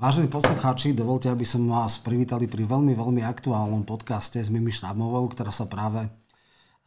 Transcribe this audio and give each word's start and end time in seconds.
Vážení 0.00 0.32
poslucháči, 0.32 0.96
dovolte, 0.96 1.28
aby 1.28 1.44
som 1.44 1.68
vás 1.68 2.00
privítali 2.00 2.48
pri 2.48 2.64
veľmi, 2.64 2.96
veľmi 2.96 3.20
aktuálnom 3.20 3.84
podcaste 3.84 4.40
s 4.40 4.48
Mimi 4.48 4.72
Šrámovou, 4.72 5.28
ktorá 5.28 5.52
sa 5.52 5.68
práve 5.68 6.08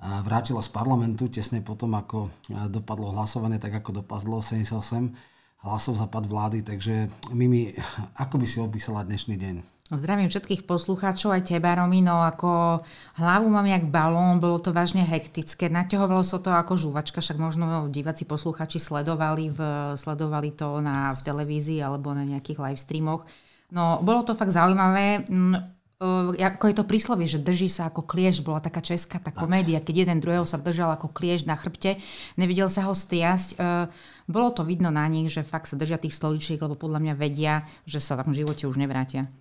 vrátila 0.02 0.66
z 0.66 0.74
parlamentu 0.74 1.30
tesne 1.30 1.62
potom, 1.62 1.94
ako 1.94 2.34
dopadlo 2.74 3.14
hlasovanie, 3.14 3.62
tak 3.62 3.78
ako 3.78 4.02
dopadlo 4.02 4.42
78 4.42 5.14
hlasov 5.62 5.94
za 5.94 6.10
pad 6.10 6.26
vlády. 6.26 6.66
Takže 6.66 7.06
Mimi, 7.38 7.70
ako 8.18 8.42
by 8.42 8.50
si 8.50 8.58
opísala 8.58 9.06
dnešný 9.06 9.38
deň? 9.38 9.73
Zdravím 9.92 10.32
všetkých 10.32 10.64
poslucháčov, 10.64 11.36
aj 11.36 11.44
teba, 11.52 11.76
Romino. 11.76 12.24
Ako 12.24 12.82
hlavu 13.20 13.48
mám 13.52 13.68
jak 13.68 13.84
balón, 13.92 14.40
bolo 14.40 14.56
to 14.56 14.72
vážne 14.72 15.04
hektické. 15.04 15.68
Naťahovalo 15.68 16.24
sa 16.24 16.40
to 16.40 16.56
ako 16.56 16.80
žuvačka, 16.80 17.20
však 17.20 17.36
možno 17.36 17.92
diváci 17.92 18.24
poslucháči 18.24 18.80
sledovali, 18.80 19.52
v, 19.52 19.60
sledovali 20.00 20.56
to 20.56 20.80
na, 20.80 21.12
v 21.12 21.22
televízii 21.28 21.84
alebo 21.84 22.16
na 22.16 22.24
nejakých 22.24 22.64
live 22.64 22.80
streamoch. 22.80 23.28
No, 23.76 24.00
bolo 24.00 24.24
to 24.24 24.40
fakt 24.40 24.56
zaujímavé. 24.56 25.28
Mm, 25.28 25.60
ako 26.40 26.64
je 26.68 26.76
to 26.80 26.88
príslovie, 26.88 27.28
že 27.28 27.44
drží 27.44 27.68
sa 27.68 27.92
ako 27.92 28.08
klieš, 28.08 28.40
bola 28.40 28.64
taká 28.64 28.80
česká 28.80 29.20
tá 29.20 29.36
komédia, 29.36 29.84
keď 29.84 30.08
jeden 30.08 30.20
druhého 30.20 30.48
sa 30.48 30.60
držal 30.60 30.96
ako 30.96 31.12
klieš 31.12 31.44
na 31.48 31.56
chrbte, 31.56 32.00
nevidel 32.36 32.68
sa 32.68 32.88
ho 32.88 32.92
stiasť. 32.92 33.56
Bolo 34.28 34.50
to 34.52 34.68
vidno 34.68 34.92
na 34.92 35.08
nich, 35.08 35.32
že 35.32 35.48
fakt 35.48 35.72
sa 35.72 35.80
držia 35.80 36.00
tých 36.00 36.16
stoličiek, 36.16 36.60
lebo 36.60 36.76
podľa 36.76 37.00
mňa 37.04 37.14
vedia, 37.16 37.64
že 37.88 38.04
sa 38.04 38.20
v 38.20 38.36
živote 38.36 38.68
už 38.68 38.80
nevrátia. 38.80 39.32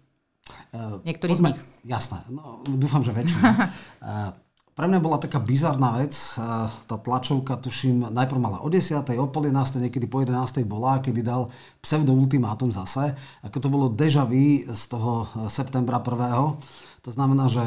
Uh, 0.72 0.98
Niektorí 1.04 1.32
z 1.36 1.42
nich. 1.52 1.60
Jasné, 1.86 2.22
no, 2.32 2.64
dúfam, 2.66 3.04
že 3.04 3.14
väčšina. 3.14 3.48
uh, 3.50 4.30
pre 4.78 4.86
mňa 4.88 5.00
bola 5.04 5.20
taká 5.20 5.36
bizarná 5.38 6.00
vec, 6.00 6.16
uh, 6.38 6.72
tá 6.88 6.96
tlačovka, 6.96 7.60
tuším, 7.60 8.08
najprv 8.10 8.40
mala 8.40 8.58
o 8.64 8.68
10, 8.72 9.04
o 9.20 9.26
pol 9.28 9.52
11, 9.52 9.84
niekedy 9.84 10.08
po 10.08 10.24
11 10.24 10.64
bola, 10.64 10.98
kedy 10.98 11.20
dal 11.20 11.52
pseudo-ultimátum 11.84 12.72
zase. 12.72 13.14
Ako 13.44 13.58
to 13.60 13.68
bolo 13.68 13.86
deja 13.92 14.24
vu 14.24 14.64
z 14.64 14.82
toho 14.88 15.28
septembra 15.52 16.00
1. 16.00 17.04
To 17.04 17.10
znamená, 17.10 17.50
že 17.50 17.64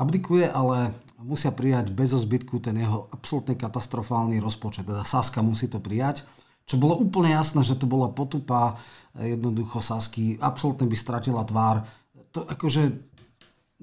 abdikuje, 0.00 0.48
ale 0.48 0.96
musia 1.20 1.52
prijať 1.52 1.92
bez 1.92 2.16
zbytku 2.16 2.64
ten 2.64 2.80
jeho 2.80 3.12
absolútne 3.12 3.52
katastrofálny 3.52 4.40
rozpočet. 4.40 4.88
Teda 4.88 5.04
Saska 5.04 5.44
musí 5.44 5.68
to 5.68 5.76
prijať. 5.76 6.24
Čo 6.64 6.80
bolo 6.80 6.96
úplne 6.96 7.36
jasné, 7.36 7.60
že 7.60 7.76
to 7.76 7.84
bola 7.84 8.08
potupa 8.08 8.80
jednoducho 9.18 9.82
Sasky, 9.82 10.38
absolútne 10.38 10.86
by 10.86 10.96
stratila 10.96 11.42
tvár. 11.42 11.82
To 12.30 12.46
akože 12.46 12.94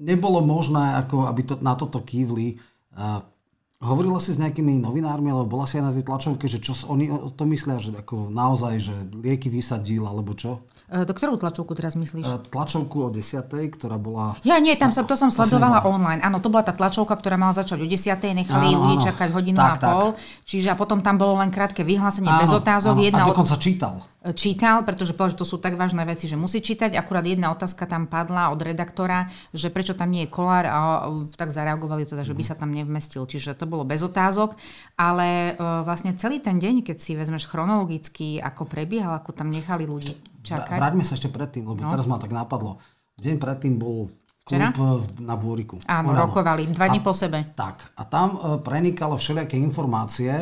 nebolo 0.00 0.40
možné, 0.40 0.96
ako 0.96 1.28
aby 1.28 1.42
to, 1.44 1.54
na 1.60 1.76
toto 1.76 2.00
kývli. 2.00 2.56
Hovorila 3.78 4.18
si 4.18 4.34
s 4.34 4.40
nejakými 4.40 4.80
novinármi, 4.80 5.30
alebo 5.30 5.58
bola 5.58 5.68
si 5.68 5.78
aj 5.78 5.84
na 5.84 5.94
tej 5.94 6.06
tlačovke, 6.06 6.48
že 6.48 6.58
čo 6.58 6.74
oni 6.88 7.12
o 7.12 7.30
to 7.30 7.44
myslia, 7.46 7.78
že 7.78 7.92
ako 7.94 8.32
naozaj, 8.32 8.74
že 8.80 8.94
lieky 9.12 9.52
vysadil, 9.52 10.08
alebo 10.08 10.32
čo? 10.34 10.64
E, 10.88 11.04
do 11.04 11.12
ktorú 11.12 11.36
tlačovku 11.36 11.76
teraz 11.76 11.92
myslíš? 12.00 12.24
E, 12.24 12.48
tlačovku 12.48 12.96
o 13.04 13.08
10, 13.12 13.44
ktorá 13.76 14.00
bola... 14.00 14.32
Ja 14.40 14.56
nie, 14.56 14.72
tam 14.80 14.88
som, 14.88 15.04
to 15.04 15.20
som 15.20 15.28
sledovala 15.28 15.84
to 15.84 15.92
online. 15.92 16.24
Áno, 16.24 16.40
to 16.40 16.48
bola 16.48 16.64
tá 16.64 16.72
tlačovka, 16.72 17.12
ktorá 17.12 17.36
mala 17.36 17.52
začať 17.52 17.84
o 17.84 17.86
10, 17.86 18.16
nechali 18.32 18.72
áno, 18.72 18.88
ľudí 18.88 18.96
áno. 18.96 19.06
čakať 19.12 19.28
hodinu 19.28 19.60
tak, 19.60 19.76
a 19.76 19.84
pol. 19.84 20.06
Tak. 20.16 20.48
Čiže 20.48 20.68
a 20.72 20.76
potom 20.80 21.04
tam 21.04 21.20
bolo 21.20 21.36
len 21.44 21.52
krátke 21.52 21.84
vyhlásenie 21.84 22.32
áno, 22.32 22.40
bez 22.40 22.50
otázok. 22.56 22.96
Áno, 22.96 23.04
jedna 23.04 23.22
a 23.24 23.28
dokonca 23.28 23.52
od... 23.52 23.60
čítal 23.60 23.94
čítal, 24.34 24.82
pretože 24.82 25.14
povedal, 25.14 25.38
že 25.38 25.40
to 25.40 25.46
sú 25.46 25.56
tak 25.62 25.78
vážne 25.78 26.02
veci, 26.04 26.26
že 26.28 26.34
musí 26.34 26.58
čítať. 26.60 26.98
Akurát 26.98 27.24
jedna 27.24 27.54
otázka 27.54 27.86
tam 27.86 28.10
padla 28.10 28.50
od 28.50 28.60
redaktora, 28.60 29.30
že 29.54 29.70
prečo 29.70 29.94
tam 29.94 30.10
nie 30.10 30.26
je 30.26 30.32
kolár 30.32 30.66
a 30.68 30.78
tak 31.32 31.54
zareagovali 31.54 32.04
teda, 32.04 32.26
že 32.26 32.34
by 32.34 32.42
sa 32.44 32.58
tam 32.58 32.74
nevmestil. 32.74 33.24
Čiže 33.24 33.56
to 33.56 33.64
bolo 33.70 33.86
bez 33.86 34.02
otázok. 34.02 34.58
Ale 34.98 35.54
vlastne 35.86 36.18
celý 36.18 36.42
ten 36.42 36.58
deň, 36.58 36.82
keď 36.82 36.96
si 36.98 37.14
vezmeš 37.14 37.46
chronologicky, 37.46 38.42
ako 38.42 38.66
prebiehal, 38.66 39.16
ako 39.16 39.32
tam 39.32 39.48
nechali 39.54 39.86
ľudí 39.86 40.18
čakať. 40.48 40.78
Vráťme 40.80 41.04
sa 41.04 41.14
ešte 41.14 41.28
predtým, 41.28 41.68
lebo 41.68 41.84
no. 41.84 41.90
teraz 41.92 42.08
ma 42.08 42.16
tak 42.16 42.32
napadlo. 42.32 42.80
Deň 43.20 43.36
predtým 43.36 43.76
bol 43.76 44.08
klub 44.48 44.72
Včera? 44.72 44.96
na 45.20 45.36
Bôriku. 45.36 45.76
Áno, 45.84 46.16
Orano. 46.16 46.32
rokovali, 46.32 46.72
dva 46.72 46.88
dní 46.88 47.04
po 47.04 47.12
sebe. 47.12 47.52
Tak, 47.52 47.92
a 48.00 48.02
tam 48.08 48.40
uh, 48.40 48.56
prenikalo 48.64 49.20
všelijaké 49.20 49.60
informácie, 49.60 50.32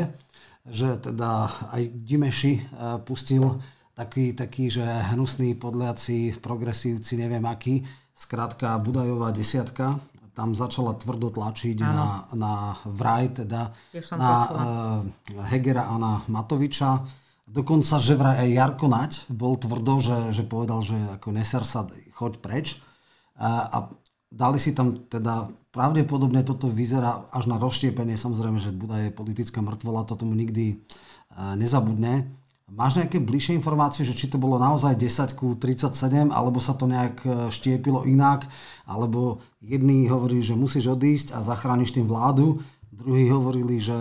že 0.66 0.98
teda 1.02 1.50
aj 1.74 1.82
Dimeši 1.90 2.52
uh, 2.54 3.02
pustil 3.02 3.58
taký, 3.98 4.36
taký, 4.36 4.70
že 4.70 4.84
hnusný 4.84 5.58
podliaci, 5.58 6.38
progresívci, 6.38 7.18
neviem 7.18 7.42
aký, 7.48 7.82
skrátka 8.14 8.78
Budajová 8.78 9.32
desiatka, 9.34 9.98
tam 10.36 10.52
začala 10.52 10.92
tvrdo 11.00 11.32
tlačiť 11.32 11.80
na, 11.80 12.28
na 12.36 12.76
vraj, 12.84 13.32
teda 13.32 13.72
na 14.12 14.32
uh, 14.44 15.48
Hegera 15.48 15.88
a 15.88 15.96
na 15.96 16.20
Matoviča. 16.28 17.00
Dokonca, 17.46 18.02
že 18.02 18.18
vraj 18.18 18.42
aj 18.42 18.50
Jarko 18.50 18.86
Nať 18.90 19.12
bol 19.30 19.54
tvrdo, 19.54 20.02
že, 20.02 20.18
že 20.34 20.42
povedal, 20.42 20.82
že 20.82 20.98
ako 21.14 21.30
neser 21.30 21.62
sa, 21.62 21.86
choď 22.18 22.42
preč. 22.42 22.82
A, 23.38 23.70
a 23.70 23.78
dali 24.34 24.58
si 24.58 24.74
tam 24.74 25.06
teda, 25.06 25.54
pravdepodobne 25.70 26.42
toto 26.42 26.66
vyzerá 26.66 27.22
až 27.30 27.46
na 27.46 27.62
rozštiepenie, 27.62 28.18
samozrejme, 28.18 28.58
že 28.58 28.74
Buda 28.74 28.98
je 28.98 29.14
politická 29.14 29.62
mŕtvola, 29.62 30.08
to 30.10 30.18
tomu 30.18 30.34
nikdy 30.34 30.82
uh, 31.38 31.54
nezabudne. 31.54 32.26
Máš 32.66 32.98
nejaké 32.98 33.22
bližšie 33.22 33.54
informácie, 33.54 34.02
že 34.02 34.10
či 34.10 34.26
to 34.26 34.42
bolo 34.42 34.58
naozaj 34.58 34.98
10 34.98 35.38
ku 35.38 35.54
37, 35.54 36.34
alebo 36.34 36.58
sa 36.58 36.74
to 36.74 36.90
nejak 36.90 37.22
e, 37.22 37.46
štiepilo 37.46 38.02
inak, 38.02 38.42
alebo 38.90 39.38
jedni 39.62 40.10
hovorili, 40.10 40.42
že 40.42 40.58
musíš 40.58 40.90
odísť 40.90 41.38
a 41.38 41.46
zachrániš 41.46 41.94
tým 41.94 42.10
vládu, 42.10 42.58
druhí 42.90 43.30
hovorili, 43.30 43.78
že 43.78 43.94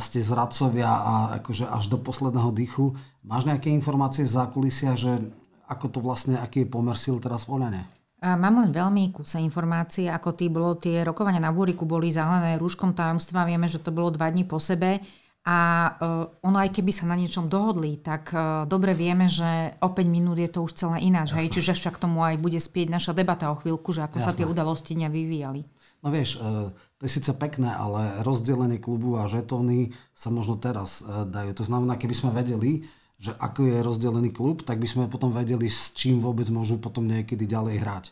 ste 0.00 0.24
zradcovia 0.24 0.88
a 0.88 1.14
akože 1.40 1.68
až 1.68 1.92
do 1.92 2.00
posledného 2.00 2.50
dychu. 2.56 2.96
Máš 3.20 3.44
nejaké 3.44 3.68
informácie 3.68 4.24
z 4.24 4.36
zákulisia, 4.40 4.96
že 4.96 5.20
ako 5.68 5.86
to 5.92 5.98
vlastne, 6.00 6.40
aký 6.40 6.64
je 6.64 6.72
pomer 6.72 6.96
síl 6.96 7.20
teraz 7.20 7.44
v 7.44 7.60
Olene? 7.60 7.82
Mám 8.24 8.64
len 8.64 8.72
veľmi 8.72 9.12
kúse 9.12 9.36
informácie, 9.36 10.08
ako 10.08 10.32
tí 10.32 10.48
bolo, 10.48 10.80
tie 10.80 11.04
rokovania 11.04 11.44
na 11.44 11.52
Búriku 11.52 11.84
boli 11.84 12.08
zahlené 12.08 12.56
rúškom 12.56 12.96
tajomstva. 12.96 13.44
Vieme, 13.44 13.68
že 13.68 13.84
to 13.84 13.92
bolo 13.92 14.08
dva 14.08 14.32
dní 14.32 14.48
po 14.48 14.56
sebe. 14.56 15.04
A 15.44 15.92
uh, 16.00 16.24
ono 16.40 16.56
aj 16.56 16.72
keby 16.72 16.88
sa 16.88 17.04
na 17.04 17.20
niečom 17.20 17.52
dohodli, 17.52 18.00
tak 18.00 18.32
uh, 18.32 18.64
dobre 18.64 18.96
vieme, 18.96 19.28
že 19.28 19.76
o 19.84 19.92
5 19.92 20.00
minút 20.08 20.40
je 20.40 20.48
to 20.48 20.64
už 20.64 20.72
celé 20.72 21.04
ináč. 21.04 21.36
Hej? 21.36 21.52
Čiže 21.52 21.76
však 21.76 22.00
tomu 22.00 22.24
aj 22.24 22.40
bude 22.40 22.56
spieť 22.56 22.88
naša 22.88 23.12
debata 23.12 23.52
o 23.52 23.60
chvíľku, 23.60 23.92
že 23.92 24.08
ako 24.08 24.24
Jasné. 24.24 24.28
sa 24.32 24.36
tie 24.40 24.48
udalosti 24.48 24.96
nevyvíjali. 24.96 25.60
No 26.00 26.08
vieš, 26.08 26.40
uh, 26.40 26.72
to 27.04 27.12
je 27.12 27.20
síce 27.20 27.36
pekné, 27.36 27.68
ale 27.68 28.24
rozdelenie 28.24 28.80
klubu 28.80 29.20
a 29.20 29.28
žetóny 29.28 29.92
sa 30.16 30.32
možno 30.32 30.56
teraz 30.56 31.04
uh, 31.04 31.28
dajú. 31.28 31.52
To 31.60 31.64
znamená, 31.68 32.00
keby 32.00 32.16
sme 32.16 32.32
vedeli, 32.32 32.88
že 33.20 33.36
ako 33.36 33.60
je 33.68 33.76
rozdelený 33.84 34.32
klub, 34.32 34.64
tak 34.64 34.80
by 34.80 34.88
sme 34.88 35.12
potom 35.12 35.28
vedeli, 35.28 35.68
s 35.68 35.92
čím 35.92 36.16
vôbec 36.16 36.48
môžu 36.48 36.80
potom 36.80 37.04
niekedy 37.04 37.44
ďalej 37.44 37.76
hrať. 37.84 38.04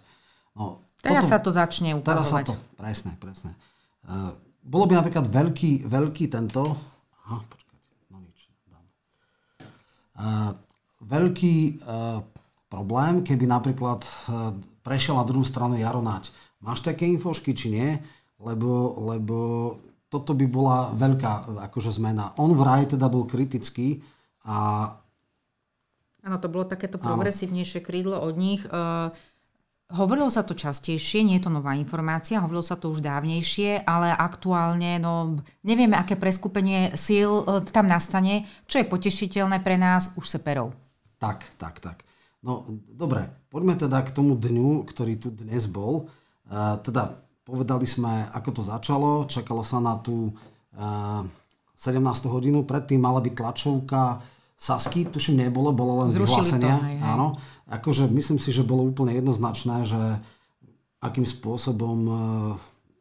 No, 0.52 0.84
teraz 1.00 1.24
toto, 1.24 1.32
sa 1.32 1.38
to 1.40 1.50
začne 1.56 1.96
ukazovať. 1.96 2.04
Teraz 2.04 2.28
sa 2.28 2.38
to, 2.44 2.54
presne, 2.76 3.12
presne. 3.16 3.56
Uh, 4.04 4.36
bolo 4.60 4.84
by 4.84 5.00
napríklad 5.00 5.24
veľký, 5.24 5.88
veľký 5.88 6.28
tento 6.28 6.92
Aha, 7.24 7.40
počkajte, 7.48 7.88
no 8.12 8.20
nič, 8.20 8.44
dám. 8.68 8.84
Uh, 10.20 10.52
veľký 11.00 11.80
uh, 11.80 12.20
problém, 12.68 13.24
keby 13.24 13.48
napríklad 13.48 14.04
uh, 14.04 14.52
prešiel 14.84 15.16
na 15.16 15.24
druhú 15.24 15.48
stranu 15.48 15.80
Jaronáť. 15.80 16.28
Máš 16.60 16.84
také 16.84 17.08
infošky, 17.08 17.56
či 17.56 17.72
nie? 17.72 17.88
Lebo, 18.42 18.98
lebo 18.98 19.36
toto 20.10 20.34
by 20.34 20.46
bola 20.50 20.90
veľká 20.92 21.62
akože 21.72 21.94
zmena. 21.94 22.34
On 22.36 22.52
vraj 22.52 22.90
teda 22.90 23.06
bol 23.08 23.24
kritický 23.24 24.02
a... 24.44 24.90
Áno, 26.22 26.36
to 26.38 26.46
bolo 26.46 26.66
takéto 26.66 27.02
progresívnejšie 27.02 27.82
krídlo 27.82 28.14
od 28.22 28.34
nich. 28.38 28.62
Uh, 28.70 29.10
Hovorilo 29.92 30.32
sa 30.32 30.40
to 30.40 30.56
častejšie, 30.56 31.20
nie 31.20 31.36
je 31.36 31.44
to 31.44 31.52
nová 31.52 31.76
informácia, 31.76 32.40
hovorilo 32.40 32.64
sa 32.64 32.80
to 32.80 32.88
už 32.88 33.04
dávnejšie, 33.04 33.84
ale 33.84 34.08
aktuálne 34.08 34.96
no, 34.96 35.36
nevieme, 35.60 36.00
aké 36.00 36.16
preskupenie 36.16 36.96
síl 36.96 37.44
tam 37.68 37.92
nastane, 37.92 38.48
čo 38.64 38.80
je 38.80 38.88
potešiteľné 38.88 39.60
pre 39.60 39.76
nás 39.76 40.16
už 40.16 40.24
seperov. 40.24 40.72
Tak, 41.20 41.44
tak, 41.60 41.84
tak. 41.84 42.08
No 42.40 42.64
dobre, 42.88 43.28
poďme 43.52 43.76
teda 43.76 44.00
k 44.00 44.16
tomu 44.16 44.32
dňu, 44.40 44.88
ktorý 44.88 45.20
tu 45.20 45.28
dnes 45.28 45.68
bol. 45.68 46.08
E, 46.48 46.80
teda 46.80 47.20
povedali 47.42 47.86
sme, 47.86 48.30
ako 48.30 48.50
to 48.54 48.62
začalo, 48.62 49.10
čakalo 49.26 49.66
sa 49.66 49.82
na 49.82 49.98
tú 49.98 50.30
e, 50.74 50.82
17. 51.78 51.98
hodinu, 52.30 52.62
predtým 52.62 53.02
mala 53.02 53.18
byť 53.18 53.34
tlačovka 53.34 54.22
Sasky, 54.62 55.10
tuším 55.10 55.42
nebolo, 55.42 55.74
bolo 55.74 56.06
len 56.06 56.14
Zrušili 56.14 56.54
vyhlásenia. 56.54 56.76
To, 56.78 56.86
hej, 56.86 56.96
hej. 57.02 57.02
Áno. 57.02 57.26
Akože 57.66 58.06
myslím 58.06 58.38
si, 58.38 58.54
že 58.54 58.62
bolo 58.62 58.86
úplne 58.86 59.10
jednoznačné, 59.18 59.82
že 59.82 60.02
akým 61.02 61.26
spôsobom, 61.26 61.98
e, 62.06 62.14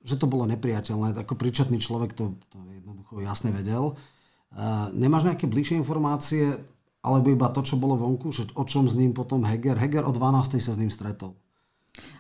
že 0.02 0.18
to 0.18 0.26
bolo 0.26 0.50
nepriateľné. 0.50 1.14
Ako 1.22 1.38
príčetný 1.38 1.78
človek 1.78 2.18
to, 2.18 2.34
to 2.50 2.58
jednoducho 2.74 3.22
jasne 3.22 3.54
vedel. 3.54 3.94
E, 3.94 3.94
nemáš 4.98 5.30
nejaké 5.30 5.46
bližšie 5.46 5.78
informácie, 5.78 6.58
alebo 7.06 7.30
iba 7.30 7.50
to, 7.54 7.62
čo 7.62 7.78
bolo 7.78 7.94
vonku, 7.94 8.34
že 8.34 8.50
o 8.58 8.66
čom 8.66 8.90
s 8.90 8.98
ním 8.98 9.14
potom 9.14 9.46
Heger? 9.46 9.78
Heger 9.78 10.06
o 10.06 10.14
12. 10.14 10.58
sa 10.58 10.74
s 10.74 10.82
ním 10.82 10.90
stretol. 10.90 11.38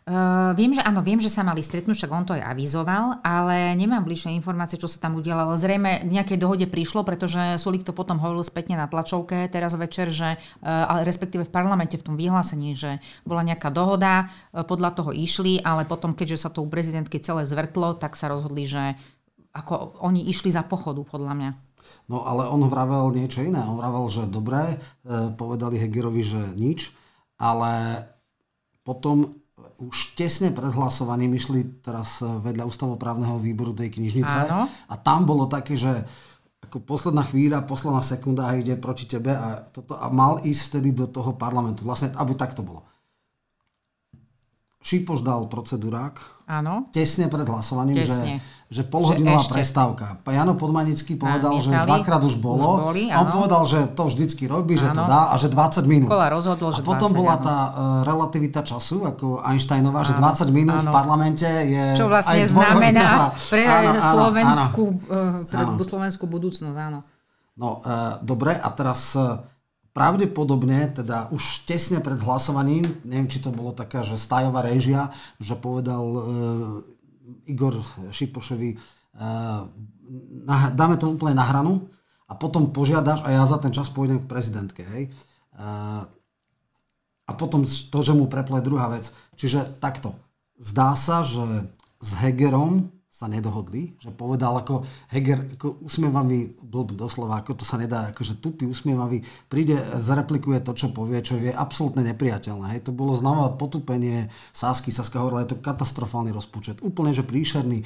Uh, 0.01 0.51
viem, 0.59 0.75
že 0.75 0.83
áno, 0.83 1.00
viem, 1.00 1.21
že 1.23 1.31
sa 1.31 1.47
mali 1.47 1.63
stretnúť, 1.63 1.95
však 1.95 2.12
on 2.12 2.25
to 2.27 2.35
aj 2.35 2.44
avizoval, 2.44 3.23
ale 3.23 3.71
nemám 3.79 4.03
bližšie 4.03 4.35
informácie, 4.35 4.75
čo 4.75 4.91
sa 4.91 5.00
tam 5.00 5.15
udialo. 5.15 5.56
Zrejme 5.56 6.03
k 6.03 6.12
nejakej 6.12 6.41
dohode 6.41 6.68
prišlo, 6.68 7.07
pretože 7.07 7.56
Sulik 7.56 7.88
to 7.88 7.95
potom 7.95 8.19
hovoril 8.19 8.44
spätne 8.44 8.75
na 8.75 8.91
tlačovke 8.91 9.47
teraz 9.47 9.71
večer, 9.79 10.12
že, 10.12 10.35
uh, 10.35 11.06
respektíve 11.07 11.47
v 11.47 11.53
parlamente 11.53 11.95
v 11.95 12.03
tom 12.03 12.19
vyhlásení, 12.19 12.75
že 12.75 13.00
bola 13.23 13.47
nejaká 13.47 13.71
dohoda, 13.71 14.27
uh, 14.27 14.68
podľa 14.68 14.91
toho 14.91 15.12
išli, 15.15 15.63
ale 15.63 15.88
potom, 15.88 16.12
keďže 16.18 16.44
sa 16.44 16.50
to 16.51 16.65
u 16.65 16.68
prezidentky 16.68 17.23
celé 17.23 17.47
zvrtlo, 17.47 17.95
tak 17.95 18.19
sa 18.19 18.27
rozhodli, 18.27 18.68
že 18.68 19.00
ako 19.56 20.03
oni 20.03 20.27
išli 20.27 20.51
za 20.51 20.68
pochodu, 20.68 21.00
podľa 21.07 21.33
mňa. 21.38 21.51
No 22.12 22.23
ale 22.23 22.47
on 22.47 22.68
vravel 22.68 23.12
niečo 23.12 23.44
iné. 23.44 23.59
On 23.63 23.75
vravel, 23.75 24.07
že 24.07 24.23
dobré, 24.27 24.79
povedali 25.35 25.75
Hegerovi, 25.75 26.23
že 26.23 26.41
nič, 26.56 26.95
ale 27.35 28.03
potom 28.88 29.41
už 29.81 30.13
tesne 30.13 30.54
pred 30.54 30.72
hlasovaním 30.74 31.36
išli 31.36 31.81
teraz 31.81 32.22
vedľa 32.22 32.69
ústavoprávneho 32.69 33.42
výboru 33.42 33.74
tej 33.74 33.94
knižnice 33.94 34.38
Áno. 34.50 34.69
a 34.69 34.96
tam 35.00 35.25
bolo 35.25 35.50
také, 35.50 35.74
že 35.74 36.06
ako 36.62 36.86
posledná 36.86 37.25
chvíľa, 37.25 37.66
posledná 37.66 38.00
sekunda 38.06 38.54
ide 38.54 38.78
proti 38.78 39.10
tebe 39.10 39.34
a, 39.34 39.66
toto, 39.66 39.98
a 39.98 40.08
mal 40.13 40.40
ísť 40.46 40.62
vtedy 40.72 40.90
do 40.94 41.10
toho 41.10 41.34
parlamentu. 41.34 41.81
Vlastne, 41.84 42.13
aby 42.16 42.38
tak 42.38 42.54
to 42.54 42.62
bolo. 42.62 42.86
Šipoš 44.81 45.22
dal 45.22 45.46
procedurák, 45.46 46.41
Áno. 46.51 46.92
Tesne 46.92 47.31
pred 47.31 47.48
hlasovaním, 47.48 48.03
Tesne. 48.03 48.44
že, 48.68 48.83
že 48.83 48.83
polhodinová 48.83 49.39
že 49.39 49.56
prestávka. 49.56 50.19
Jano 50.27 50.59
Podmanický 50.59 51.15
povedal, 51.15 51.63
že 51.63 51.71
dvakrát 51.71 52.19
už 52.27 52.44
bolo. 52.44 52.68
Už 52.75 52.83
boli, 52.92 53.03
a 53.07 53.24
on 53.24 53.31
povedal, 53.31 53.63
že 53.63 53.80
to 53.95 54.12
vždycky 54.12 54.51
robí, 54.51 54.75
áno. 54.75 54.83
že 54.83 54.88
to 54.92 55.01
dá 55.07 55.31
a 55.31 55.36
že 55.39 55.48
20 55.48 55.88
minút. 55.88 56.12
Kola 56.12 56.27
rozhodol, 56.27 56.75
a 56.75 56.83
potom 56.83 57.15
20, 57.15 57.19
bola 57.24 57.36
áno. 57.39 57.45
tá 57.48 57.56
uh, 57.56 57.71
relativita 58.03 58.68
času, 58.68 59.07
ako 59.07 59.39
Einsteinová, 59.48 60.03
áno. 60.03 60.09
že 60.12 60.13
20 60.44 60.51
minút 60.51 60.83
áno. 60.83 60.92
v 60.92 60.92
parlamente 60.92 61.48
je 61.48 61.83
Čo 61.95 62.12
vlastne 62.12 62.44
znamená 62.44 63.31
pre, 63.31 63.63
áno, 63.63 63.89
áno, 63.95 64.12
Slovensku, 64.12 64.83
áno. 65.07 65.47
pre 65.47 65.63
áno. 65.63 65.80
slovenskú 65.80 66.25
budúcnosť, 66.27 66.75
áno. 66.75 67.00
No, 67.56 67.80
uh, 67.80 68.19
dobre, 68.19 68.59
a 68.59 68.68
teraz... 68.75 69.15
Uh, 69.15 69.39
pravdepodobne, 69.92 70.88
teda 70.96 71.28
už 71.36 71.68
tesne 71.68 72.00
pred 72.00 72.16
hlasovaním, 72.24 72.88
neviem, 73.04 73.28
či 73.28 73.44
to 73.44 73.52
bolo 73.52 73.76
taká, 73.76 74.04
že 74.04 74.16
stajová 74.16 74.64
režia, 74.64 75.12
že 75.40 75.60
povedal 75.60 76.04
uh, 76.04 76.24
Igor 77.48 77.76
Šipošovi, 78.12 78.76
uh, 78.76 79.68
dáme 80.72 80.96
to 80.96 81.12
úplne 81.12 81.36
na 81.36 81.44
hranu 81.44 81.92
a 82.28 82.34
potom 82.40 82.72
požiadaš 82.72 83.24
a 83.28 83.36
ja 83.36 83.44
za 83.44 83.60
ten 83.60 83.76
čas 83.76 83.92
pôjdem 83.92 84.24
k 84.24 84.32
prezidentke. 84.32 84.84
Hej. 84.88 85.12
Uh, 85.60 86.08
a 87.28 87.32
potom 87.36 87.64
to, 87.68 88.00
že 88.04 88.16
mu 88.16 88.28
preple 88.28 88.60
druhá 88.64 88.92
vec. 88.92 89.12
Čiže 89.40 89.80
takto. 89.80 90.16
Zdá 90.60 90.96
sa, 91.00 91.24
že 91.24 91.44
s 92.00 92.10
Hegerom 92.20 92.92
sa 93.21 93.29
nedohodli, 93.29 93.94
že 94.01 94.09
povedal 94.09 94.57
ako 94.57 94.81
Heger, 95.13 95.45
ako 95.53 95.85
usmievavý, 95.85 96.57
blb 96.57 96.97
doslova, 96.97 97.38
ako 97.38 97.62
to 97.62 97.65
sa 97.69 97.77
nedá, 97.77 98.09
akože 98.09 98.41
tupý, 98.41 98.65
usmievavý, 98.65 99.21
príde, 99.45 99.77
zreplikuje 99.77 100.57
to, 100.65 100.73
čo 100.73 100.89
povie, 100.89 101.21
čo 101.21 101.38
je 101.38 101.53
absolútne 101.53 102.01
nepriateľné. 102.01 102.73
Hej. 102.73 102.89
To 102.89 102.97
bolo 102.97 103.13
znova 103.13 103.53
potupenie 103.53 104.33
Sásky, 104.57 104.89
Saska 104.89 105.21
hovorila, 105.21 105.45
je 105.45 105.53
to 105.53 105.62
katastrofálny 105.62 106.33
rozpočet, 106.33 106.81
úplne, 106.81 107.13
že 107.13 107.21
príšerný, 107.21 107.85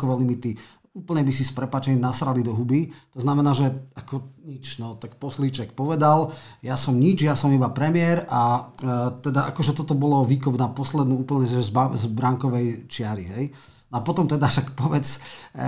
limity, 0.00 0.56
úplne 0.90 1.22
by 1.22 1.30
si 1.30 1.46
s 1.46 1.54
prepačením 1.54 2.02
nasrali 2.02 2.42
do 2.42 2.50
huby. 2.50 2.90
To 3.14 3.20
znamená, 3.22 3.54
že 3.54 3.70
ako 3.94 4.42
nič, 4.42 4.82
no 4.82 4.98
tak 4.98 5.22
poslíček 5.22 5.76
povedal, 5.76 6.34
ja 6.66 6.74
som 6.74 6.98
nič, 6.98 7.22
ja 7.22 7.38
som 7.38 7.54
iba 7.54 7.70
premiér 7.70 8.26
a 8.26 8.42
e, 8.58 9.22
teda 9.22 9.52
akože 9.54 9.76
toto 9.76 9.94
bolo 9.94 10.26
výkop 10.26 10.58
na 10.58 10.66
poslednú 10.72 11.22
úplne 11.22 11.46
z, 11.46 11.62
z 11.70 12.04
brankovej 12.10 12.90
čiary, 12.90 13.24
hej. 13.30 13.46
A 13.90 13.98
potom 14.06 14.30
teda 14.30 14.46
však 14.46 14.78
povedz, 14.78 15.18
e, 15.50 15.66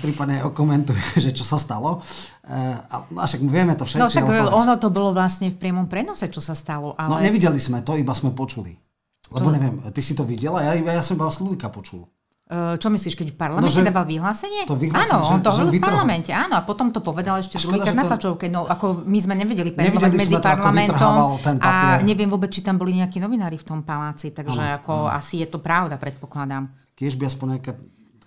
prípadne 0.00 0.40
okomentuj, 0.40 0.96
že 1.24 1.36
čo 1.36 1.44
sa 1.44 1.60
stalo. 1.60 2.00
E, 2.40 2.56
a 2.88 3.24
však 3.28 3.44
vieme 3.44 3.76
to 3.76 3.84
všetci. 3.84 4.00
No 4.00 4.08
však 4.08 4.24
ono 4.56 4.74
to 4.80 4.88
bolo 4.88 5.12
vlastne 5.12 5.52
v 5.52 5.56
priamom 5.60 5.84
prenose, 5.84 6.32
čo 6.32 6.40
sa 6.40 6.56
stalo. 6.56 6.96
Ale... 6.96 7.12
No 7.12 7.20
nevideli 7.20 7.60
sme 7.60 7.84
to, 7.84 7.92
iba 8.00 8.16
sme 8.16 8.32
počuli. 8.32 8.72
Lebo 9.28 9.52
čo? 9.52 9.54
neviem, 9.54 9.74
ty 9.92 10.00
si 10.00 10.16
to 10.16 10.24
videla? 10.24 10.64
Ja, 10.64 10.72
ja 10.72 11.04
som 11.04 11.20
iba 11.20 11.28
Slulika 11.28 11.68
počul. 11.68 12.08
Čo 12.48 12.88
myslíš, 12.88 13.12
keď 13.12 13.36
v 13.36 13.36
parlamente 13.36 13.76
no, 13.76 13.84
dával 13.84 14.08
vyhlásenie? 14.08 14.64
To 14.64 14.72
vyhlásenie 14.72 15.20
áno, 15.20 15.36
on 15.36 15.44
to 15.44 15.52
hovoril 15.52 15.68
v 15.68 15.84
parlamente, 15.84 16.32
áno, 16.32 16.56
a 16.56 16.64
potom 16.64 16.88
to 16.88 17.04
povedal 17.04 17.36
ešte 17.36 17.60
druhýkrát 17.60 17.92
na 17.92 18.08
tlačovke. 18.08 18.48
No, 18.48 18.64
ako 18.64 19.04
my 19.04 19.18
sme 19.20 19.36
nevedeli 19.36 19.76
perovať 19.76 20.16
medzi 20.16 20.32
sme 20.32 20.40
parlamentom 20.40 21.36
ten 21.44 21.60
a 21.60 22.00
neviem 22.00 22.24
vôbec, 22.24 22.48
či 22.48 22.64
tam 22.64 22.80
boli 22.80 22.96
nejakí 22.96 23.20
novinári 23.20 23.60
v 23.60 23.68
tom 23.68 23.84
paláci, 23.84 24.32
takže 24.32 24.64
ano, 24.64 24.76
ako 24.80 24.92
ano. 24.96 25.20
asi 25.20 25.44
je 25.44 25.48
to 25.52 25.60
pravda, 25.60 26.00
predpokladám 26.00 26.87
tiež 26.98 27.14
by 27.14 27.30
aspoň 27.30 27.46
nejaká 27.56 27.72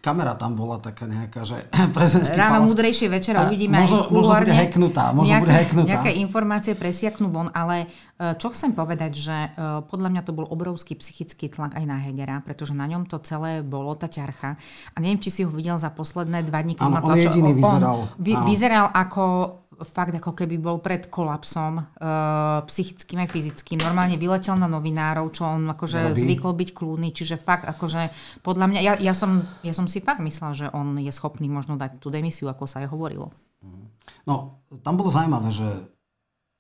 kamera 0.02 0.34
tam 0.34 0.58
bola 0.58 0.82
taká 0.82 1.06
nejaká, 1.06 1.46
že 1.46 1.62
prezidentský 1.96 2.36
Ráno 2.36 2.66
palác. 2.66 2.70
múdrejšie 2.74 3.08
večera 3.08 3.46
uvidíme 3.46 3.78
možno, 3.86 4.10
aj 4.10 4.10
možno 4.10 4.34
bude 4.42 4.56
heknutá, 4.58 5.06
možno 5.14 5.30
nejaké, 5.30 5.44
bude 5.46 5.56
heknutá. 5.62 5.90
Nejaké 5.94 6.12
informácie 6.18 6.74
presiaknú 6.74 7.28
von, 7.30 7.54
ale 7.54 7.86
e, 8.18 8.34
čo 8.42 8.50
chcem 8.50 8.74
povedať, 8.74 9.14
že 9.14 9.38
e, 9.38 9.50
podľa 9.86 10.10
mňa 10.10 10.22
to 10.26 10.34
bol 10.34 10.50
obrovský 10.50 10.98
psychický 10.98 11.54
tlak 11.54 11.78
aj 11.78 11.86
na 11.86 12.02
Hegera, 12.02 12.42
pretože 12.42 12.74
na 12.74 12.90
ňom 12.90 13.06
to 13.06 13.22
celé 13.22 13.62
bolo, 13.62 13.94
tá 13.94 14.10
ťarcha. 14.10 14.58
A 14.58 14.98
neviem, 14.98 15.22
či 15.22 15.30
si 15.30 15.42
ho 15.46 15.54
videl 15.54 15.78
za 15.78 15.94
posledné 15.94 16.42
dva 16.50 16.66
dní. 16.66 16.82
Áno, 16.82 16.98
on 17.06 17.14
jediný 17.14 17.54
vyzeral. 17.54 18.10
On 18.10 18.18
vy, 18.18 18.34
vyzeral 18.50 18.90
ako 18.90 19.61
fakt 19.84 20.14
ako 20.16 20.32
keby 20.34 20.58
bol 20.62 20.78
pred 20.80 21.10
kolapsom, 21.12 21.82
uh, 21.82 22.62
psychickým 22.66 23.26
aj 23.26 23.30
fyzickým. 23.30 23.82
Normálne 23.82 24.16
vyletel 24.16 24.56
na 24.56 24.70
novinárov, 24.70 25.34
čo 25.34 25.50
on 25.50 25.70
akože 25.70 26.12
Robí. 26.12 26.18
zvykol 26.18 26.54
byť 26.56 26.70
kľúdny, 26.72 27.10
čiže 27.12 27.42
fakt 27.42 27.66
akože 27.66 28.14
podľa 28.46 28.66
mňa, 28.72 28.80
ja, 28.80 28.94
ja, 28.98 29.14
som, 29.14 29.42
ja 29.66 29.74
som 29.74 29.86
si 29.86 30.02
fakt 30.02 30.22
myslela, 30.24 30.54
že 30.54 30.68
on 30.72 30.98
je 30.98 31.12
schopný 31.14 31.50
možno 31.50 31.76
dať 31.76 32.00
tú 32.00 32.14
demisiu, 32.14 32.50
ako 32.50 32.66
sa 32.66 32.82
aj 32.86 32.94
hovorilo. 32.94 33.34
No, 34.26 34.62
tam 34.86 34.98
bolo 34.98 35.10
zaujímavé, 35.10 35.50
že 35.50 35.68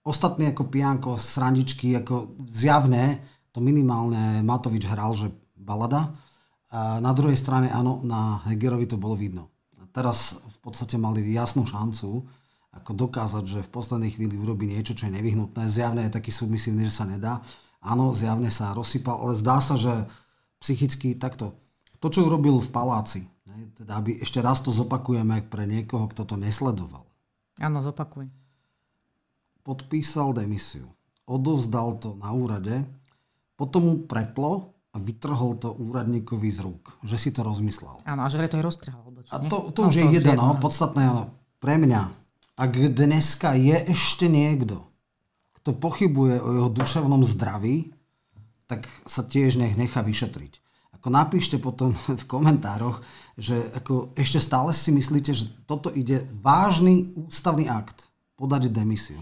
ostatní 0.01 0.50
ako 0.50 0.69
pijanko, 0.69 1.12
srandičky, 1.17 1.94
ako 1.97 2.38
zjavné, 2.45 3.21
to 3.51 3.59
minimálne 3.62 4.41
Matovič 4.41 4.88
hral, 4.89 5.13
že 5.13 5.29
balada. 5.53 6.13
A 6.71 7.03
na 7.03 7.12
druhej 7.12 7.35
strane, 7.35 7.67
áno, 7.67 8.00
na 8.01 8.39
Hegerovi 8.47 8.88
to 8.88 8.95
bolo 8.95 9.13
vidno. 9.13 9.51
A 9.75 9.83
teraz 9.91 10.39
v 10.39 10.57
podstate 10.63 10.95
mali 10.95 11.21
jasnú 11.27 11.67
šancu, 11.67 12.24
ako 12.71 13.07
dokázať, 13.07 13.44
že 13.44 13.59
v 13.68 13.73
poslednej 13.73 14.15
chvíli 14.15 14.39
urobí 14.39 14.63
niečo, 14.63 14.95
čo 14.95 15.12
je 15.12 15.15
nevyhnutné. 15.19 15.68
Zjavne 15.68 16.07
je 16.07 16.15
taký 16.15 16.31
submisívny, 16.31 16.88
že 16.88 17.03
sa 17.03 17.06
nedá. 17.06 17.44
Áno, 17.83 18.15
zjavne 18.15 18.47
sa 18.47 18.71
rozsypal, 18.71 19.19
ale 19.19 19.33
zdá 19.35 19.59
sa, 19.59 19.75
že 19.75 20.07
psychicky 20.63 21.18
takto. 21.19 21.57
To, 22.00 22.07
čo 22.07 22.25
urobil 22.25 22.57
v 22.63 22.69
paláci, 22.71 23.21
teda 23.75 24.00
aby 24.00 24.21
ešte 24.23 24.39
raz 24.39 24.63
to 24.63 24.71
zopakujeme 24.71 25.44
pre 25.51 25.68
niekoho, 25.68 26.07
kto 26.07 26.23
to 26.23 26.35
nesledoval. 26.39 27.03
Áno, 27.59 27.83
zopakuj. 27.83 28.31
Podpísal 29.62 30.33
demisiu. 30.33 30.88
Odovzdal 31.29 32.01
to 32.01 32.17
na 32.17 32.33
úrade, 32.33 32.81
potom 33.53 33.81
mu 33.85 33.95
preplo 34.10 34.74
a 34.91 34.98
vytrhol 34.98 35.62
to 35.62 35.69
úradníkovi 35.72 36.50
z 36.50 36.65
rúk. 36.65 36.98
Že 37.05 37.17
si 37.19 37.29
to 37.29 37.45
rozmyslel. 37.45 38.01
Áno, 38.07 38.25
a 38.25 38.27
že 38.31 38.41
to 38.50 38.57
aj 38.57 38.65
roztrhal. 38.65 39.01
A 39.29 39.38
to, 39.45 39.69
to 39.69 39.79
no, 39.86 39.88
už 39.88 39.95
to 39.95 40.10
je 40.10 40.17
jedno, 40.17 40.34
no, 40.34 40.57
podstatné, 40.57 41.01
áno. 41.07 41.29
Pre 41.62 41.77
mňa 41.77 42.01
ak 42.58 42.72
dneska 42.91 43.55
je 43.55 43.77
ešte 43.91 44.27
niekto, 44.27 44.91
kto 45.62 45.77
pochybuje 45.77 46.36
o 46.41 46.50
jeho 46.58 46.70
duševnom 46.74 47.22
zdraví, 47.22 47.93
tak 48.65 48.88
sa 49.03 49.22
tiež 49.22 49.60
nech 49.60 49.75
nechá 49.75 50.01
vyšetriť. 50.01 50.63
Ako 51.01 51.10
napíšte 51.10 51.58
potom 51.58 51.98
v 52.22 52.25
komentároch, 52.29 53.01
že 53.38 53.58
ako 53.77 54.13
ešte 54.15 54.39
stále 54.39 54.72
si 54.72 54.93
myslíte, 54.93 55.31
že 55.34 55.46
toto 55.65 55.89
ide 55.91 56.29
vážny 56.39 57.12
ústavný 57.17 57.67
akt 57.67 58.10
podať 58.38 58.74
demisiu. 58.74 59.22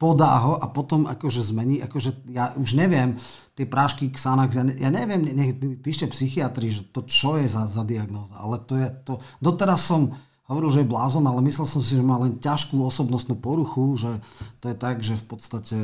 Podá 0.00 0.40
ho 0.40 0.56
a 0.56 0.64
potom 0.72 1.04
akože 1.04 1.44
zmení, 1.44 1.84
akože 1.84 2.24
ja 2.32 2.56
už 2.56 2.72
neviem, 2.72 3.20
tie 3.52 3.68
prášky 3.68 4.08
Xanax, 4.08 4.56
ja, 4.56 4.64
ne, 4.64 4.72
ja 4.80 4.88
neviem, 4.88 5.20
nech 5.28 5.52
píšte 5.84 6.08
psychiatri, 6.08 6.72
že 6.72 6.88
to 6.88 7.04
čo 7.04 7.36
je 7.36 7.44
za, 7.44 7.68
za 7.68 7.84
diagnóza, 7.84 8.32
ale 8.40 8.64
to 8.64 8.80
je 8.80 8.88
to, 9.04 9.20
doteraz 9.44 9.84
som 9.84 10.16
hovoril, 10.50 10.74
že 10.74 10.82
je 10.82 10.92
blázon, 10.92 11.22
ale 11.30 11.46
myslel 11.46 11.66
som 11.70 11.78
si, 11.78 11.94
že 11.94 12.02
má 12.02 12.18
len 12.18 12.42
ťažkú 12.42 12.74
osobnostnú 12.82 13.38
poruchu, 13.38 13.94
že 13.94 14.10
to 14.58 14.74
je 14.74 14.76
tak, 14.76 14.98
že 14.98 15.14
v 15.14 15.24
podstate 15.30 15.76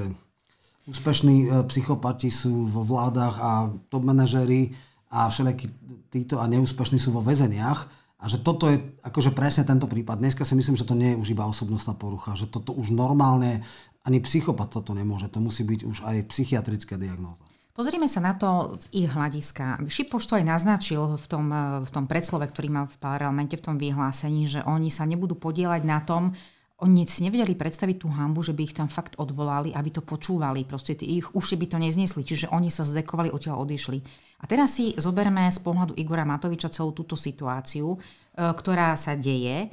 úspešní 0.91 1.47
e, 1.47 1.49
psychopati 1.71 2.35
sú 2.35 2.67
vo 2.67 2.83
vládach 2.83 3.35
a 3.39 3.51
top 3.87 4.03
manažéri 4.03 4.75
a 5.11 5.31
všelijakí 5.31 5.67
títo 6.11 6.43
a 6.43 6.51
neúspešní 6.51 6.99
sú 6.99 7.15
vo 7.15 7.23
väzeniach 7.23 7.87
a 8.19 8.25
že 8.27 8.43
toto 8.43 8.67
je 8.67 8.83
akože 9.07 9.31
presne 9.31 9.63
tento 9.63 9.87
prípad. 9.87 10.19
Dneska 10.19 10.43
si 10.43 10.59
myslím, 10.59 10.75
že 10.75 10.89
to 10.89 10.99
nie 10.99 11.15
je 11.15 11.21
už 11.21 11.29
iba 11.31 11.47
osobnostná 11.47 11.95
porucha, 11.95 12.35
že 12.35 12.51
toto 12.51 12.75
už 12.75 12.91
normálne 12.91 13.63
ani 14.03 14.19
psychopat 14.23 14.71
toto 14.71 14.95
nemôže, 14.95 15.31
to 15.31 15.43
musí 15.43 15.67
byť 15.67 15.81
už 15.87 15.97
aj 16.07 16.17
psychiatrická 16.31 16.95
diagnóza. 16.99 17.43
Pozrime 17.77 18.09
sa 18.09 18.25
na 18.25 18.33
to 18.33 18.73
z 18.81 19.05
ich 19.05 19.09
hľadiska. 19.13 19.85
Šipoš 19.85 20.25
to 20.25 20.41
aj 20.41 20.49
naznačil 20.49 21.21
v 21.21 21.27
tom, 21.29 21.53
v 21.85 21.91
tom 21.93 22.09
predslove, 22.09 22.49
ktorý 22.49 22.73
mal 22.73 22.87
v 22.89 22.97
parlamente, 22.97 23.53
v 23.53 23.65
tom 23.69 23.77
vyhlásení, 23.77 24.49
že 24.49 24.65
oni 24.65 24.89
sa 24.89 25.05
nebudú 25.05 25.37
podielať 25.37 25.85
na 25.85 26.01
tom, 26.01 26.33
oni 26.81 27.09
si 27.09 27.25
nevedeli 27.25 27.53
predstaviť 27.53 27.97
tú 28.01 28.09
hambu, 28.09 28.41
že 28.41 28.57
by 28.57 28.61
ich 28.65 28.77
tam 28.77 28.89
fakt 28.89 29.21
odvolali, 29.21 29.77
aby 29.77 29.93
to 29.93 30.01
počúvali. 30.01 30.65
Proste 30.65 30.97
ich 31.05 31.29
uši 31.37 31.57
by 31.57 31.67
to 31.73 31.79
neznesli, 31.81 32.25
čiže 32.25 32.53
oni 32.53 32.73
sa 32.73 32.85
zdekovali, 32.85 33.29
odtiaľ 33.29 33.65
odišli. 33.65 33.99
A 34.41 34.45
teraz 34.49 34.77
si 34.77 34.97
zoberme 34.97 35.49
z 35.49 35.61
pohľadu 35.61 35.97
Igora 36.01 36.29
Matoviča 36.29 36.73
celú 36.73 36.97
túto 36.97 37.17
situáciu, 37.17 37.97
e, 37.97 37.99
ktorá 38.37 38.93
sa 38.97 39.17
deje. 39.17 39.57
E, 39.65 39.69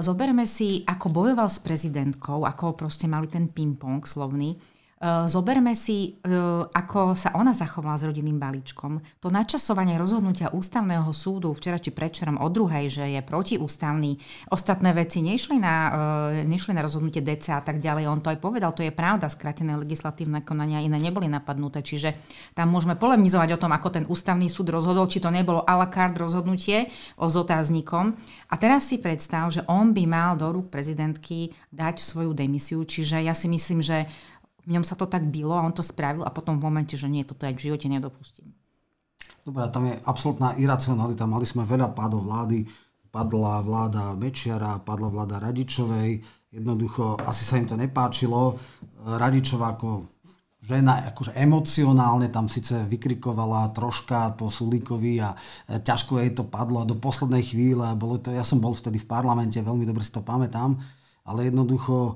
zoberme 0.00 0.48
si, 0.48 0.80
ako 0.88 1.12
bojoval 1.12 1.48
s 1.52 1.60
prezidentkou, 1.60 2.44
ako 2.48 2.72
proste 2.72 3.04
mali 3.04 3.28
ten 3.28 3.48
ping-pong 3.48 4.04
slovný 4.08 4.56
zoberme 5.00 5.72
si, 5.72 6.20
eh, 6.20 6.28
ako 6.68 7.16
sa 7.16 7.32
ona 7.32 7.56
zachovala 7.56 7.96
s 7.96 8.04
rodinným 8.04 8.36
balíčkom. 8.36 9.00
To 9.24 9.32
načasovanie 9.32 9.96
rozhodnutia 9.96 10.52
ústavného 10.52 11.08
súdu 11.16 11.56
včera 11.56 11.80
či 11.80 11.88
predčerom 11.88 12.36
o 12.36 12.44
druhej, 12.52 12.92
že 12.92 13.04
je 13.08 13.20
protiústavný, 13.24 14.20
ostatné 14.52 14.92
veci 14.92 15.24
nešli 15.24 15.56
na, 15.56 15.76
eh, 15.88 16.44
nešli 16.44 16.76
na 16.76 16.84
rozhodnutie 16.84 17.24
DC 17.24 17.48
a 17.48 17.64
tak 17.64 17.80
ďalej. 17.80 18.12
On 18.12 18.20
to 18.20 18.28
aj 18.28 18.44
povedal, 18.44 18.76
to 18.76 18.84
je 18.84 18.92
pravda, 18.92 19.32
skrátené 19.32 19.72
legislatívne 19.80 20.44
konania 20.44 20.84
iné 20.84 21.00
neboli 21.00 21.32
napadnuté, 21.32 21.80
čiže 21.80 22.20
tam 22.52 22.68
môžeme 22.68 22.92
polemizovať 22.92 23.56
o 23.56 23.60
tom, 23.60 23.72
ako 23.72 23.88
ten 23.88 24.04
ústavný 24.04 24.52
súd 24.52 24.68
rozhodol, 24.68 25.08
či 25.08 25.24
to 25.24 25.32
nebolo 25.32 25.64
a 25.64 25.80
la 25.80 25.88
carte 25.88 26.20
rozhodnutie 26.20 26.92
o 27.16 27.24
s 27.24 27.40
otáznikom. 27.40 28.12
A 28.52 28.54
teraz 28.60 28.84
si 28.84 29.00
predstav, 29.00 29.48
že 29.48 29.64
on 29.64 29.96
by 29.96 30.04
mal 30.04 30.36
do 30.36 30.52
rúk 30.52 30.68
prezidentky 30.68 31.56
dať 31.72 32.04
svoju 32.04 32.36
demisiu, 32.36 32.84
čiže 32.84 33.24
ja 33.24 33.32
si 33.32 33.48
myslím, 33.48 33.80
že 33.80 34.04
v 34.64 34.70
ňom 34.76 34.84
sa 34.84 34.94
to 34.96 35.08
tak 35.08 35.24
bylo 35.28 35.56
a 35.56 35.64
on 35.64 35.72
to 35.72 35.84
spravil 35.84 36.24
a 36.24 36.34
potom 36.34 36.60
v 36.60 36.66
momente, 36.68 36.94
že 36.96 37.08
nie, 37.08 37.24
toto 37.24 37.48
aj 37.48 37.56
v 37.56 37.70
živote 37.70 37.88
nedopustím. 37.88 38.52
Dobre, 39.40 39.64
tam 39.72 39.88
je 39.88 39.96
absolútna 40.04 40.54
iracionalita. 40.60 41.24
Mali 41.24 41.48
sme 41.48 41.64
veľa 41.64 41.96
pádov 41.96 42.28
vlády. 42.28 42.68
Padla 43.10 43.58
vláda 43.64 44.14
Mečiara, 44.14 44.78
padla 44.78 45.10
vláda 45.10 45.42
Radičovej. 45.42 46.22
Jednoducho, 46.54 47.18
asi 47.24 47.42
sa 47.42 47.58
im 47.58 47.66
to 47.66 47.74
nepáčilo. 47.74 48.54
Radičová 49.02 49.74
ako 49.74 50.06
žena 50.60 51.08
akože 51.10 51.34
emocionálne 51.34 52.28
tam 52.28 52.46
síce 52.46 52.84
vykrikovala 52.86 53.72
troška 53.72 54.36
po 54.36 54.52
Sulíkovi 54.52 55.18
a 55.24 55.32
e, 55.32 55.80
ťažko 55.80 56.20
jej 56.20 56.30
to 56.36 56.44
padlo 56.46 56.84
do 56.84 57.00
poslednej 57.00 57.42
chvíle. 57.42 57.88
Bolo 57.96 58.20
to, 58.20 58.30
ja 58.30 58.44
som 58.44 58.60
bol 58.60 58.76
vtedy 58.76 59.00
v 59.00 59.08
parlamente, 59.08 59.56
veľmi 59.56 59.88
dobre 59.88 60.04
si 60.04 60.12
to 60.12 60.20
pamätám, 60.20 60.76
ale 61.24 61.48
jednoducho 61.48 61.96
e, 61.96 62.14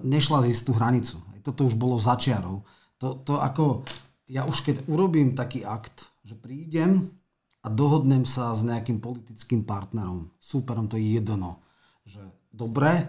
nešla 0.00 0.42
zísť 0.48 0.62
tú 0.64 0.72
hranicu 0.74 1.16
toto 1.44 1.68
už 1.68 1.76
bolo 1.76 2.00
začiarov. 2.00 2.64
To, 2.98 3.20
to 3.20 3.36
ako, 3.36 3.84
ja 4.32 4.48
už 4.48 4.64
keď 4.64 4.88
urobím 4.88 5.36
taký 5.36 5.62
akt, 5.62 6.08
že 6.24 6.32
prídem 6.32 7.12
a 7.60 7.68
dohodnem 7.68 8.24
sa 8.24 8.56
s 8.56 8.64
nejakým 8.64 8.98
politickým 9.04 9.68
partnerom, 9.68 10.32
súperom, 10.40 10.88
to 10.88 10.96
je 10.96 11.20
jedno, 11.20 11.60
že 12.08 12.20
dobre, 12.48 13.04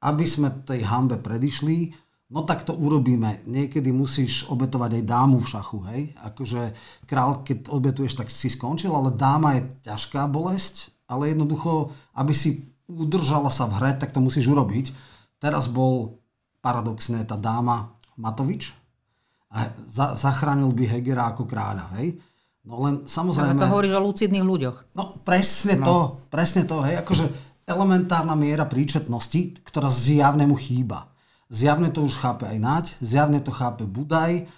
aby 0.00 0.24
sme 0.24 0.64
tej 0.64 0.84
hambe 0.84 1.20
predišli, 1.20 1.92
no 2.32 2.44
tak 2.44 2.64
to 2.64 2.72
urobíme. 2.76 3.44
Niekedy 3.44 3.92
musíš 3.92 4.48
obetovať 4.48 5.00
aj 5.00 5.04
dámu 5.04 5.40
v 5.40 5.50
šachu, 5.50 5.78
hej? 5.92 6.00
Akože 6.24 6.62
král, 7.04 7.44
keď 7.44 7.68
obetuješ, 7.68 8.16
tak 8.16 8.28
si 8.32 8.48
skončil, 8.48 8.92
ale 8.92 9.12
dáma 9.16 9.60
je 9.60 9.68
ťažká 9.88 10.28
bolesť, 10.28 10.92
ale 11.08 11.32
jednoducho, 11.32 11.92
aby 12.16 12.32
si 12.32 12.68
udržala 12.88 13.48
sa 13.48 13.64
v 13.68 13.76
hre, 13.80 13.90
tak 13.96 14.12
to 14.12 14.20
musíš 14.20 14.48
urobiť. 14.48 14.92
Teraz 15.40 15.68
bol 15.68 16.23
paradoxné 16.64 17.28
tá 17.28 17.36
dáma 17.36 17.92
Matovič 18.16 18.72
a 19.52 19.68
za, 19.84 20.16
zachránil 20.16 20.72
by 20.72 20.84
Hegera 20.88 21.28
ako 21.28 21.44
kráľa, 21.44 21.92
hej? 22.00 22.16
No 22.64 22.80
len 22.80 23.04
samozrejme... 23.04 23.60
Ale 23.60 23.68
to 23.68 23.74
hovoríš 23.76 23.92
o 23.92 24.00
lucidných 24.08 24.46
ľuďoch. 24.46 24.96
No 24.96 25.20
presne 25.20 25.76
no. 25.76 25.84
to, 25.84 25.96
presne 26.32 26.64
to, 26.64 26.80
hej, 26.80 27.04
akože 27.04 27.28
elementárna 27.68 28.32
miera 28.32 28.64
príčetnosti, 28.64 29.60
ktorá 29.60 29.92
zjavne 29.92 30.48
mu 30.48 30.56
chýba. 30.56 31.12
Zjavne 31.52 31.92
to 31.92 32.08
už 32.08 32.16
chápe 32.16 32.48
aj 32.48 32.58
Naď, 32.58 32.84
zjavne 33.04 33.44
to 33.44 33.52
chápe 33.52 33.84
Budaj, 33.84 34.48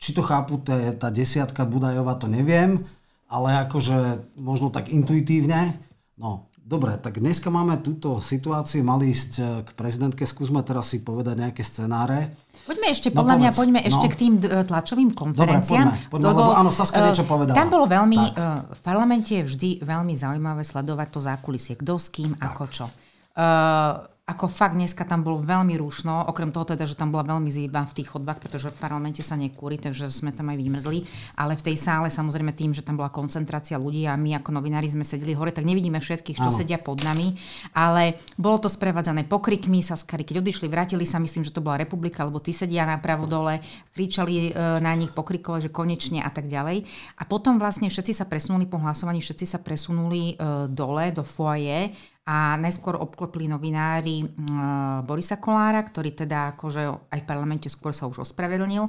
či 0.00 0.10
to 0.14 0.22
chápu 0.22 0.62
té, 0.62 0.94
tá 0.96 1.10
desiatka 1.10 1.66
Budajova, 1.66 2.16
to 2.16 2.30
neviem, 2.30 2.86
ale 3.26 3.66
akože 3.66 4.30
možno 4.38 4.70
tak 4.70 4.88
intuitívne. 4.88 5.76
No, 6.16 6.49
Dobre, 6.70 6.94
tak 7.02 7.18
dneska 7.18 7.50
máme 7.50 7.82
túto 7.82 8.22
situáciu, 8.22 8.86
mali 8.86 9.10
ísť 9.10 9.32
e, 9.34 9.42
k 9.66 9.70
prezidentke, 9.74 10.22
skúsme 10.22 10.62
teraz 10.62 10.94
si 10.94 11.02
povedať 11.02 11.34
nejaké 11.34 11.66
scenáre. 11.66 12.30
Poďme 12.62 12.94
ešte, 12.94 13.10
no, 13.10 13.18
podľa 13.18 13.34
no, 13.34 13.40
mňa, 13.42 13.50
poďme 13.58 13.80
no. 13.82 13.88
ešte 13.90 14.06
k 14.06 14.14
tým 14.14 14.34
e, 14.38 14.62
tlačovým 14.70 15.10
konferenciám. 15.10 15.90
Dobre, 15.90 15.98
poďme, 15.98 16.10
poďme 16.14 16.26
lebo, 16.30 16.40
lebo 16.46 16.52
áno, 16.54 16.70
Saska 16.70 17.02
niečo 17.02 17.26
povedala. 17.26 17.58
Tam 17.58 17.74
bolo 17.74 17.90
veľmi, 17.90 18.22
tak. 18.22 18.70
v 18.70 18.80
parlamente 18.86 19.34
je 19.34 19.42
vždy 19.50 19.82
veľmi 19.82 20.14
zaujímavé 20.14 20.62
sledovať 20.62 21.08
to 21.10 21.18
zákulisie, 21.18 21.74
kto 21.74 21.98
s 21.98 22.06
kým, 22.06 22.38
tak. 22.38 22.54
ako 22.54 22.64
čo. 22.70 22.86
Uh, 23.34 24.06
ako 24.30 24.46
fakt 24.46 24.78
dneska 24.78 25.02
tam 25.02 25.26
bolo 25.26 25.42
veľmi 25.42 25.74
rušno, 25.74 26.30
okrem 26.30 26.54
toho 26.54 26.62
teda, 26.62 26.86
že 26.86 26.94
tam 26.94 27.10
bola 27.10 27.26
veľmi 27.26 27.50
zíba 27.50 27.82
v 27.82 27.96
tých 27.98 28.14
chodbách, 28.14 28.38
pretože 28.38 28.70
v 28.70 28.78
parlamente 28.78 29.26
sa 29.26 29.34
nekúri, 29.34 29.74
takže 29.74 30.06
sme 30.06 30.30
tam 30.30 30.54
aj 30.54 30.58
vymrzli, 30.62 31.02
ale 31.34 31.58
v 31.58 31.66
tej 31.66 31.76
sále 31.76 32.06
samozrejme 32.06 32.54
tým, 32.54 32.70
že 32.70 32.86
tam 32.86 32.94
bola 32.94 33.10
koncentrácia 33.10 33.74
ľudí 33.74 34.06
a 34.06 34.14
my 34.14 34.38
ako 34.38 34.54
novinári 34.54 34.86
sme 34.86 35.02
sedeli 35.02 35.34
hore, 35.34 35.50
tak 35.50 35.66
nevidíme 35.66 35.98
všetkých, 35.98 36.38
čo 36.38 36.54
Áno. 36.54 36.54
sedia 36.54 36.78
pod 36.78 37.02
nami, 37.02 37.34
ale 37.74 38.22
bolo 38.38 38.62
to 38.62 38.68
sprevádzané 38.70 39.26
pokrikmi, 39.26 39.82
saskari, 39.82 40.22
keď 40.22 40.46
odišli, 40.46 40.70
vrátili 40.70 41.02
sa, 41.02 41.18
myslím, 41.18 41.42
že 41.42 41.50
to 41.50 41.64
bola 41.64 41.82
republika, 41.82 42.22
lebo 42.22 42.38
tí 42.38 42.54
sedia 42.54 42.86
napravo 42.86 43.26
dole, 43.26 43.58
kričali 43.90 44.54
e, 44.54 44.78
na 44.78 44.94
nich, 44.94 45.10
pokrikovali, 45.10 45.66
že 45.66 45.74
konečne 45.74 46.22
a 46.22 46.30
tak 46.30 46.46
ďalej. 46.46 46.86
A 47.18 47.26
potom 47.26 47.58
vlastne 47.58 47.90
všetci 47.90 48.14
sa 48.14 48.30
presunuli 48.30 48.70
po 48.70 48.78
hlasovaní, 48.78 49.18
všetci 49.18 49.46
sa 49.48 49.58
presunuli 49.58 50.38
e, 50.38 50.70
dole 50.70 51.10
do 51.10 51.26
foaje 51.26 51.90
a 52.30 52.54
najskôr 52.62 52.94
obklopli 52.94 53.50
novinári 53.50 54.22
mm, 54.22 55.02
Borisa 55.02 55.42
Kolára, 55.42 55.82
ktorý 55.82 56.14
teda 56.14 56.54
akože 56.54 57.10
aj 57.10 57.20
v 57.22 57.26
parlamente 57.26 57.66
skôr 57.66 57.90
sa 57.90 58.06
už 58.06 58.22
ospravedlnil 58.22 58.86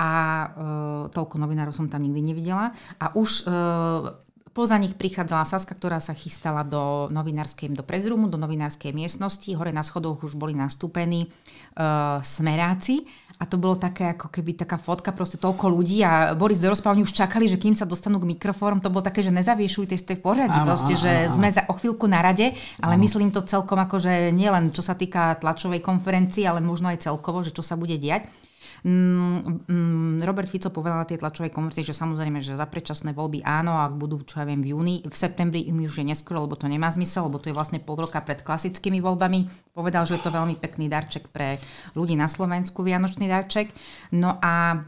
a 0.00 0.08
e, 0.08 0.46
toľko 1.12 1.36
novinárov 1.36 1.76
som 1.76 1.92
tam 1.92 2.08
nikdy 2.08 2.32
nevidela. 2.32 2.72
A 2.96 3.12
už 3.12 3.44
e, 3.44 3.46
Poza 4.58 4.74
nich 4.74 4.98
prichádzala 4.98 5.46
Saska, 5.46 5.70
ktorá 5.70 6.02
sa 6.02 6.18
chystala 6.18 6.66
do 6.66 7.06
novinárskej, 7.14 7.78
do 7.78 7.86
prezrumu, 7.86 8.26
do 8.26 8.34
novinárskej 8.42 8.90
miestnosti. 8.90 9.46
Hore 9.54 9.70
na 9.70 9.86
schodoch 9.86 10.18
už 10.26 10.34
boli 10.34 10.50
nastúpení 10.50 11.30
uh, 11.30 12.18
smeráci 12.26 13.06
a 13.38 13.46
to 13.46 13.54
bolo 13.54 13.78
také 13.78 14.18
ako 14.18 14.26
keby 14.34 14.58
taká 14.58 14.74
fotka, 14.74 15.14
proste 15.14 15.38
toľko 15.38 15.70
ľudí 15.70 16.02
a 16.02 16.34
Boris 16.34 16.58
do 16.58 16.66
rozprávania 16.66 17.06
už 17.06 17.14
čakali, 17.14 17.46
že 17.46 17.54
kým 17.54 17.78
sa 17.78 17.86
dostanú 17.86 18.18
k 18.18 18.34
mikrofónom, 18.34 18.82
to 18.82 18.90
bolo 18.90 19.06
také, 19.06 19.22
že 19.22 19.30
nezaviešujte, 19.30 19.94
ste 19.94 20.18
v 20.18 20.26
poradí, 20.26 20.58
áno, 20.58 20.74
proste, 20.74 20.98
áno, 20.98 21.02
že 21.06 21.12
áno. 21.14 21.34
sme 21.38 21.48
za 21.54 21.62
o 21.70 21.78
chvíľku 21.78 22.10
na 22.10 22.18
rade, 22.18 22.50
ale 22.82 22.98
áno. 22.98 23.02
myslím 23.06 23.30
to 23.30 23.46
celkom 23.46 23.78
ako, 23.78 24.02
že 24.02 24.34
nielen 24.34 24.74
čo 24.74 24.82
sa 24.82 24.98
týka 24.98 25.38
tlačovej 25.38 25.78
konferencii, 25.86 26.50
ale 26.50 26.58
možno 26.58 26.90
aj 26.90 27.06
celkovo, 27.06 27.46
že 27.46 27.54
čo 27.54 27.62
sa 27.62 27.78
bude 27.78 27.94
diať. 27.94 28.26
Mm, 28.86 29.66
mm, 29.66 30.22
Robert 30.22 30.46
Fico 30.46 30.70
povedal 30.70 31.02
na 31.02 31.08
tej 31.08 31.18
tlačovej 31.18 31.50
konferencii, 31.50 31.90
že 31.90 31.96
samozrejme, 31.96 32.38
že 32.38 32.54
za 32.54 32.66
predčasné 32.68 33.10
voľby 33.10 33.42
áno, 33.42 33.74
ak 33.82 33.98
budú, 33.98 34.22
čo 34.22 34.38
ja 34.38 34.46
viem, 34.46 34.62
v 34.62 34.70
júni, 34.74 34.94
v 35.02 35.16
septembri 35.16 35.66
im 35.66 35.82
už 35.82 35.98
je 35.98 36.06
neskoro, 36.06 36.46
lebo 36.46 36.54
to 36.54 36.70
nemá 36.70 36.86
zmysel, 36.92 37.26
lebo 37.26 37.42
to 37.42 37.50
je 37.50 37.56
vlastne 37.56 37.82
pol 37.82 37.98
roka 37.98 38.22
pred 38.22 38.38
klasickými 38.46 39.02
voľbami. 39.02 39.72
Povedal, 39.74 40.06
že 40.06 40.18
je 40.18 40.22
to 40.22 40.34
veľmi 40.34 40.54
pekný 40.58 40.86
darček 40.86 41.30
pre 41.30 41.58
ľudí 41.98 42.14
na 42.14 42.30
Slovensku, 42.30 42.86
vianočný 42.86 43.26
darček. 43.26 43.74
No 44.14 44.38
a 44.38 44.74
e, 44.74 44.78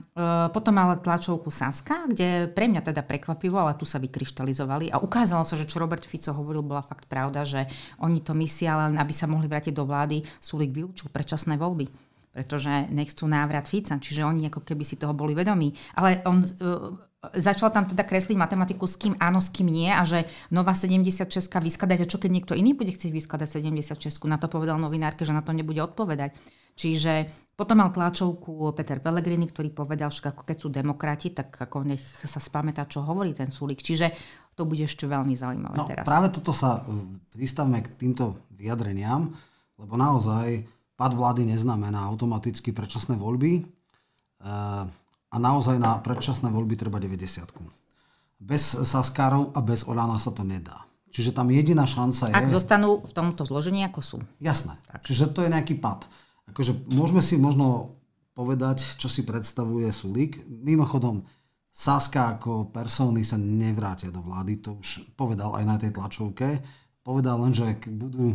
potom 0.55 0.79
mala 0.79 0.99
tlačovku 0.99 1.51
Saska, 1.51 2.07
kde 2.07 2.51
pre 2.51 2.71
mňa 2.71 2.83
teda 2.87 3.03
prekvapivo, 3.03 3.59
ale 3.59 3.75
tu 3.75 3.87
sa 3.87 3.99
vykryštalizovali 3.99 4.95
a 4.95 5.03
ukázalo 5.03 5.43
sa, 5.43 5.59
že 5.59 5.67
čo 5.67 5.83
Robert 5.83 6.07
Fico 6.07 6.31
hovoril, 6.31 6.63
bola 6.63 6.83
fakt 6.83 7.11
pravda, 7.11 7.43
že 7.43 7.67
oni 8.03 8.23
to 8.23 8.35
myslia 8.39 8.87
len, 8.87 8.99
aby 8.99 9.15
sa 9.15 9.27
mohli 9.27 9.51
vrátiť 9.51 9.75
do 9.75 9.87
vlády, 9.87 10.23
Sulik 10.39 10.75
vylúčil 10.75 11.11
predčasné 11.11 11.59
voľby 11.59 12.10
pretože 12.31 12.71
nechcú 12.95 13.27
návrat 13.27 13.67
Fica, 13.67 13.99
čiže 13.99 14.23
oni 14.23 14.47
ako 14.47 14.63
keby 14.63 14.87
si 14.87 14.95
toho 14.95 15.15
boli 15.15 15.35
vedomí. 15.35 15.75
Ale 15.99 16.23
on 16.25 16.43
uh, 16.43 16.95
začal 17.35 17.69
tam 17.69 17.85
teda 17.85 18.07
kresliť 18.07 18.39
matematiku 18.39 18.87
s 18.87 18.97
kým 18.97 19.19
áno, 19.19 19.43
s 19.43 19.53
kým 19.53 19.69
nie 19.69 19.91
a 19.93 20.01
že 20.09 20.25
nová 20.49 20.73
76 20.73 21.27
vyskladať 21.51 21.99
a 22.03 22.09
čo 22.09 22.17
keď 22.17 22.31
niekto 22.33 22.55
iný 22.57 22.73
bude 22.73 22.95
chcieť 22.95 23.13
vyskladať 23.13 23.61
76 23.61 24.25
na 24.31 24.41
to 24.41 24.49
povedal 24.49 24.81
novinárke, 24.81 25.27
že 25.27 25.37
na 25.37 25.45
to 25.45 25.53
nebude 25.53 25.83
odpovedať. 25.83 26.33
Čiže 26.81 27.29
potom 27.61 27.85
mal 27.85 27.93
tlačovku 27.93 28.73
Peter 28.73 29.05
Pellegrini, 29.05 29.45
ktorý 29.45 29.69
povedal, 29.69 30.09
že 30.09 30.33
ako 30.33 30.49
keď 30.49 30.57
sú 30.57 30.69
demokrati, 30.73 31.29
tak 31.29 31.53
ako 31.53 31.85
nech 31.93 32.01
sa 32.25 32.41
spamätá, 32.41 32.89
čo 32.89 33.05
hovorí 33.05 33.37
ten 33.37 33.53
Sulik. 33.53 33.85
Čiže 33.85 34.17
to 34.57 34.65
bude 34.65 34.89
ešte 34.89 35.05
veľmi 35.05 35.37
zaujímavé 35.37 35.77
no, 35.77 35.85
teraz. 35.85 36.09
Práve 36.09 36.33
toto 36.33 36.57
sa 36.57 36.81
e, 36.81 36.97
pristavme 37.37 37.85
k 37.85 37.93
týmto 38.01 38.49
vyjadreniam, 38.57 39.29
lebo 39.77 39.93
naozaj 40.01 40.65
Pad 41.01 41.17
vlády 41.17 41.49
neznamená 41.49 42.05
automaticky 42.13 42.77
predčasné 42.77 43.17
voľby 43.17 43.65
eh, 43.65 44.85
a 45.33 45.37
naozaj 45.41 45.81
na 45.81 45.97
predčasné 45.97 46.53
voľby 46.53 46.77
treba 46.77 47.01
90. 47.01 47.49
Bez 48.37 48.77
Saskárov 48.85 49.57
a 49.57 49.65
bez 49.65 49.89
Olána 49.89 50.21
sa 50.21 50.29
to 50.29 50.45
nedá. 50.45 50.85
Čiže 51.09 51.33
tam 51.33 51.49
jediná 51.49 51.89
šanca 51.89 52.29
je... 52.29 52.35
Ak 52.37 52.53
zostanú 52.53 53.01
v 53.01 53.13
tomto 53.17 53.49
zložení, 53.49 53.83
ako 53.89 54.01
sú. 54.05 54.19
Jasné. 54.45 54.77
Tak. 54.93 55.09
Čiže 55.09 55.33
to 55.33 55.41
je 55.43 55.49
nejaký 55.49 55.81
pad. 55.81 56.05
Akože 56.53 56.77
môžeme 56.93 57.25
si 57.25 57.41
možno 57.41 57.97
povedať, 58.37 58.85
čo 59.01 59.11
si 59.11 59.27
predstavuje 59.27 59.91
Sulík. 59.91 60.39
Mimochodom, 60.47 61.25
Saska 61.71 62.39
ako 62.39 62.71
persóny 62.71 63.23
sa 63.23 63.39
nevrátia 63.39 64.11
do 64.11 64.23
vlády, 64.23 64.59
to 64.59 64.79
už 64.79 65.15
povedal 65.15 65.55
aj 65.55 65.65
na 65.67 65.77
tej 65.79 65.95
tlačovke. 65.95 66.63
Povedal 67.03 67.43
len, 67.43 67.55
že 67.55 67.79
budú 67.91 68.35